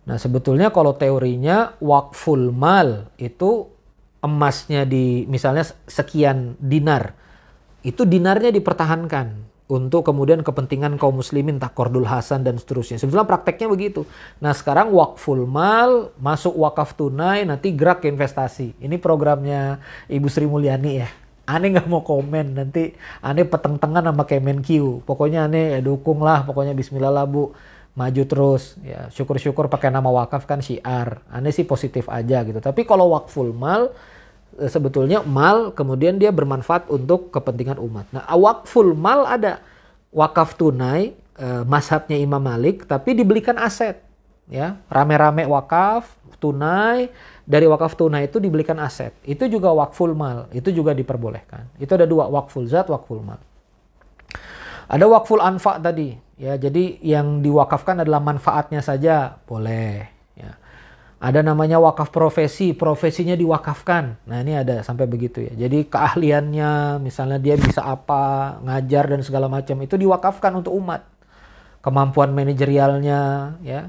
Nah 0.06 0.16
sebetulnya 0.22 0.70
kalau 0.70 0.94
teorinya 0.94 1.74
wakful 1.82 2.54
mal 2.54 3.10
itu 3.18 3.66
emasnya 4.22 4.86
di 4.86 5.26
misalnya 5.26 5.66
sekian 5.90 6.54
dinar, 6.62 7.10
itu 7.82 8.06
dinarnya 8.06 8.54
dipertahankan 8.54 9.45
untuk 9.66 10.06
kemudian 10.06 10.46
kepentingan 10.46 10.94
kaum 10.94 11.18
muslimin 11.18 11.58
takordul 11.58 12.06
hasan 12.06 12.46
dan 12.46 12.54
seterusnya. 12.54 13.02
Sebetulnya 13.02 13.26
prakteknya 13.26 13.66
begitu. 13.66 14.06
Nah 14.38 14.54
sekarang 14.54 14.94
wakful 14.94 15.42
mal, 15.42 16.14
masuk 16.22 16.54
wakaf 16.54 16.94
tunai, 16.94 17.42
nanti 17.42 17.74
gerak 17.74 18.02
ke 18.02 18.06
investasi. 18.06 18.78
Ini 18.78 18.94
programnya 19.02 19.82
Ibu 20.06 20.28
Sri 20.30 20.46
Mulyani 20.46 20.92
ya. 21.02 21.10
Aneh 21.46 21.74
nggak 21.74 21.86
mau 21.86 22.02
komen, 22.02 22.58
nanti 22.58 22.94
aneh 23.22 23.46
peteng-tengan 23.46 24.06
sama 24.06 24.26
Kemenq. 24.26 25.02
Pokoknya 25.02 25.46
aneh 25.46 25.78
ya 25.78 25.80
dukung 25.82 26.22
lah, 26.22 26.46
pokoknya 26.46 26.74
bismillah 26.74 27.10
lah 27.10 27.26
bu. 27.26 27.54
Maju 27.96 28.22
terus, 28.28 28.76
ya 28.84 29.08
syukur-syukur 29.08 29.72
pakai 29.72 29.88
nama 29.88 30.10
wakaf 30.10 30.44
kan 30.46 30.62
syiar. 30.62 31.22
Aneh 31.32 31.50
sih 31.50 31.66
positif 31.66 32.06
aja 32.12 32.44
gitu. 32.46 32.58
Tapi 32.62 32.86
kalau 32.86 33.14
wakful 33.14 33.50
mal, 33.50 33.90
sebetulnya 34.64 35.20
mal 35.20 35.70
kemudian 35.76 36.16
dia 36.16 36.32
bermanfaat 36.32 36.88
untuk 36.88 37.28
kepentingan 37.28 37.76
umat. 37.76 38.08
Nah, 38.10 38.24
wakful 38.32 38.96
mal 38.96 39.28
ada. 39.28 39.60
Wakaf 40.16 40.56
tunai 40.56 41.12
eh, 41.36 41.62
mashabnya 41.68 42.16
Imam 42.16 42.40
Malik 42.40 42.88
tapi 42.88 43.12
dibelikan 43.12 43.60
aset 43.60 44.00
ya. 44.48 44.80
Rame-rame 44.88 45.44
wakaf 45.44 46.08
tunai 46.40 47.12
dari 47.44 47.68
wakaf 47.68 47.92
tunai 47.92 48.32
itu 48.32 48.40
dibelikan 48.40 48.80
aset. 48.80 49.12
Itu 49.28 49.44
juga 49.52 49.76
wakful 49.76 50.16
mal 50.16 50.48
itu 50.56 50.72
juga 50.72 50.96
diperbolehkan. 50.96 51.68
Itu 51.76 51.92
ada 51.92 52.08
dua 52.08 52.32
wakful 52.32 52.64
zat 52.64 52.88
wakful 52.88 53.20
mal. 53.20 53.40
Ada 54.88 55.04
wakful 55.04 55.44
anfa 55.44 55.76
tadi 55.84 56.16
ya. 56.40 56.56
Jadi 56.56 57.04
yang 57.04 57.44
diwakafkan 57.44 58.00
adalah 58.00 58.24
manfaatnya 58.24 58.80
saja 58.80 59.36
boleh 59.44 60.15
ada 61.16 61.40
namanya 61.40 61.80
wakaf 61.80 62.12
profesi, 62.12 62.76
profesinya 62.76 63.32
diwakafkan. 63.32 64.20
Nah 64.28 64.38
ini 64.44 64.52
ada 64.52 64.84
sampai 64.84 65.08
begitu 65.08 65.48
ya. 65.48 65.52
Jadi 65.56 65.88
keahliannya, 65.88 67.00
misalnya 67.00 67.40
dia 67.40 67.56
bisa 67.56 67.80
apa, 67.80 68.60
ngajar 68.60 69.08
dan 69.08 69.24
segala 69.24 69.48
macam 69.48 69.80
itu 69.80 69.96
diwakafkan 69.96 70.52
untuk 70.52 70.76
umat. 70.76 71.08
Kemampuan 71.80 72.36
manajerialnya, 72.36 73.20
ya, 73.64 73.88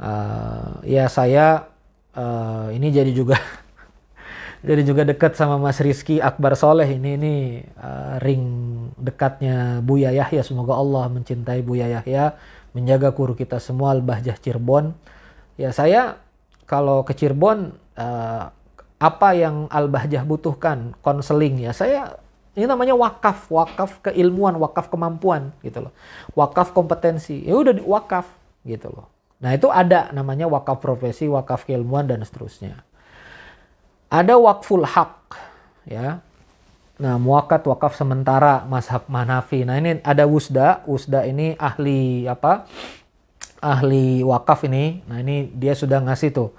uh, 0.00 0.80
ya 0.80 1.12
saya 1.12 1.68
uh, 2.16 2.72
ini 2.72 2.88
jadi 2.88 3.12
juga 3.12 3.36
jadi 4.68 4.80
juga 4.80 5.04
dekat 5.04 5.36
sama 5.36 5.60
Mas 5.60 5.76
Rizky 5.76 6.24
Akbar 6.24 6.56
Soleh 6.56 6.88
ini 6.88 7.20
ini 7.20 7.34
uh, 7.76 8.16
ring 8.24 8.44
dekatnya 8.96 9.84
Buya 9.84 10.08
Yahya. 10.08 10.40
Semoga 10.40 10.72
Allah 10.80 11.12
mencintai 11.12 11.60
Buya 11.60 12.00
Yahya, 12.00 12.32
menjaga 12.72 13.12
guru 13.12 13.36
kita 13.36 13.60
semua 13.60 13.92
Al-Bahjah 13.92 14.40
Cirebon. 14.40 14.96
Ya 15.60 15.68
saya 15.72 16.25
kalau 16.66 17.06
ke 17.06 17.14
Cirebon 17.14 17.72
uh, 17.96 18.44
apa 18.96 19.28
yang 19.32 19.70
Al-Bahjah 19.70 20.26
butuhkan 20.26 20.98
konseling 21.00 21.62
ya 21.62 21.70
saya 21.70 22.18
ini 22.56 22.64
namanya 22.64 22.96
wakaf, 22.96 23.52
wakaf 23.52 24.00
keilmuan, 24.00 24.56
wakaf 24.56 24.88
kemampuan 24.88 25.52
gitu 25.60 25.84
loh. 25.84 25.92
Wakaf 26.32 26.72
kompetensi. 26.72 27.44
Ya 27.44 27.52
udah 27.52 27.76
wakaf 27.84 28.32
gitu 28.64 28.88
loh. 28.88 29.12
Nah, 29.44 29.52
itu 29.52 29.68
ada 29.68 30.08
namanya 30.16 30.48
wakaf 30.48 30.80
profesi, 30.80 31.28
wakaf 31.28 31.68
keilmuan 31.68 32.08
dan 32.08 32.24
seterusnya. 32.24 32.80
Ada 34.08 34.40
wakful 34.40 34.88
hak 34.88 35.36
ya. 35.84 36.24
Nah, 36.96 37.20
muakat 37.20 37.60
wakaf 37.68 37.92
sementara 37.92 38.64
mazhab 38.64 39.04
Manafi. 39.12 39.68
Nah, 39.68 39.76
ini 39.76 40.00
ada 40.00 40.24
Wusda. 40.24 40.80
Wusda 40.88 41.28
ini 41.28 41.52
ahli 41.60 42.24
apa? 42.24 42.64
Ahli 43.66 44.22
wakaf 44.22 44.62
ini, 44.70 45.02
nah 45.10 45.18
ini 45.18 45.50
dia 45.50 45.74
sudah 45.74 45.98
ngasih 46.06 46.30
tuh. 46.30 46.54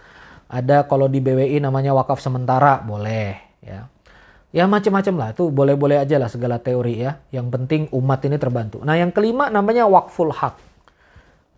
Ada 0.51 0.87
kalau 0.87 1.07
di 1.07 1.23
BWI 1.23 1.63
namanya 1.63 1.95
wakaf 1.95 2.19
sementara, 2.19 2.83
boleh 2.83 3.39
ya. 3.63 3.87
Ya 4.55 4.63
macam-macam 4.63 5.15
lah, 5.19 5.29
tuh 5.35 5.51
boleh-boleh 5.51 5.99
aja 5.99 6.15
lah 6.15 6.31
segala 6.31 6.59
teori 6.59 7.03
ya. 7.03 7.19
Yang 7.35 7.47
penting 7.51 7.81
umat 7.91 8.23
ini 8.23 8.39
terbantu. 8.39 8.79
Nah 8.83 8.95
yang 8.95 9.11
kelima 9.11 9.51
namanya 9.51 9.87
wakful 9.87 10.31
hak. 10.31 10.55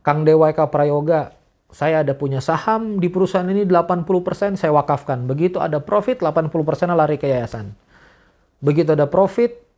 Kang 0.01 0.25
Dewa 0.25 0.49
Eka 0.49 0.65
Prayoga, 0.73 1.37
saya 1.69 2.01
ada 2.01 2.17
punya 2.17 2.41
saham 2.41 2.97
di 2.97 3.13
perusahaan 3.13 3.45
ini 3.45 3.61
80% 3.69 4.57
saya 4.57 4.73
wakafkan. 4.73 5.29
Begitu 5.29 5.61
ada 5.61 5.77
profit 5.77 6.17
80% 6.25 6.49
lari 6.97 7.21
ke 7.21 7.29
yayasan. 7.29 7.77
Begitu 8.57 8.97
ada 8.97 9.05
profit 9.05 9.68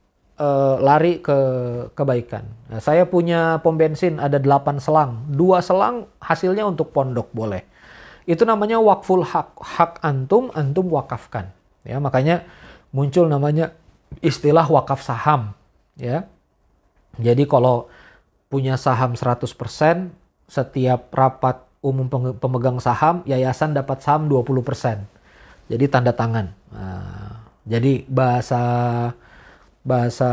uh, 0.42 0.76
lari 0.82 1.22
ke 1.22 1.38
kebaikan. 1.94 2.44
Nah, 2.74 2.82
saya 2.82 3.06
punya 3.06 3.62
pom 3.62 3.78
bensin 3.78 4.18
ada 4.18 4.42
8 4.42 4.82
selang. 4.82 5.22
Dua 5.30 5.62
selang 5.62 6.10
hasilnya 6.18 6.66
untuk 6.66 6.90
pondok 6.90 7.30
boleh. 7.30 7.62
Itu 8.26 8.44
namanya 8.50 8.82
wakful 8.82 9.22
hak. 9.22 9.62
Hak 9.62 10.02
antum, 10.02 10.50
antum 10.58 10.90
wakafkan. 10.90 11.54
Ya, 11.86 12.02
makanya 12.02 12.46
muncul 12.90 13.30
namanya 13.30 13.78
istilah 14.26 14.66
wakaf 14.66 15.06
saham. 15.06 15.54
Ya. 15.96 16.26
Jadi 17.22 17.46
kalau 17.46 17.92
punya 18.50 18.76
saham 18.76 19.14
100%, 19.14 19.46
setiap 20.50 21.02
rapat 21.14 21.64
umum 21.82 22.08
pemegang 22.38 22.78
saham, 22.84 23.24
yayasan 23.26 23.74
dapat 23.74 24.04
saham 24.04 24.28
20%. 24.28 25.06
Jadi 25.72 25.86
tanda 25.88 26.12
tangan. 26.12 26.52
Nah, 26.72 27.48
jadi 27.64 28.04
bahasa 28.12 28.62
bahasa 29.82 30.30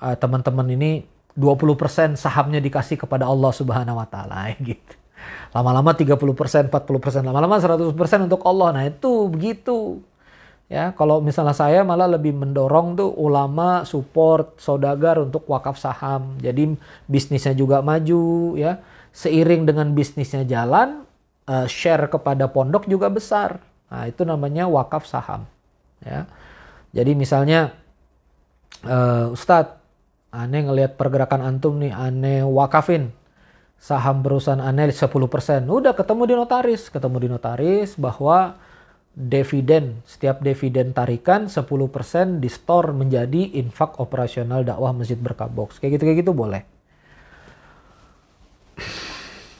uh, 0.00 0.16
teman-teman 0.16 0.66
ini 0.72 1.04
20% 1.36 2.16
sahamnya 2.16 2.58
dikasih 2.58 3.00
kepada 3.00 3.28
Allah 3.28 3.52
Subhanahu 3.52 4.00
wa 4.00 4.08
taala 4.08 4.50
gitu. 4.60 4.94
Lama-lama 5.52 5.92
30%, 5.92 6.16
40%, 6.70 7.26
lama-lama 7.26 7.60
100% 7.60 7.92
untuk 8.26 8.40
Allah. 8.46 8.68
Nah, 8.72 8.84
itu 8.86 9.28
begitu. 9.28 10.00
Ya, 10.70 10.94
kalau 10.94 11.18
misalnya 11.18 11.50
saya 11.50 11.82
malah 11.82 12.06
lebih 12.06 12.30
mendorong 12.30 12.94
tuh 12.94 13.10
ulama 13.18 13.82
support 13.82 14.54
saudagar 14.62 15.18
untuk 15.18 15.42
wakaf 15.50 15.74
saham. 15.74 16.38
Jadi 16.38 16.78
bisnisnya 17.10 17.58
juga 17.58 17.82
maju 17.82 18.54
ya. 18.54 18.78
Seiring 19.10 19.66
dengan 19.66 19.90
bisnisnya 19.90 20.46
jalan, 20.46 21.02
uh, 21.50 21.66
share 21.66 22.06
kepada 22.06 22.46
pondok 22.46 22.86
juga 22.86 23.10
besar. 23.10 23.58
Nah, 23.90 24.06
itu 24.06 24.22
namanya 24.22 24.70
wakaf 24.70 25.02
saham. 25.10 25.42
Ya. 26.06 26.30
Jadi 26.94 27.18
misalnya 27.18 27.74
uh, 28.86 29.34
Ustadz, 29.34 29.76
aneh 30.30 30.62
ngelihat 30.64 30.94
pergerakan 30.94 31.42
antum 31.42 31.76
nih, 31.80 31.92
aneh 31.92 32.46
wakafin 32.46 33.10
saham 33.80 34.20
perusahaan 34.20 34.60
aneh 34.60 34.92
10%. 34.92 35.08
Udah 35.66 35.92
ketemu 35.96 36.22
di 36.28 36.34
notaris, 36.36 36.92
ketemu 36.92 37.16
di 37.16 37.28
notaris 37.32 37.96
bahwa 37.96 38.60
dividen, 39.16 40.04
setiap 40.04 40.44
dividen 40.44 40.92
tarikan 40.92 41.48
10% 41.48 42.38
di 42.38 42.48
store 42.52 42.92
menjadi 42.92 43.58
infak 43.58 43.98
operasional 43.98 44.62
dakwah 44.62 44.92
Masjid 44.92 45.16
Berkah 45.16 45.48
Box. 45.50 45.80
Kayak 45.80 45.98
gitu 45.98 46.04
kayak 46.06 46.18
gitu 46.22 46.32
boleh 46.36 46.79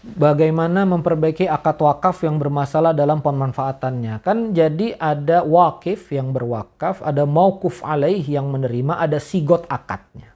bagaimana 0.03 0.89
memperbaiki 0.89 1.45
akad 1.45 1.81
wakaf 1.81 2.25
yang 2.25 2.41
bermasalah 2.41 2.97
dalam 2.97 3.21
pemanfaatannya. 3.21 4.25
Kan 4.25 4.57
jadi 4.57 4.97
ada 4.97 5.45
wakif 5.45 6.09
yang 6.13 6.33
berwakaf, 6.33 7.05
ada 7.05 7.29
maukuf 7.29 7.85
alaih 7.85 8.21
yang 8.25 8.49
menerima, 8.49 8.97
ada 9.01 9.21
sigot 9.21 9.69
akadnya. 9.69 10.33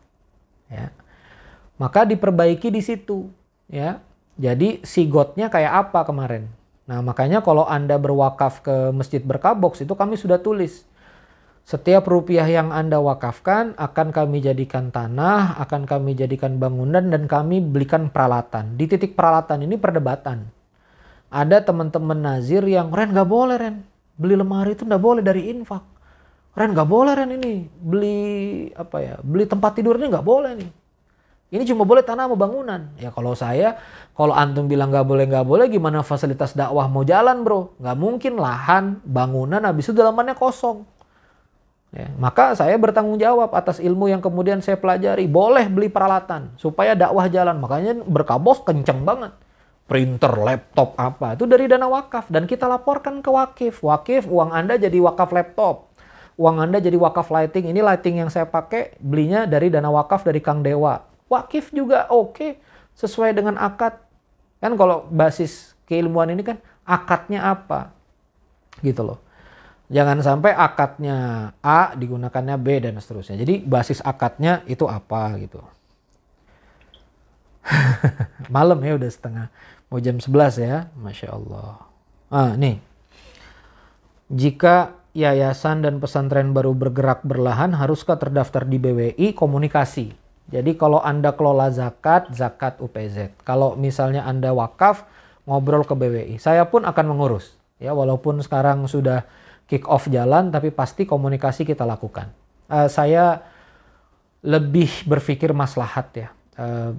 Ya. 0.68 0.92
Maka 1.80 2.04
diperbaiki 2.04 2.70
di 2.70 2.82
situ. 2.84 3.28
Ya. 3.68 4.04
Jadi 4.34 4.82
sigotnya 4.82 5.46
kayak 5.48 5.88
apa 5.88 6.02
kemarin? 6.04 6.50
Nah 6.84 7.00
makanya 7.00 7.40
kalau 7.40 7.64
Anda 7.64 7.96
berwakaf 7.96 8.60
ke 8.60 8.92
Masjid 8.92 9.22
Berkabox 9.22 9.80
itu 9.80 9.94
kami 9.96 10.20
sudah 10.20 10.36
tulis. 10.36 10.84
Setiap 11.64 12.04
rupiah 12.04 12.44
yang 12.44 12.76
Anda 12.76 13.00
wakafkan 13.00 13.72
akan 13.80 14.12
kami 14.12 14.44
jadikan 14.44 14.92
tanah, 14.92 15.56
akan 15.64 15.88
kami 15.88 16.12
jadikan 16.12 16.60
bangunan 16.60 17.08
dan 17.08 17.24
kami 17.24 17.64
belikan 17.64 18.12
peralatan. 18.12 18.76
Di 18.76 18.84
titik 18.84 19.16
peralatan 19.16 19.64
ini 19.64 19.80
perdebatan. 19.80 20.44
Ada 21.32 21.64
teman-teman 21.64 22.20
nazir 22.20 22.60
yang 22.68 22.92
Ren 22.92 23.16
gak 23.16 23.24
boleh 23.24 23.56
Ren. 23.56 23.80
Beli 24.20 24.36
lemari 24.36 24.76
itu 24.76 24.84
gak 24.84 25.00
boleh 25.00 25.24
dari 25.24 25.48
infak. 25.56 25.80
Ren 26.52 26.76
gak 26.76 26.84
boleh 26.84 27.16
Ren 27.16 27.32
ini. 27.32 27.64
Beli 27.80 28.20
apa 28.76 29.00
ya? 29.00 29.16
Beli 29.24 29.48
tempat 29.48 29.72
tidur 29.80 29.96
ini 29.96 30.12
gak 30.12 30.20
boleh 30.20 30.52
nih. 30.60 30.70
Ini 31.48 31.64
cuma 31.64 31.88
boleh 31.88 32.04
tanah 32.04 32.28
mau 32.28 32.36
bangunan. 32.36 32.92
Ya 33.00 33.08
kalau 33.08 33.32
saya, 33.32 33.80
kalau 34.12 34.36
antum 34.36 34.68
bilang 34.68 34.92
gak 34.92 35.08
boleh 35.08 35.24
gak 35.24 35.48
boleh, 35.48 35.72
gimana 35.72 36.04
fasilitas 36.04 36.52
dakwah 36.52 36.92
mau 36.92 37.08
jalan 37.08 37.40
bro? 37.40 37.72
Gak 37.80 37.96
mungkin 37.96 38.36
lahan, 38.36 39.00
bangunan, 39.00 39.64
habis 39.64 39.88
itu 39.88 39.96
dalamannya 39.96 40.36
kosong. 40.36 40.92
Ya, 41.95 42.11
maka 42.18 42.59
saya 42.59 42.74
bertanggung 42.74 43.22
jawab 43.22 43.55
atas 43.55 43.78
ilmu 43.78 44.11
yang 44.11 44.18
kemudian 44.18 44.59
saya 44.59 44.74
pelajari. 44.74 45.30
Boleh 45.30 45.70
beli 45.70 45.86
peralatan 45.86 46.51
supaya 46.59 46.99
dakwah 46.99 47.30
jalan. 47.30 47.62
Makanya 47.62 48.03
berkabos 48.03 48.66
kenceng 48.66 49.07
banget. 49.07 49.30
Printer, 49.86 50.34
laptop 50.34 50.99
apa. 50.99 51.38
Itu 51.38 51.47
dari 51.47 51.70
dana 51.70 51.86
wakaf. 51.86 52.26
Dan 52.34 52.51
kita 52.51 52.66
laporkan 52.66 53.22
ke 53.22 53.30
wakif. 53.30 53.78
Wakif 53.86 54.26
uang 54.26 54.51
Anda 54.51 54.74
jadi 54.74 54.99
wakaf 54.99 55.30
laptop. 55.30 55.95
Uang 56.34 56.59
Anda 56.59 56.82
jadi 56.82 56.99
wakaf 56.99 57.30
lighting. 57.30 57.70
Ini 57.70 57.78
lighting 57.78 58.26
yang 58.26 58.30
saya 58.32 58.51
pakai 58.51 58.99
belinya 58.99 59.47
dari 59.47 59.70
dana 59.70 59.86
wakaf 59.95 60.26
dari 60.26 60.42
Kang 60.42 60.66
Dewa. 60.66 60.99
Wakif 61.30 61.70
juga 61.70 62.11
oke. 62.11 62.34
Okay. 62.34 62.51
Sesuai 62.99 63.38
dengan 63.38 63.55
akad. 63.55 64.03
Kan 64.59 64.74
kalau 64.74 65.07
basis 65.14 65.78
keilmuan 65.86 66.26
ini 66.34 66.42
kan 66.42 66.59
akadnya 66.82 67.55
apa. 67.55 67.95
Gitu 68.82 68.99
loh. 69.07 69.22
Jangan 69.93 70.24
sampai 70.24 70.57
akadnya 70.57 71.51
A 71.61 71.93
digunakannya 71.93 72.57
B 72.57 72.80
dan 72.80 72.97
seterusnya. 72.97 73.37
Jadi 73.37 73.61
basis 73.61 74.01
akadnya 74.01 74.64
itu 74.64 74.89
apa 74.89 75.37
gitu. 75.37 75.61
Malam 78.55 78.80
ya 78.80 78.97
udah 78.97 79.11
setengah. 79.12 79.47
Mau 79.93 80.01
jam 80.01 80.16
11 80.16 80.64
ya. 80.64 80.76
Masya 80.97 81.28
Allah. 81.37 81.85
Ah 82.32 82.57
nih. 82.57 82.80
Jika 84.32 84.97
yayasan 85.14 85.85
dan 85.85 86.01
pesantren 86.01 86.57
baru 86.57 86.72
bergerak 86.72 87.22
berlahan 87.22 87.76
haruskah 87.76 88.16
terdaftar 88.16 88.66
di 88.66 88.80
BWI 88.80 89.37
komunikasi. 89.37 90.16
Jadi 90.49 90.76
kalau 90.76 91.01
Anda 91.01 91.32
kelola 91.32 91.72
zakat, 91.72 92.28
zakat 92.32 92.80
UPZ. 92.80 93.32
Kalau 93.45 93.76
misalnya 93.76 94.28
Anda 94.28 94.53
wakaf, 94.53 95.09
ngobrol 95.49 95.85
ke 95.89 95.95
BWI. 95.97 96.37
Saya 96.37 96.68
pun 96.68 96.85
akan 96.85 97.05
mengurus. 97.14 97.57
Ya 97.80 97.93
walaupun 97.97 98.41
sekarang 98.45 98.85
sudah 98.89 99.24
kick 99.64 99.88
off 99.88 100.08
jalan 100.12 100.52
tapi 100.52 100.68
pasti 100.70 101.08
komunikasi 101.08 101.64
kita 101.64 101.88
lakukan. 101.88 102.30
Uh, 102.68 102.88
saya 102.88 103.44
lebih 104.44 105.08
berpikir 105.08 105.56
maslahat 105.56 106.12
ya. 106.12 106.28
Uh, 106.54 106.92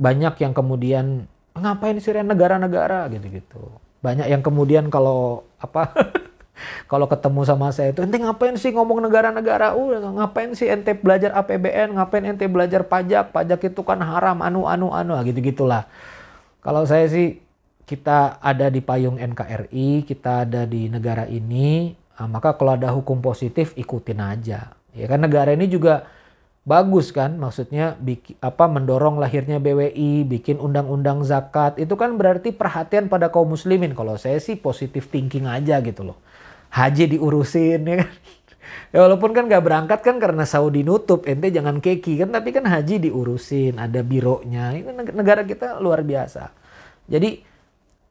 banyak 0.00 0.32
yang 0.40 0.56
kemudian 0.56 1.28
ngapain 1.52 2.00
sih 2.00 2.16
negara-negara 2.16 3.12
gitu-gitu. 3.12 3.60
Banyak 4.00 4.32
yang 4.32 4.40
kemudian 4.40 4.88
kalau 4.88 5.44
apa 5.60 5.92
kalau 6.90 7.04
ketemu 7.04 7.44
sama 7.44 7.68
saya 7.68 7.92
itu 7.92 8.00
ente 8.00 8.16
ngapain 8.16 8.56
sih 8.56 8.72
ngomong 8.72 9.04
negara-negara? 9.04 9.76
Uh, 9.76 10.00
ngapain 10.16 10.56
sih 10.56 10.72
ente 10.72 10.96
belajar 10.96 11.36
APBN? 11.36 12.00
Ngapain 12.00 12.24
ente 12.24 12.48
belajar 12.48 12.88
pajak? 12.88 13.36
Pajak 13.36 13.60
itu 13.68 13.80
kan 13.84 14.00
haram 14.00 14.40
anu 14.40 14.64
anu 14.64 14.88
anu 14.96 15.12
ah, 15.12 15.20
gitu-gitulah. 15.20 15.84
Kalau 16.64 16.88
saya 16.88 17.04
sih 17.08 17.40
kita 17.90 18.38
ada 18.38 18.70
di 18.70 18.78
payung 18.78 19.18
NKRI, 19.18 20.06
kita 20.06 20.46
ada 20.46 20.62
di 20.62 20.86
negara 20.86 21.26
ini, 21.26 21.90
nah, 22.14 22.30
maka 22.30 22.54
kalau 22.54 22.78
ada 22.78 22.94
hukum 22.94 23.18
positif 23.18 23.74
ikutin 23.74 24.22
aja. 24.22 24.78
Ya 24.94 25.06
kan 25.10 25.18
negara 25.18 25.50
ini 25.50 25.66
juga 25.66 26.06
bagus 26.62 27.10
kan, 27.10 27.34
maksudnya 27.34 27.98
bikin, 27.98 28.38
apa 28.38 28.70
mendorong 28.70 29.18
lahirnya 29.18 29.58
BWI, 29.58 30.22
bikin 30.22 30.62
undang-undang 30.62 31.26
zakat, 31.26 31.82
itu 31.82 31.98
kan 31.98 32.14
berarti 32.14 32.54
perhatian 32.54 33.10
pada 33.10 33.26
kaum 33.26 33.50
muslimin. 33.50 33.90
Kalau 33.98 34.14
saya 34.14 34.38
sih 34.38 34.54
positif 34.54 35.10
thinking 35.10 35.50
aja 35.50 35.82
gitu 35.82 36.14
loh. 36.14 36.18
Haji 36.70 37.18
diurusin 37.18 37.82
ya 37.90 37.96
kan. 38.06 38.12
Ya 38.94 39.02
walaupun 39.02 39.34
kan 39.34 39.50
gak 39.50 39.66
berangkat 39.66 39.98
kan 40.02 40.22
karena 40.22 40.46
Saudi 40.46 40.86
nutup, 40.86 41.26
ente 41.26 41.50
jangan 41.50 41.82
keki 41.82 42.22
kan, 42.22 42.30
tapi 42.30 42.54
kan 42.54 42.62
haji 42.66 43.02
diurusin, 43.02 43.82
ada 43.82 44.02
bironya. 44.02 44.74
Ini 44.74 44.94
negara 45.10 45.42
kita 45.42 45.82
luar 45.82 46.06
biasa. 46.06 46.54
Jadi 47.10 47.49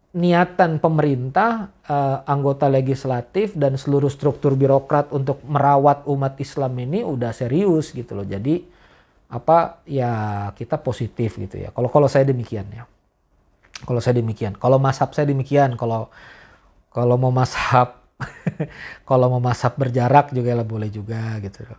niatan 0.10 0.82
pemerintah, 0.82 1.70
uh, 1.86 2.26
anggota 2.26 2.66
legislatif 2.66 3.54
dan 3.54 3.78
seluruh 3.78 4.10
struktur 4.10 4.58
birokrat 4.58 5.14
untuk 5.14 5.46
merawat 5.46 6.02
umat 6.10 6.34
Islam 6.42 6.74
ini 6.82 7.06
udah 7.06 7.30
serius 7.30 7.94
gitu 7.94 8.18
loh. 8.18 8.26
Jadi 8.26 8.66
apa 9.30 9.86
ya 9.86 10.50
kita 10.58 10.82
positif 10.82 11.38
gitu 11.38 11.62
ya. 11.62 11.70
Kalau 11.70 11.94
kalau 11.94 12.10
saya 12.10 12.26
demikian 12.26 12.66
ya. 12.74 12.90
Kalau 13.86 14.02
saya 14.02 14.18
demikian. 14.18 14.58
Kalau 14.58 14.82
masab 14.82 15.14
saya 15.14 15.30
demikian. 15.30 15.78
Kalau 15.78 16.10
kalau 16.90 17.16
mau 17.22 17.30
masab 17.30 18.02
kalau 19.10 19.30
mau 19.30 19.42
masab 19.42 19.78
berjarak 19.78 20.34
juga 20.34 20.58
lah 20.58 20.66
boleh 20.66 20.90
juga 20.90 21.38
gitu. 21.46 21.70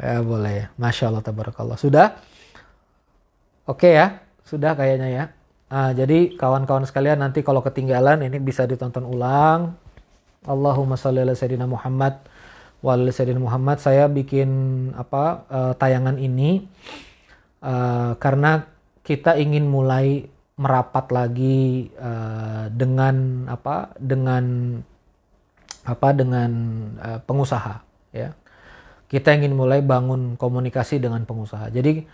Ya 0.00 0.24
boleh. 0.24 0.72
Masya 0.80 1.12
Allah 1.12 1.20
tabarakallah. 1.20 1.76
Sudah? 1.76 2.16
Oke 3.68 3.92
okay 3.92 3.92
ya. 4.00 4.06
Sudah 4.48 4.72
kayaknya 4.72 5.08
ya. 5.12 5.24
Nah, 5.72 5.90
jadi 5.96 6.36
kawan-kawan 6.36 6.84
sekalian 6.84 7.24
nanti 7.24 7.40
kalau 7.40 7.64
ketinggalan 7.64 8.22
ini 8.26 8.38
bisa 8.38 8.68
ditonton 8.68 9.08
ulang. 9.08 9.74
Allahumma 10.44 11.00
sholli 11.00 11.24
ala 11.24 11.32
sayyidina 11.32 11.64
Muhammad 11.64 12.20
wa 12.84 12.92
ala 12.92 13.08
sayyidina 13.08 13.40
Muhammad. 13.40 13.80
Saya 13.80 14.04
bikin 14.06 14.48
apa 14.92 15.48
uh, 15.48 15.72
tayangan 15.74 16.20
ini 16.20 16.68
uh, 17.64 18.12
karena 18.20 18.68
kita 19.00 19.40
ingin 19.40 19.64
mulai 19.64 20.28
merapat 20.54 21.10
lagi 21.10 21.90
uh, 21.96 22.70
dengan 22.70 23.48
apa 23.50 23.96
dengan 23.98 24.44
apa 25.84 26.08
dengan 26.12 26.50
uh, 27.00 27.18
pengusaha 27.24 27.80
ya. 28.12 28.36
Kita 29.08 29.32
ingin 29.32 29.56
mulai 29.56 29.80
bangun 29.80 30.36
komunikasi 30.36 31.00
dengan 31.00 31.24
pengusaha. 31.24 31.72
Jadi 31.72 32.04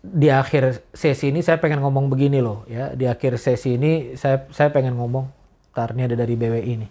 di 0.00 0.32
akhir 0.32 0.80
sesi 0.96 1.28
ini 1.28 1.44
saya 1.44 1.60
pengen 1.60 1.84
ngomong 1.84 2.08
begini 2.08 2.40
loh 2.40 2.64
ya. 2.70 2.96
Di 2.96 3.04
akhir 3.04 3.36
sesi 3.36 3.76
ini 3.76 4.16
saya 4.16 4.48
saya 4.54 4.72
pengen 4.72 4.96
ngomong 4.96 5.28
tar 5.76 5.92
ini 5.92 6.08
ada 6.08 6.16
dari 6.16 6.34
BWI 6.38 6.74
ini 6.74 6.88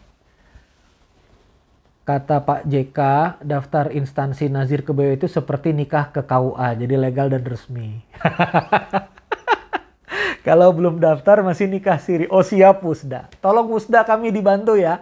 kata 2.04 2.44
Pak 2.44 2.68
JK 2.68 3.00
daftar 3.48 3.88
instansi 3.96 4.52
nazir 4.52 4.84
ke 4.84 4.92
BWI 4.92 5.16
itu 5.16 5.32
seperti 5.32 5.72
nikah 5.72 6.12
ke 6.12 6.20
KUA 6.20 6.76
jadi 6.76 6.96
legal 7.00 7.32
dan 7.32 7.48
resmi. 7.48 8.04
Kalau 10.48 10.76
belum 10.76 11.00
daftar 11.00 11.40
masih 11.40 11.72
nikah 11.72 11.96
siri. 12.04 12.28
Oh 12.28 12.44
siap 12.44 12.84
Musda 12.84 13.32
tolong 13.40 13.72
Musda 13.72 14.04
kami 14.04 14.36
dibantu 14.36 14.76
ya. 14.76 15.00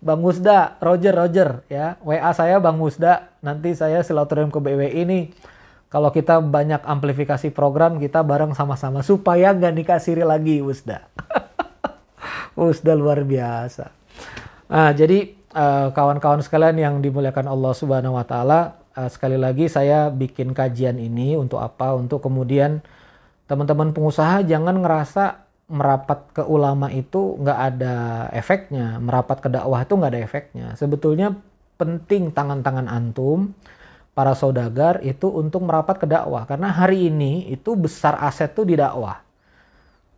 Bang 0.00 0.24
Musda 0.24 0.80
Roger 0.80 1.12
Roger 1.12 1.60
ya. 1.68 2.00
WA 2.00 2.32
saya 2.32 2.56
Bang 2.64 2.80
Musda 2.80 3.28
nanti 3.44 3.76
saya 3.76 4.00
silaturahim 4.00 4.48
ke 4.48 4.56
BWI 4.56 5.04
ini 5.04 5.28
kalau 5.88 6.12
kita 6.12 6.40
banyak 6.44 6.84
amplifikasi 6.84 7.48
program, 7.52 7.96
kita 7.96 8.20
bareng 8.20 8.52
sama-sama 8.52 9.00
supaya 9.00 9.56
nggak 9.56 9.74
nikah 9.74 10.00
siri 10.00 10.24
lagi, 10.24 10.60
Usda. 10.60 11.08
Usda 12.56 12.92
luar 12.92 13.24
biasa. 13.24 13.88
Nah, 14.68 14.92
jadi 14.92 15.32
eh, 15.32 15.88
kawan-kawan 15.92 16.44
sekalian 16.44 16.76
yang 16.76 16.94
dimuliakan 17.00 17.48
Allah 17.48 17.72
Subhanahu 17.72 18.20
wa 18.20 18.26
taala, 18.28 18.78
uh, 18.98 19.08
sekali 19.10 19.38
lagi 19.38 19.70
saya 19.70 20.10
bikin 20.10 20.50
kajian 20.50 20.98
ini 20.98 21.38
untuk 21.38 21.62
apa? 21.62 21.94
Untuk 21.94 22.18
kemudian 22.18 22.82
teman-teman 23.46 23.94
pengusaha 23.94 24.42
jangan 24.42 24.82
ngerasa 24.82 25.46
merapat 25.68 26.32
ke 26.32 26.42
ulama 26.42 26.90
itu 26.90 27.38
nggak 27.38 27.58
ada 27.74 27.94
efeknya, 28.34 28.98
merapat 28.98 29.38
ke 29.44 29.48
dakwah 29.52 29.84
itu 29.84 29.94
nggak 29.94 30.12
ada 30.12 30.22
efeknya. 30.24 30.66
Sebetulnya 30.74 31.36
penting 31.78 32.34
tangan-tangan 32.34 32.90
antum 32.90 33.54
para 34.18 34.34
saudagar 34.34 34.98
itu 35.06 35.30
untuk 35.30 35.62
merapat 35.62 36.02
ke 36.02 36.06
dakwah 36.10 36.42
karena 36.42 36.74
hari 36.74 37.06
ini 37.06 37.46
itu 37.54 37.78
besar 37.78 38.18
aset 38.18 38.50
tuh 38.50 38.66
di 38.66 38.74
dakwah. 38.74 39.22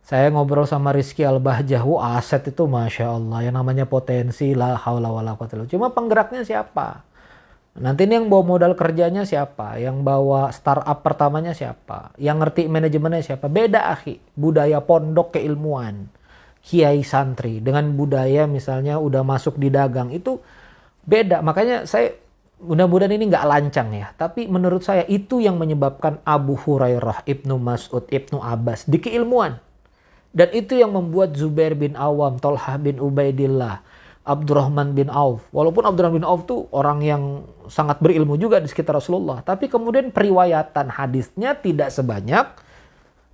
Saya 0.01 0.33
ngobrol 0.33 0.65
sama 0.65 0.89
Rizky 0.89 1.21
Al-Bahjah, 1.21 1.85
aset 2.17 2.49
itu 2.49 2.65
Masya 2.65 3.13
Allah, 3.13 3.45
yang 3.45 3.53
namanya 3.61 3.85
potensi 3.85 4.57
lah, 4.57 4.73
haula 4.81 5.13
wala 5.13 5.37
Cuma 5.69 5.93
penggeraknya 5.93 6.41
siapa? 6.41 7.05
Nanti 7.77 8.09
ini 8.09 8.17
yang 8.17 8.27
bawa 8.27 8.43
modal 8.57 8.73
kerjanya 8.73 9.21
siapa? 9.21 9.77
Yang 9.77 10.01
bawa 10.01 10.49
startup 10.49 11.05
pertamanya 11.05 11.53
siapa? 11.53 12.11
Yang 12.17 12.37
ngerti 12.41 12.61
manajemennya 12.67 13.21
siapa? 13.21 13.45
Beda 13.47 13.93
akhi, 13.93 14.17
budaya 14.33 14.81
pondok 14.81 15.37
keilmuan, 15.37 16.09
kiai 16.65 17.05
santri 17.05 17.61
dengan 17.61 17.93
budaya 17.93 18.49
misalnya 18.49 18.97
udah 18.97 19.21
masuk 19.21 19.61
di 19.61 19.69
dagang 19.69 20.09
itu 20.09 20.41
beda. 21.05 21.45
Makanya 21.45 21.85
saya 21.85 22.20
mudah-mudahan 22.61 23.17
ini 23.17 23.27
nggak 23.27 23.45
lancang 23.49 23.89
ya. 23.91 24.13
Tapi 24.13 24.45
menurut 24.45 24.85
saya 24.85 25.03
itu 25.09 25.41
yang 25.41 25.57
menyebabkan 25.57 26.21
Abu 26.21 26.53
Hurairah, 26.53 27.25
Ibnu 27.25 27.57
Mas'ud, 27.57 28.05
Ibnu 28.07 28.37
Abbas 28.37 28.85
di 28.85 29.01
keilmuan. 29.01 29.57
Dan 30.31 30.47
itu 30.55 30.79
yang 30.79 30.95
membuat 30.95 31.35
Zubair 31.35 31.75
bin 31.75 31.99
Awam, 31.99 32.39
Tolhah 32.39 32.79
bin 32.79 33.03
Ubaidillah, 33.03 33.83
Abdurrahman 34.23 34.95
bin 34.95 35.11
Auf. 35.11 35.43
Walaupun 35.51 35.83
Abdurrahman 35.83 36.23
bin 36.23 36.27
Auf 36.27 36.47
tuh 36.47 36.71
orang 36.71 37.03
yang 37.03 37.43
sangat 37.67 37.99
berilmu 37.99 38.39
juga 38.39 38.63
di 38.63 38.71
sekitar 38.71 38.95
Rasulullah, 38.95 39.43
tapi 39.43 39.67
kemudian 39.67 40.13
periwayatan 40.13 40.87
hadisnya 40.87 41.59
tidak 41.59 41.91
sebanyak 41.91 42.47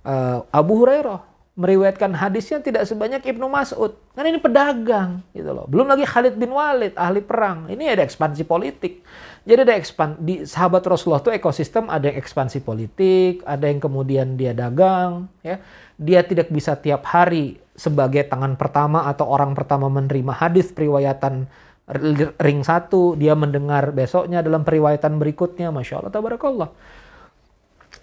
uh, 0.02 0.42
Abu 0.50 0.82
Hurairah. 0.82 1.37
Meriwayatkan 1.58 2.14
hadisnya 2.14 2.62
tidak 2.62 2.86
sebanyak 2.86 3.18
Ibnu 3.18 3.50
Mas'ud. 3.50 3.98
Kan 4.14 4.30
ini 4.30 4.38
pedagang 4.38 5.26
gitu 5.34 5.50
loh. 5.50 5.66
Belum 5.66 5.90
lagi 5.90 6.06
Khalid 6.06 6.38
bin 6.38 6.54
Walid, 6.54 6.94
ahli 6.94 7.18
perang. 7.18 7.66
Ini 7.66 7.98
ada 7.98 8.06
ekspansi 8.06 8.46
politik. 8.46 9.02
Jadi 9.42 9.66
ada 9.66 9.74
ekspan 9.74 10.14
di 10.22 10.46
sahabat 10.46 10.86
Rasulullah 10.86 11.18
tuh 11.18 11.34
ekosistem 11.34 11.90
ada 11.90 12.06
yang 12.06 12.22
ekspansi 12.22 12.62
politik, 12.62 13.42
ada 13.42 13.66
yang 13.66 13.82
kemudian 13.82 14.38
dia 14.38 14.54
dagang, 14.54 15.26
ya. 15.42 15.58
Dia 15.98 16.22
tidak 16.22 16.46
bisa 16.54 16.78
tiap 16.78 17.02
hari 17.10 17.58
sebagai 17.74 18.22
tangan 18.30 18.54
pertama 18.54 19.10
atau 19.10 19.26
orang 19.26 19.58
pertama 19.58 19.90
menerima 19.90 20.38
hadis 20.38 20.70
periwayatan 20.70 21.50
ring 22.38 22.60
satu, 22.62 23.16
dia 23.16 23.32
mendengar 23.32 23.90
besoknya 23.96 24.44
dalam 24.44 24.62
periwayatan 24.62 25.16
berikutnya, 25.16 25.72
masya 25.72 26.04
Allah, 26.04 26.12
tabarakallah. 26.12 26.70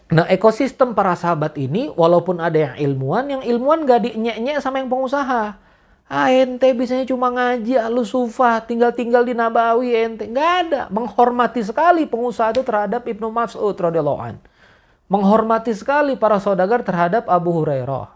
Nah 0.05 0.29
ekosistem 0.29 0.93
para 0.93 1.17
sahabat 1.17 1.57
ini, 1.57 1.89
walaupun 1.89 2.37
ada 2.37 2.71
yang 2.71 2.75
ilmuwan, 2.77 3.25
yang 3.25 3.43
ilmuwan 3.43 3.89
gak 3.89 4.05
dinyek-nyek 4.05 4.61
sama 4.61 4.77
yang 4.77 4.89
pengusaha. 4.89 5.57
Ah 6.05 6.29
ente 6.29 6.69
bisanya 6.77 7.09
cuma 7.09 7.33
ngaji, 7.33 7.81
lu 7.89 8.05
sufa, 8.05 8.61
tinggal-tinggal 8.61 9.25
di 9.25 9.33
Nabawi 9.33 9.97
ente. 9.97 10.29
Nggak 10.29 10.51
ada. 10.69 10.81
Menghormati 10.93 11.65
sekali 11.65 12.05
pengusaha 12.05 12.53
itu 12.53 12.61
terhadap 12.61 13.01
Ibnu 13.09 13.33
Mas'ud 13.33 13.73
radhiyallahu. 13.73 14.37
Menghormati 15.09 15.73
sekali 15.73 16.13
para 16.13 16.37
saudagar 16.37 16.85
terhadap 16.85 17.25
Abu 17.25 17.57
Hurairah. 17.57 18.14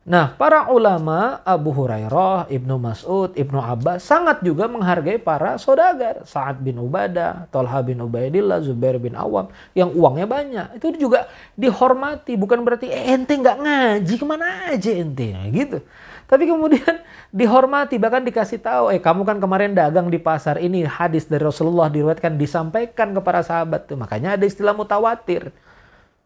Nah, 0.00 0.32
para 0.32 0.64
ulama 0.72 1.44
Abu 1.44 1.76
Hurairah, 1.76 2.48
Ibnu 2.48 2.80
Mas'ud, 2.80 3.36
Ibnu 3.36 3.60
Abbas 3.60 4.00
sangat 4.00 4.40
juga 4.40 4.64
menghargai 4.64 5.20
para 5.20 5.60
saudagar. 5.60 6.24
Sa'ad 6.24 6.56
bin 6.64 6.80
Ubadah, 6.80 7.44
Talha 7.52 7.84
bin 7.84 8.00
Ubaidillah, 8.00 8.64
Zubair 8.64 8.96
bin 8.96 9.12
Awam 9.12 9.52
yang 9.76 9.92
uangnya 9.92 10.24
banyak. 10.24 10.66
Itu 10.80 10.96
juga 10.96 11.28
dihormati, 11.52 12.32
bukan 12.40 12.64
berarti 12.64 12.88
eh, 12.88 13.12
ente 13.12 13.36
nggak 13.36 13.60
ngaji 13.60 14.14
ke 14.16 14.24
mana 14.24 14.72
aja 14.72 14.88
ente 14.88 15.36
nah, 15.36 15.44
gitu. 15.52 15.84
Tapi 16.24 16.48
kemudian 16.48 16.94
dihormati 17.44 18.00
bahkan 18.00 18.24
dikasih 18.24 18.56
tahu, 18.64 18.96
eh 18.96 19.04
kamu 19.04 19.28
kan 19.28 19.36
kemarin 19.36 19.76
dagang 19.76 20.08
di 20.08 20.16
pasar 20.16 20.64
ini 20.64 20.80
hadis 20.80 21.28
dari 21.28 21.44
Rasulullah 21.44 21.92
diriwayatkan 21.92 22.40
disampaikan 22.40 23.12
kepada 23.12 23.44
sahabat 23.44 23.84
tuh. 23.84 24.00
Makanya 24.00 24.40
ada 24.40 24.48
istilah 24.48 24.72
mutawatir. 24.72 25.52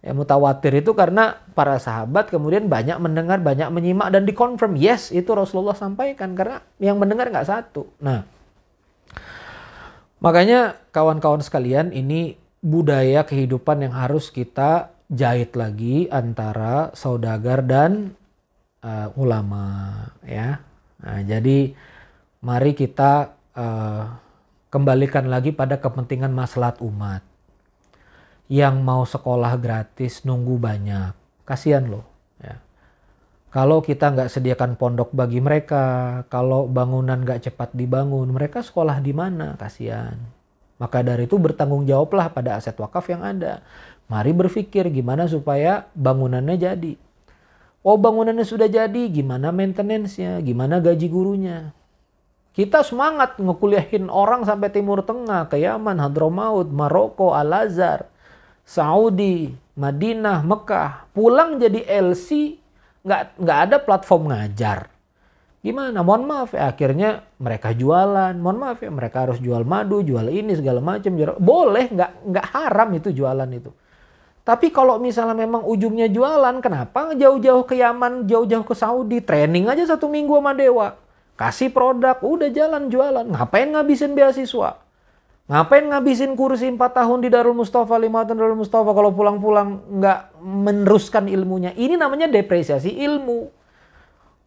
Ya, 0.05 0.13
mutawatir 0.13 0.85
itu 0.85 0.93
karena 0.93 1.41
para 1.57 1.81
sahabat 1.81 2.29
kemudian 2.29 2.69
banyak 2.69 3.01
mendengar, 3.01 3.41
banyak 3.41 3.73
menyimak 3.73 4.13
dan 4.13 4.29
dikonfirm. 4.29 4.77
Yes, 4.77 5.09
itu 5.09 5.33
Rasulullah 5.33 5.73
sampaikan 5.73 6.37
karena 6.37 6.61
yang 6.77 7.01
mendengar 7.01 7.33
nggak 7.33 7.49
satu. 7.49 7.89
Nah, 8.05 8.29
makanya 10.21 10.77
kawan-kawan 10.93 11.41
sekalian 11.41 11.89
ini 11.97 12.37
budaya 12.61 13.25
kehidupan 13.25 13.81
yang 13.81 13.97
harus 13.97 14.29
kita 14.29 14.93
jahit 15.09 15.57
lagi 15.57 16.05
antara 16.13 16.93
saudagar 16.93 17.65
dan 17.65 18.13
uh, 18.85 19.09
ulama 19.17 19.97
ya. 20.21 20.61
Nah, 21.01 21.25
jadi 21.25 21.73
mari 22.45 22.77
kita 22.77 23.33
uh, 23.57 24.05
kembalikan 24.69 25.33
lagi 25.33 25.49
pada 25.57 25.81
kepentingan 25.81 26.29
maslahat 26.29 26.77
umat 26.85 27.25
yang 28.49 28.85
mau 28.85 29.09
sekolah 29.09 29.57
gratis 29.57 30.23
nunggu 30.29 30.61
banyak. 30.61 31.13
Kasihan 31.49 31.85
loh. 31.89 32.05
Ya. 32.41 32.61
Kalau 33.55 33.81
kita 33.81 34.13
nggak 34.13 34.33
sediakan 34.33 34.77
pondok 34.77 35.15
bagi 35.15 35.41
mereka, 35.41 36.25
kalau 36.29 36.69
bangunan 36.69 37.21
nggak 37.23 37.51
cepat 37.51 37.73
dibangun, 37.73 38.29
mereka 38.33 38.61
sekolah 38.61 39.01
di 39.01 39.13
mana? 39.17 39.57
Kasihan. 39.57 40.19
Maka 40.77 41.07
dari 41.07 41.31
itu 41.31 41.39
bertanggung 41.39 41.87
jawablah 41.87 42.35
pada 42.35 42.59
aset 42.59 42.75
wakaf 42.75 43.07
yang 43.09 43.23
ada. 43.23 43.63
Mari 44.11 44.37
berpikir 44.37 44.91
gimana 44.93 45.25
supaya 45.25 45.89
bangunannya 45.97 46.57
jadi. 46.61 46.93
Oh 47.85 47.97
bangunannya 48.01 48.45
sudah 48.45 48.69
jadi, 48.69 49.03
gimana 49.13 49.53
maintenance-nya, 49.53 50.41
gimana 50.41 50.81
gaji 50.81 51.07
gurunya. 51.09 51.73
Kita 52.55 52.87
semangat 52.87 53.37
ngekuliahin 53.37 54.09
orang 54.09 54.47
sampai 54.47 54.71
Timur 54.71 55.03
Tengah, 55.03 55.51
ke 55.51 55.59
Yaman, 55.59 55.99
Hadramaut, 55.99 56.71
Maroko, 56.71 57.35
Al-Azhar. 57.35 58.14
Saudi, 58.65 59.53
Madinah, 59.77 60.41
Mekah, 60.41 61.13
pulang 61.13 61.61
jadi 61.61 61.85
LC, 61.85 62.57
nggak 63.05 63.23
nggak 63.37 63.59
ada 63.69 63.77
platform 63.79 64.33
ngajar. 64.33 64.89
Gimana? 65.65 66.05
Mohon 66.05 66.25
maaf 66.29 66.51
ya, 66.53 66.69
akhirnya 66.69 67.25
mereka 67.41 67.73
jualan. 67.73 68.37
Mohon 68.37 68.59
maaf 68.61 68.79
ya, 68.85 68.93
mereka 68.93 69.25
harus 69.25 69.41
jual 69.41 69.65
madu, 69.65 70.05
jual 70.05 70.29
ini 70.29 70.53
segala 70.57 70.85
macam. 70.85 71.17
Boleh, 71.41 71.89
nggak 71.89 72.11
nggak 72.29 72.47
haram 72.53 72.89
itu 72.93 73.09
jualan 73.17 73.49
itu. 73.49 73.73
Tapi 74.45 74.69
kalau 74.69 75.01
misalnya 75.01 75.33
memang 75.33 75.65
ujungnya 75.65 76.13
jualan, 76.13 76.61
kenapa 76.61 77.17
jauh-jauh 77.17 77.65
ke 77.65 77.81
Yaman, 77.81 78.29
jauh-jauh 78.29 78.61
ke 78.61 78.77
Saudi, 78.77 79.25
training 79.25 79.73
aja 79.73 79.97
satu 79.97 80.05
minggu 80.05 80.37
sama 80.37 80.53
Dewa. 80.53 81.01
Kasih 81.33 81.73
produk, 81.73 82.21
udah 82.21 82.53
jalan 82.53 82.93
jualan. 82.93 83.25
Ngapain 83.25 83.73
ngabisin 83.73 84.13
beasiswa? 84.13 84.84
Ngapain 85.45 85.85
ngabisin 85.85 86.33
kursi 86.41 86.73
4 86.73 86.81
tahun 86.81 87.21
di 87.21 87.29
Darul 87.29 87.53
Mustafa, 87.53 88.01
5 88.01 88.09
tahun 88.25 88.37
di 88.41 88.43
Darul 88.49 88.57
Mustafa 88.65 88.97
kalau 88.97 89.13
pulang-pulang 89.13 90.01
nggak 90.01 90.41
meneruskan 90.41 91.29
ilmunya. 91.29 91.77
Ini 91.77 92.01
namanya 92.01 92.33
depresiasi 92.33 92.97
ilmu. 93.05 93.53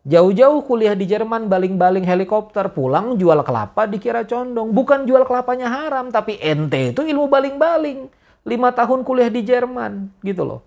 Jauh-jauh 0.10 0.66
kuliah 0.66 0.98
di 0.98 1.06
Jerman, 1.06 1.45
baling-baling 1.45 2.02
helikopter, 2.02 2.74
pulang 2.74 3.14
jual 3.14 3.38
kelapa 3.45 3.86
dikira 3.86 4.26
condong. 4.26 4.74
Bukan 4.74 5.06
jual 5.06 5.22
kelapanya 5.30 5.70
haram, 5.70 6.10
tapi 6.10 6.41
ente 6.41 6.95
itu 6.95 7.06
ilmu 7.06 7.30
baling-baling. 7.30 8.10
5 8.48 8.50
tahun 8.74 9.00
kuliah 9.06 9.30
di 9.30 9.45
Jerman, 9.45 10.10
gitu 10.26 10.50
loh. 10.50 10.66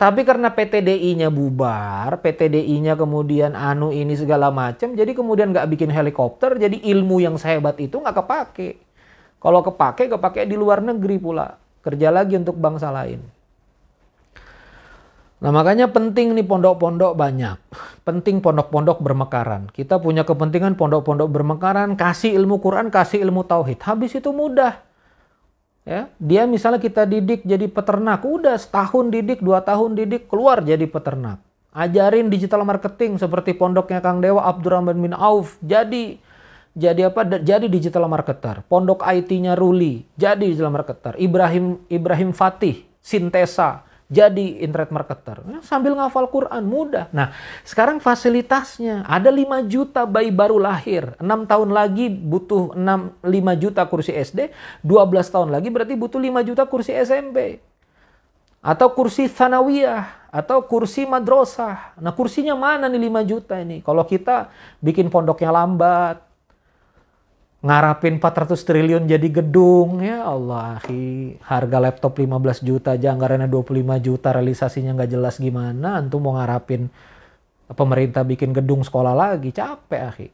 Tapi 0.00 0.24
karena 0.24 0.56
PTDI-nya 0.56 1.28
bubar, 1.28 2.16
PTDI-nya 2.24 2.96
kemudian 2.96 3.52
anu 3.52 3.92
ini 3.92 4.16
segala 4.16 4.48
macam, 4.48 4.96
jadi 4.96 5.12
kemudian 5.12 5.52
nggak 5.52 5.68
bikin 5.68 5.90
helikopter, 5.92 6.56
jadi 6.56 6.80
ilmu 6.80 7.20
yang 7.20 7.36
sehebat 7.36 7.76
itu 7.76 8.00
nggak 8.00 8.16
kepake. 8.24 8.93
Kalau 9.44 9.60
kepake, 9.60 10.08
kepake 10.08 10.48
di 10.48 10.56
luar 10.56 10.80
negeri 10.80 11.20
pula. 11.20 11.60
Kerja 11.84 12.08
lagi 12.08 12.40
untuk 12.40 12.56
bangsa 12.56 12.88
lain. 12.88 13.20
Nah 15.44 15.52
makanya 15.52 15.92
penting 15.92 16.32
nih 16.32 16.48
pondok-pondok 16.48 17.12
banyak. 17.12 17.60
Penting 18.08 18.40
pondok-pondok 18.40 19.04
bermekaran. 19.04 19.68
Kita 19.68 20.00
punya 20.00 20.24
kepentingan 20.24 20.80
pondok-pondok 20.80 21.28
bermekaran, 21.28 21.92
kasih 21.92 22.32
ilmu 22.40 22.56
Quran, 22.64 22.88
kasih 22.88 23.20
ilmu 23.20 23.44
Tauhid. 23.44 23.84
Habis 23.84 24.16
itu 24.16 24.32
mudah. 24.32 24.80
Ya, 25.84 26.08
dia 26.16 26.48
misalnya 26.48 26.80
kita 26.80 27.04
didik 27.04 27.44
jadi 27.44 27.68
peternak, 27.68 28.24
udah 28.24 28.56
setahun 28.56 29.12
didik, 29.12 29.44
dua 29.44 29.60
tahun 29.60 29.92
didik, 29.92 30.32
keluar 30.32 30.64
jadi 30.64 30.88
peternak. 30.88 31.44
Ajarin 31.76 32.32
digital 32.32 32.64
marketing 32.64 33.20
seperti 33.20 33.52
pondoknya 33.52 34.00
Kang 34.00 34.24
Dewa 34.24 34.48
Abdurrahman 34.48 34.96
bin 34.96 35.12
Auf, 35.12 35.60
jadi 35.60 36.16
jadi 36.74 37.08
apa? 37.08 37.22
Jadi 37.22 37.70
digital 37.70 38.10
marketer. 38.10 38.66
Pondok 38.66 39.06
IT-nya 39.06 39.54
Ruli, 39.54 40.02
jadi 40.18 40.42
digital 40.42 40.74
marketer. 40.74 41.14
Ibrahim 41.22 41.78
Ibrahim 41.86 42.34
Fatih, 42.34 42.82
Sintesa, 42.98 43.86
jadi 44.10 44.60
internet 44.60 44.90
marketer. 44.90 45.40
Ya, 45.46 45.62
sambil 45.62 45.94
ngafal 45.96 46.28
Quran, 46.28 46.66
mudah. 46.66 47.08
Nah, 47.14 47.32
sekarang 47.62 48.02
fasilitasnya, 48.02 49.06
ada 49.06 49.30
5 49.30 49.64
juta 49.64 50.04
bayi 50.04 50.28
baru 50.34 50.58
lahir. 50.60 51.16
6 51.22 51.46
tahun 51.46 51.70
lagi 51.72 52.10
butuh 52.10 52.76
6, 52.76 53.22
5 53.22 53.54
juta 53.62 53.82
kursi 53.86 54.12
SD, 54.12 54.50
12 54.82 55.30
tahun 55.30 55.48
lagi 55.54 55.70
berarti 55.70 55.94
butuh 55.94 56.20
5 56.20 56.42
juta 56.42 56.62
kursi 56.66 56.92
SMP. 56.92 57.62
Atau 58.64 58.92
kursi 58.96 59.28
Thanawiyah, 59.28 60.32
atau 60.34 60.66
kursi 60.66 61.06
madrasah. 61.06 61.94
Nah 62.02 62.10
kursinya 62.10 62.58
mana 62.58 62.90
nih 62.90 63.06
5 63.06 63.22
juta 63.22 63.54
ini? 63.62 63.78
Kalau 63.86 64.02
kita 64.02 64.50
bikin 64.82 65.06
pondoknya 65.06 65.54
lambat, 65.54 66.33
ngarapin 67.64 68.20
400 68.20 68.60
triliun 68.60 69.08
jadi 69.08 69.28
gedung. 69.40 70.04
Ya 70.04 70.28
Allah 70.28 70.76
harga 71.48 71.78
laptop 71.80 72.20
15 72.20 72.60
juta 72.60 72.92
aja 72.92 73.16
anggarannya 73.16 73.48
25 73.48 74.04
juta 74.04 74.28
realisasinya 74.36 74.92
nggak 74.92 75.10
jelas 75.16 75.40
gimana. 75.40 75.96
Antum 75.96 76.28
mau 76.28 76.36
ngarapin 76.36 76.92
pemerintah 77.72 78.20
bikin 78.20 78.52
gedung 78.52 78.84
sekolah 78.84 79.16
lagi? 79.16 79.48
Capek 79.48 80.02
akhi. 80.12 80.28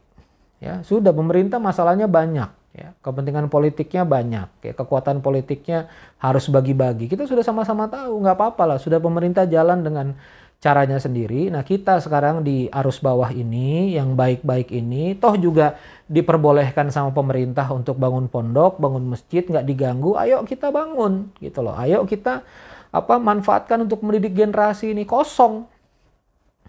Ya 0.59 0.83
sudah 0.83 1.15
pemerintah 1.15 1.57
masalahnya 1.57 2.11
banyak 2.11 2.51
ya. 2.75 2.91
Kepentingan 2.99 3.47
politiknya 3.47 4.03
banyak 4.03 4.51
ya. 4.67 4.73
Kekuatan 4.75 5.23
politiknya 5.23 5.87
harus 6.19 6.51
bagi-bagi. 6.51 7.07
Kita 7.07 7.23
sudah 7.23 7.47
sama-sama 7.47 7.87
tahu 7.87 8.19
nggak 8.19 8.35
apa-apa 8.35 8.75
lah. 8.75 8.77
Sudah 8.77 8.99
pemerintah 8.99 9.47
jalan 9.47 9.87
dengan 9.87 10.19
caranya 10.61 11.01
sendiri. 11.01 11.49
Nah 11.49 11.65
kita 11.65 11.97
sekarang 11.97 12.45
di 12.45 12.69
arus 12.69 13.01
bawah 13.01 13.33
ini 13.33 13.97
yang 13.97 14.13
baik-baik 14.13 14.69
ini 14.69 15.17
toh 15.17 15.33
juga 15.33 15.73
diperbolehkan 16.11 16.91
sama 16.91 17.15
pemerintah 17.15 17.71
untuk 17.71 17.95
bangun 17.95 18.27
pondok, 18.27 18.75
bangun 18.83 19.15
masjid 19.15 19.47
nggak 19.47 19.63
diganggu. 19.63 20.19
Ayo 20.19 20.43
kita 20.43 20.67
bangun 20.67 21.31
gitu 21.39 21.63
loh. 21.63 21.71
Ayo 21.79 22.03
kita 22.03 22.43
apa 22.91 23.15
manfaatkan 23.15 23.87
untuk 23.87 24.03
mendidik 24.03 24.35
generasi 24.35 24.91
ini 24.91 25.07
kosong 25.07 25.63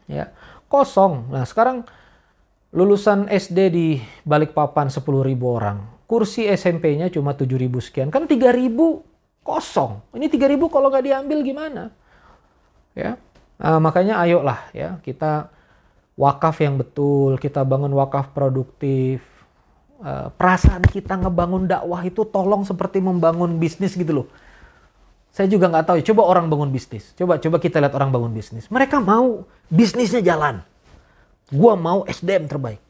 ya 0.07 0.31
kosong. 0.71 1.35
Nah 1.35 1.43
sekarang 1.43 1.83
lulusan 2.73 3.27
SD 3.29 3.59
di 3.75 3.89
Balikpapan 4.23 4.89
10 4.89 5.03
ribu 5.27 5.59
orang. 5.59 5.83
Kursi 6.07 6.47
SMP-nya 6.47 7.09
cuma 7.09 7.33
7 7.33 7.49
ribu 7.57 7.81
sekian. 7.81 8.13
Kan 8.13 8.29
3 8.29 8.53
ribu 8.53 9.03
kosong. 9.43 10.01
Ini 10.15 10.29
3 10.29 10.53
ribu 10.53 10.69
kalau 10.69 10.93
nggak 10.93 11.05
diambil 11.05 11.39
gimana? 11.43 11.83
Ya, 12.93 13.17
nah, 13.57 13.81
makanya 13.81 14.21
ayolah 14.21 14.69
ya 14.77 15.01
kita 15.01 15.49
wakaf 16.21 16.61
yang 16.61 16.77
betul, 16.77 17.41
kita 17.41 17.65
bangun 17.65 17.93
wakaf 17.97 18.37
produktif. 18.37 19.32
Uh, 20.03 20.35
perasaan 20.35 20.83
kita 20.83 21.15
ngebangun 21.15 21.71
dakwah 21.71 22.03
itu 22.03 22.27
tolong 22.27 22.67
seperti 22.67 22.99
membangun 22.99 23.63
bisnis 23.63 23.95
gitu 23.95 24.23
loh. 24.23 24.27
Saya 25.31 25.47
juga 25.47 25.71
nggak 25.71 25.87
tahu. 25.87 25.97
Coba 26.03 26.23
orang 26.27 26.51
bangun 26.51 26.75
bisnis. 26.75 27.15
Coba 27.15 27.39
coba 27.39 27.63
kita 27.63 27.79
lihat 27.79 27.95
orang 27.95 28.11
bangun 28.11 28.35
bisnis. 28.35 28.67
Mereka 28.67 28.99
mau 28.99 29.47
bisnisnya 29.71 30.19
jalan 30.19 30.67
Gua 31.53 31.77
mau 31.77 32.09
SDM 32.09 32.49
terbaik. 32.49 32.81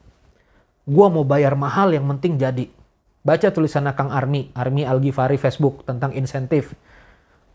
Gua 0.87 1.11
mau 1.11 1.27
bayar 1.27 1.51
mahal 1.59 1.91
yang 1.91 2.07
penting 2.15 2.39
jadi. 2.39 2.71
Baca 3.19 3.51
tulisan 3.51 3.91
Kang 3.91 4.07
Armi, 4.07 4.55
Armi 4.55 4.87
Al-Ghifari 4.87 5.35
Facebook 5.35 5.83
tentang 5.83 6.15
insentif. 6.15 6.71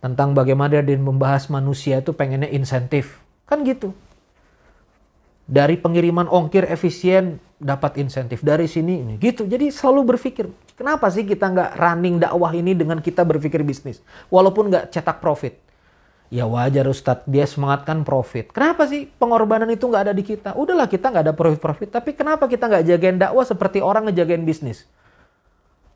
Tentang 0.04 0.36
bagaimana 0.36 0.84
dia 0.84 1.00
membahas 1.00 1.48
manusia 1.48 2.04
itu 2.04 2.12
pengennya 2.12 2.52
insentif. 2.52 3.24
Kan 3.48 3.64
gitu. 3.64 3.96
Dari 5.48 5.80
pengiriman 5.80 6.28
ongkir 6.28 6.68
efisien 6.68 7.40
dapat 7.56 7.96
insentif. 7.96 8.44
Dari 8.44 8.68
sini 8.68 9.00
ini 9.00 9.14
gitu. 9.16 9.48
Jadi 9.48 9.72
selalu 9.72 10.14
berpikir, 10.14 10.44
kenapa 10.76 11.08
sih 11.08 11.24
kita 11.24 11.48
nggak 11.48 11.70
running 11.80 12.20
dakwah 12.20 12.52
ini 12.52 12.76
dengan 12.76 13.00
kita 13.00 13.24
berpikir 13.24 13.64
bisnis? 13.64 14.04
Walaupun 14.28 14.68
nggak 14.68 14.92
cetak 14.92 15.24
profit 15.24 15.56
Ya 16.28 16.44
wajar 16.44 16.84
Ustadz, 16.84 17.24
dia 17.24 17.48
semangatkan 17.48 18.04
profit. 18.04 18.52
Kenapa 18.52 18.84
sih 18.84 19.08
pengorbanan 19.08 19.72
itu 19.72 19.88
nggak 19.88 20.02
ada 20.08 20.12
di 20.12 20.20
kita? 20.20 20.52
Udahlah 20.52 20.84
kita 20.84 21.08
nggak 21.08 21.24
ada 21.24 21.32
profit-profit, 21.32 21.88
tapi 21.88 22.12
kenapa 22.12 22.44
kita 22.44 22.68
nggak 22.68 22.84
jagain 22.84 23.16
dakwah 23.16 23.48
seperti 23.48 23.80
orang 23.80 24.12
ngejagain 24.12 24.44
bisnis? 24.44 24.84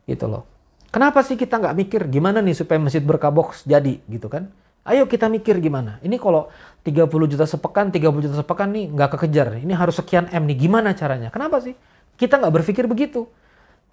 Gitu 0.09 0.24
loh. 0.24 0.48
Kenapa 0.88 1.20
sih 1.20 1.36
kita 1.36 1.61
nggak 1.61 1.76
mikir 1.76 2.00
gimana 2.09 2.40
nih 2.40 2.57
supaya 2.57 2.80
masjid 2.80 3.05
berkabok 3.05 3.53
jadi 3.68 4.00
gitu 4.09 4.32
kan? 4.32 4.48
Ayo 4.82 5.06
kita 5.06 5.30
mikir 5.30 5.62
gimana. 5.62 6.02
Ini 6.02 6.18
kalau 6.18 6.50
30 6.82 7.06
juta 7.30 7.46
sepekan, 7.46 7.94
30 7.94 8.24
juta 8.26 8.36
sepekan 8.42 8.66
nih 8.74 8.90
nggak 8.90 9.14
kekejar. 9.14 9.62
Ini 9.62 9.72
harus 9.78 9.94
sekian 9.94 10.26
M 10.34 10.42
nih. 10.50 10.66
Gimana 10.66 10.90
caranya? 10.98 11.30
Kenapa 11.30 11.62
sih? 11.62 11.78
Kita 12.18 12.42
nggak 12.42 12.50
berpikir 12.62 12.90
begitu. 12.90 13.30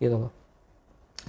Gitu 0.01 0.17
loh. 0.17 0.31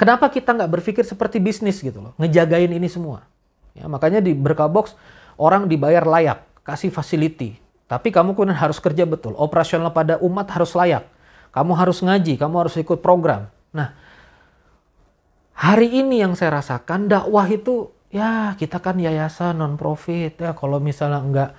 Kenapa 0.00 0.32
kita 0.32 0.56
nggak 0.56 0.80
berpikir 0.80 1.04
seperti 1.04 1.44
bisnis 1.44 1.84
gitu 1.84 2.00
loh. 2.00 2.16
Ngejagain 2.16 2.72
ini 2.72 2.88
semua. 2.88 3.28
Ya, 3.76 3.84
makanya 3.84 4.24
di 4.24 4.32
Berkabox 4.32 4.96
orang 5.36 5.68
dibayar 5.68 6.08
layak, 6.08 6.40
kasih 6.64 6.88
facility. 6.88 7.61
Tapi 7.84 8.08
kamu 8.08 8.32
kemudian 8.32 8.56
harus 8.56 8.80
kerja 8.80 9.04
betul. 9.04 9.36
Operasional 9.36 9.92
pada 9.92 10.16
umat 10.24 10.48
harus 10.56 10.72
layak. 10.72 11.04
Kamu 11.50 11.74
harus 11.74 12.00
ngaji, 12.00 12.38
kamu 12.38 12.54
harus 12.64 12.78
ikut 12.78 13.02
program. 13.02 13.50
Nah, 13.74 13.92
hari 15.52 15.90
ini 16.00 16.22
yang 16.22 16.38
saya 16.38 16.62
rasakan 16.62 17.11
dakwah 17.11 17.50
itu 17.50 17.90
ya 18.11 18.58
kita 18.58 18.82
kan 18.82 18.98
yayasan 18.98 19.62
non 19.62 19.78
profit 19.78 20.34
ya 20.42 20.52
kalau 20.52 20.82
misalnya 20.82 21.20
enggak 21.22 21.50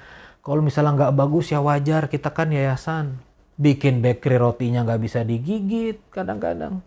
kalau 0.41 0.61
misalnya 0.65 0.97
nggak 0.97 1.13
bagus 1.15 1.53
ya 1.53 1.61
wajar. 1.61 2.09
Kita 2.09 2.33
kan 2.33 2.49
yayasan. 2.49 3.21
Bikin 3.61 4.01
bakery 4.01 4.41
rotinya 4.41 4.81
nggak 4.81 5.01
bisa 5.01 5.21
digigit 5.21 6.01
kadang-kadang. 6.09 6.81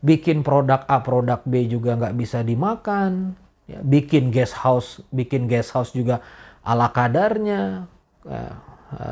Bikin 0.00 0.40
produk 0.40 0.82
A 0.88 1.04
produk 1.04 1.44
B 1.44 1.68
juga 1.68 2.00
nggak 2.00 2.16
bisa 2.16 2.40
dimakan. 2.40 3.36
Ya, 3.68 3.78
bikin 3.84 4.34
guest 4.34 4.58
house 4.58 5.04
bikin 5.12 5.46
guest 5.46 5.76
house 5.76 5.92
juga 5.92 6.24
ala 6.64 6.88
kadarnya. 6.90 7.86
Ya, 8.24 8.56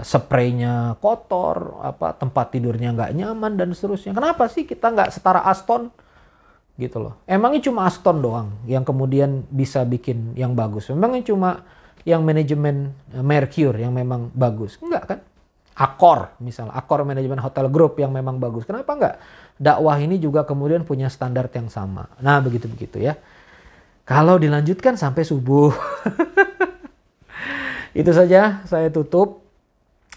spraynya 0.04 0.96
kotor 1.00 1.80
apa 1.84 2.16
tempat 2.16 2.56
tidurnya 2.56 2.96
nggak 2.96 3.12
nyaman 3.12 3.60
dan 3.60 3.76
seterusnya. 3.76 4.16
Kenapa 4.16 4.48
sih 4.48 4.64
kita 4.64 4.88
nggak 4.88 5.12
setara 5.12 5.44
Aston 5.44 5.92
gitu 6.80 6.98
loh. 6.98 7.20
Emangnya 7.28 7.68
cuma 7.68 7.84
Aston 7.84 8.24
doang 8.24 8.48
yang 8.64 8.80
kemudian 8.82 9.44
bisa 9.52 9.84
bikin 9.84 10.32
yang 10.32 10.56
bagus? 10.56 10.88
Memangnya 10.88 11.28
cuma 11.28 11.62
yang 12.08 12.24
manajemen 12.24 12.96
eh, 13.12 13.20
Mercure 13.20 13.76
yang 13.76 13.92
memang 13.92 14.32
bagus? 14.32 14.80
Enggak 14.80 15.04
kan? 15.04 15.18
Akor 15.76 16.32
misalnya. 16.40 16.72
Akor 16.72 17.04
manajemen 17.04 17.40
hotel 17.40 17.68
group 17.68 18.00
yang 18.00 18.12
memang 18.12 18.40
bagus. 18.40 18.64
Kenapa 18.64 18.96
enggak? 18.96 19.14
Dakwah 19.60 20.00
ini 20.00 20.16
juga 20.16 20.48
kemudian 20.48 20.88
punya 20.88 21.12
standar 21.12 21.52
yang 21.52 21.68
sama. 21.68 22.08
Nah 22.24 22.40
begitu 22.40 22.64
begitu 22.66 22.96
ya. 23.00 23.20
Kalau 24.08 24.40
dilanjutkan 24.40 24.96
sampai 24.96 25.22
subuh. 25.22 25.70
Itu 28.00 28.10
saja 28.10 28.64
saya 28.66 28.88
tutup. 28.90 29.46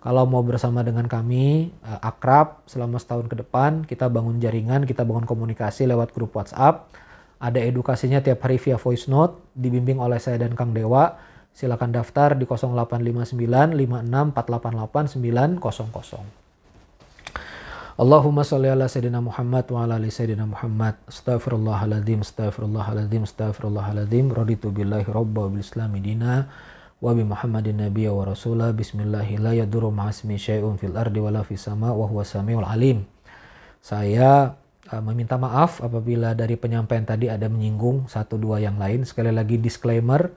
kalau 0.00 0.28
mau 0.28 0.44
bersama 0.44 0.84
dengan 0.84 1.08
kami 1.08 1.72
uh, 1.82 1.98
akrab 2.04 2.62
selama 2.68 3.00
setahun 3.00 3.26
ke 3.26 3.36
depan 3.40 3.84
kita 3.88 4.06
bangun 4.12 4.38
jaringan 4.38 4.84
kita 4.84 5.02
bangun 5.02 5.24
komunikasi 5.24 5.88
lewat 5.88 6.12
grup 6.12 6.36
WhatsApp 6.36 6.92
ada 7.36 7.60
edukasinya 7.60 8.24
tiap 8.24 8.40
hari 8.44 8.56
via 8.56 8.80
voice 8.80 9.08
note 9.08 9.36
dibimbing 9.52 10.00
oleh 10.00 10.16
saya 10.16 10.40
dan 10.40 10.56
Kang 10.56 10.72
Dewa 10.72 11.16
silakan 11.56 11.92
daftar 11.92 12.36
di 12.36 12.44
0859 12.44 13.76
56 13.76 14.36
900 15.16 16.46
Allahumma 17.96 18.44
salli 18.44 18.68
ala 18.68 18.92
Sayyidina 18.92 19.24
Muhammad 19.24 19.64
wa 19.72 19.88
ala 19.88 19.96
ali 19.96 20.12
Sayyidina 20.12 20.44
Muhammad. 20.44 21.00
Astaghfirullahaladzim, 21.08 22.20
astaghfirullahaladzim, 22.20 23.24
astaghfirullahaladzim. 23.24 24.36
Raditu 24.36 24.68
billahi 24.68 25.08
rabba 25.08 25.48
wa 25.48 25.56
bil 25.56 25.64
islami 25.64 26.04
dina 26.04 26.44
wa 27.06 27.14
bi 27.14 27.22
Muhammadin 27.22 27.86
nabiyya 27.86 28.10
wa 28.10 28.26
rasulah. 28.26 28.74
Bismillahi 28.74 29.38
la 29.38 29.54
yadurru 29.54 29.94
ma'asmi 29.94 30.34
syai'un 30.34 30.74
fil 30.74 30.98
ardi 30.98 31.22
wa 31.22 31.30
la 31.30 31.46
fis 31.46 31.62
sama 31.62 31.94
wa 31.94 32.02
huwa 32.10 32.26
samiul 32.26 32.66
alim. 32.66 33.06
Saya 33.78 34.58
uh, 34.90 35.02
meminta 35.06 35.38
maaf 35.38 35.78
apabila 35.78 36.34
dari 36.34 36.58
penyampaian 36.58 37.06
tadi 37.06 37.30
ada 37.30 37.46
menyinggung 37.46 38.10
satu 38.10 38.34
dua 38.34 38.58
yang 38.58 38.74
lain. 38.74 39.06
Sekali 39.06 39.30
lagi 39.30 39.54
disclaimer, 39.62 40.34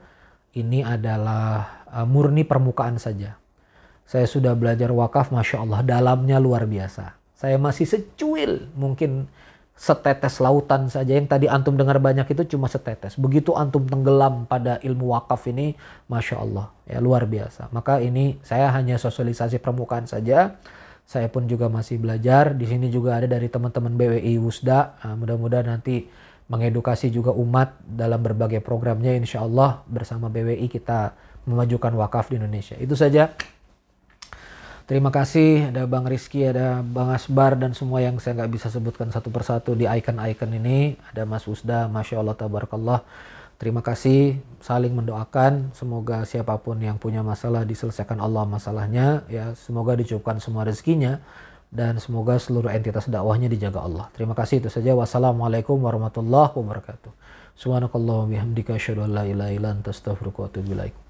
ini 0.54 0.86
adalah 0.86 1.82
uh, 1.90 2.06
murni 2.06 2.46
permukaan 2.46 3.02
saja. 3.02 3.34
Saya 4.06 4.30
sudah 4.30 4.54
belajar 4.54 4.94
wakaf, 4.94 5.34
Masya 5.34 5.66
Allah, 5.66 5.82
dalamnya 5.82 6.38
luar 6.38 6.70
biasa 6.70 7.18
saya 7.40 7.56
masih 7.56 7.88
secuil 7.88 8.68
mungkin 8.76 9.24
setetes 9.80 10.44
lautan 10.44 10.92
saja 10.92 11.16
yang 11.16 11.24
tadi 11.24 11.48
antum 11.48 11.72
dengar 11.72 11.96
banyak 11.96 12.28
itu 12.28 12.52
cuma 12.52 12.68
setetes. 12.68 13.16
Begitu 13.16 13.56
antum 13.56 13.88
tenggelam 13.88 14.44
pada 14.44 14.76
ilmu 14.84 15.16
wakaf 15.16 15.48
ini, 15.48 15.72
masya 16.04 16.36
Allah, 16.44 16.68
ya 16.84 17.00
luar 17.00 17.24
biasa. 17.24 17.72
Maka 17.72 17.96
ini 18.04 18.36
saya 18.44 18.68
hanya 18.76 19.00
sosialisasi 19.00 19.56
permukaan 19.56 20.04
saja. 20.04 20.60
Saya 21.08 21.32
pun 21.32 21.48
juga 21.48 21.72
masih 21.72 21.96
belajar. 21.96 22.52
Di 22.52 22.68
sini 22.68 22.92
juga 22.92 23.16
ada 23.16 23.24
dari 23.24 23.48
teman-teman 23.48 23.96
BWI 23.96 24.36
Wusda. 24.36 25.00
Nah, 25.00 25.16
mudah-mudahan 25.16 25.72
nanti 25.72 26.04
mengedukasi 26.52 27.08
juga 27.08 27.32
umat 27.32 27.80
dalam 27.80 28.20
berbagai 28.20 28.60
programnya. 28.60 29.16
Insya 29.16 29.48
Allah 29.48 29.80
bersama 29.88 30.28
BWI 30.28 30.68
kita 30.68 31.16
memajukan 31.48 31.96
wakaf 31.96 32.28
di 32.28 32.36
Indonesia. 32.36 32.76
Itu 32.76 33.00
saja. 33.00 33.32
Terima 34.90 35.14
kasih 35.14 35.70
ada 35.70 35.86
Bang 35.86 36.02
Rizky, 36.02 36.42
ada 36.42 36.82
Bang 36.82 37.14
Asbar 37.14 37.54
dan 37.54 37.78
semua 37.78 38.02
yang 38.02 38.18
saya 38.18 38.42
nggak 38.42 38.50
bisa 38.58 38.66
sebutkan 38.74 39.06
satu 39.14 39.30
persatu 39.30 39.78
di 39.78 39.86
icon-icon 39.86 40.50
ini. 40.50 40.98
Ada 41.14 41.22
Mas 41.22 41.46
Usda, 41.46 41.86
Masya 41.86 42.18
Allah, 42.18 42.34
Tabarakallah. 42.34 43.06
Terima 43.54 43.86
kasih 43.86 44.42
saling 44.58 44.90
mendoakan 44.90 45.70
semoga 45.78 46.26
siapa 46.26 46.58
pun 46.58 46.74
yang 46.82 46.98
punya 46.98 47.22
masalah 47.22 47.62
diselesaikan 47.62 48.18
Allah 48.18 48.42
masalahnya 48.50 49.22
ya 49.30 49.54
semoga 49.54 49.94
dicukupkan 49.94 50.42
semua 50.42 50.66
rezekinya 50.66 51.22
dan 51.70 52.02
semoga 52.02 52.34
seluruh 52.42 52.74
entitas 52.74 53.06
dakwahnya 53.06 53.46
dijaga 53.46 53.86
Allah. 53.86 54.10
Terima 54.18 54.34
kasih 54.34 54.58
itu 54.58 54.74
saja. 54.74 54.90
Wassalamualaikum 54.98 55.78
warahmatullahi 55.78 56.50
wabarakatuh. 56.50 57.14
Subhanakallah 57.54 58.26
bihamdika 58.26 58.74
asyhadu 58.74 59.06
an 59.06 59.14
la 59.14 59.22
ilaha 59.22 59.54
illa 59.54 59.70
anta 59.70 59.94
astaghfiruka 59.94 60.38
wa 60.42 60.46
atubu 60.50 60.74
ilaik. 60.74 61.09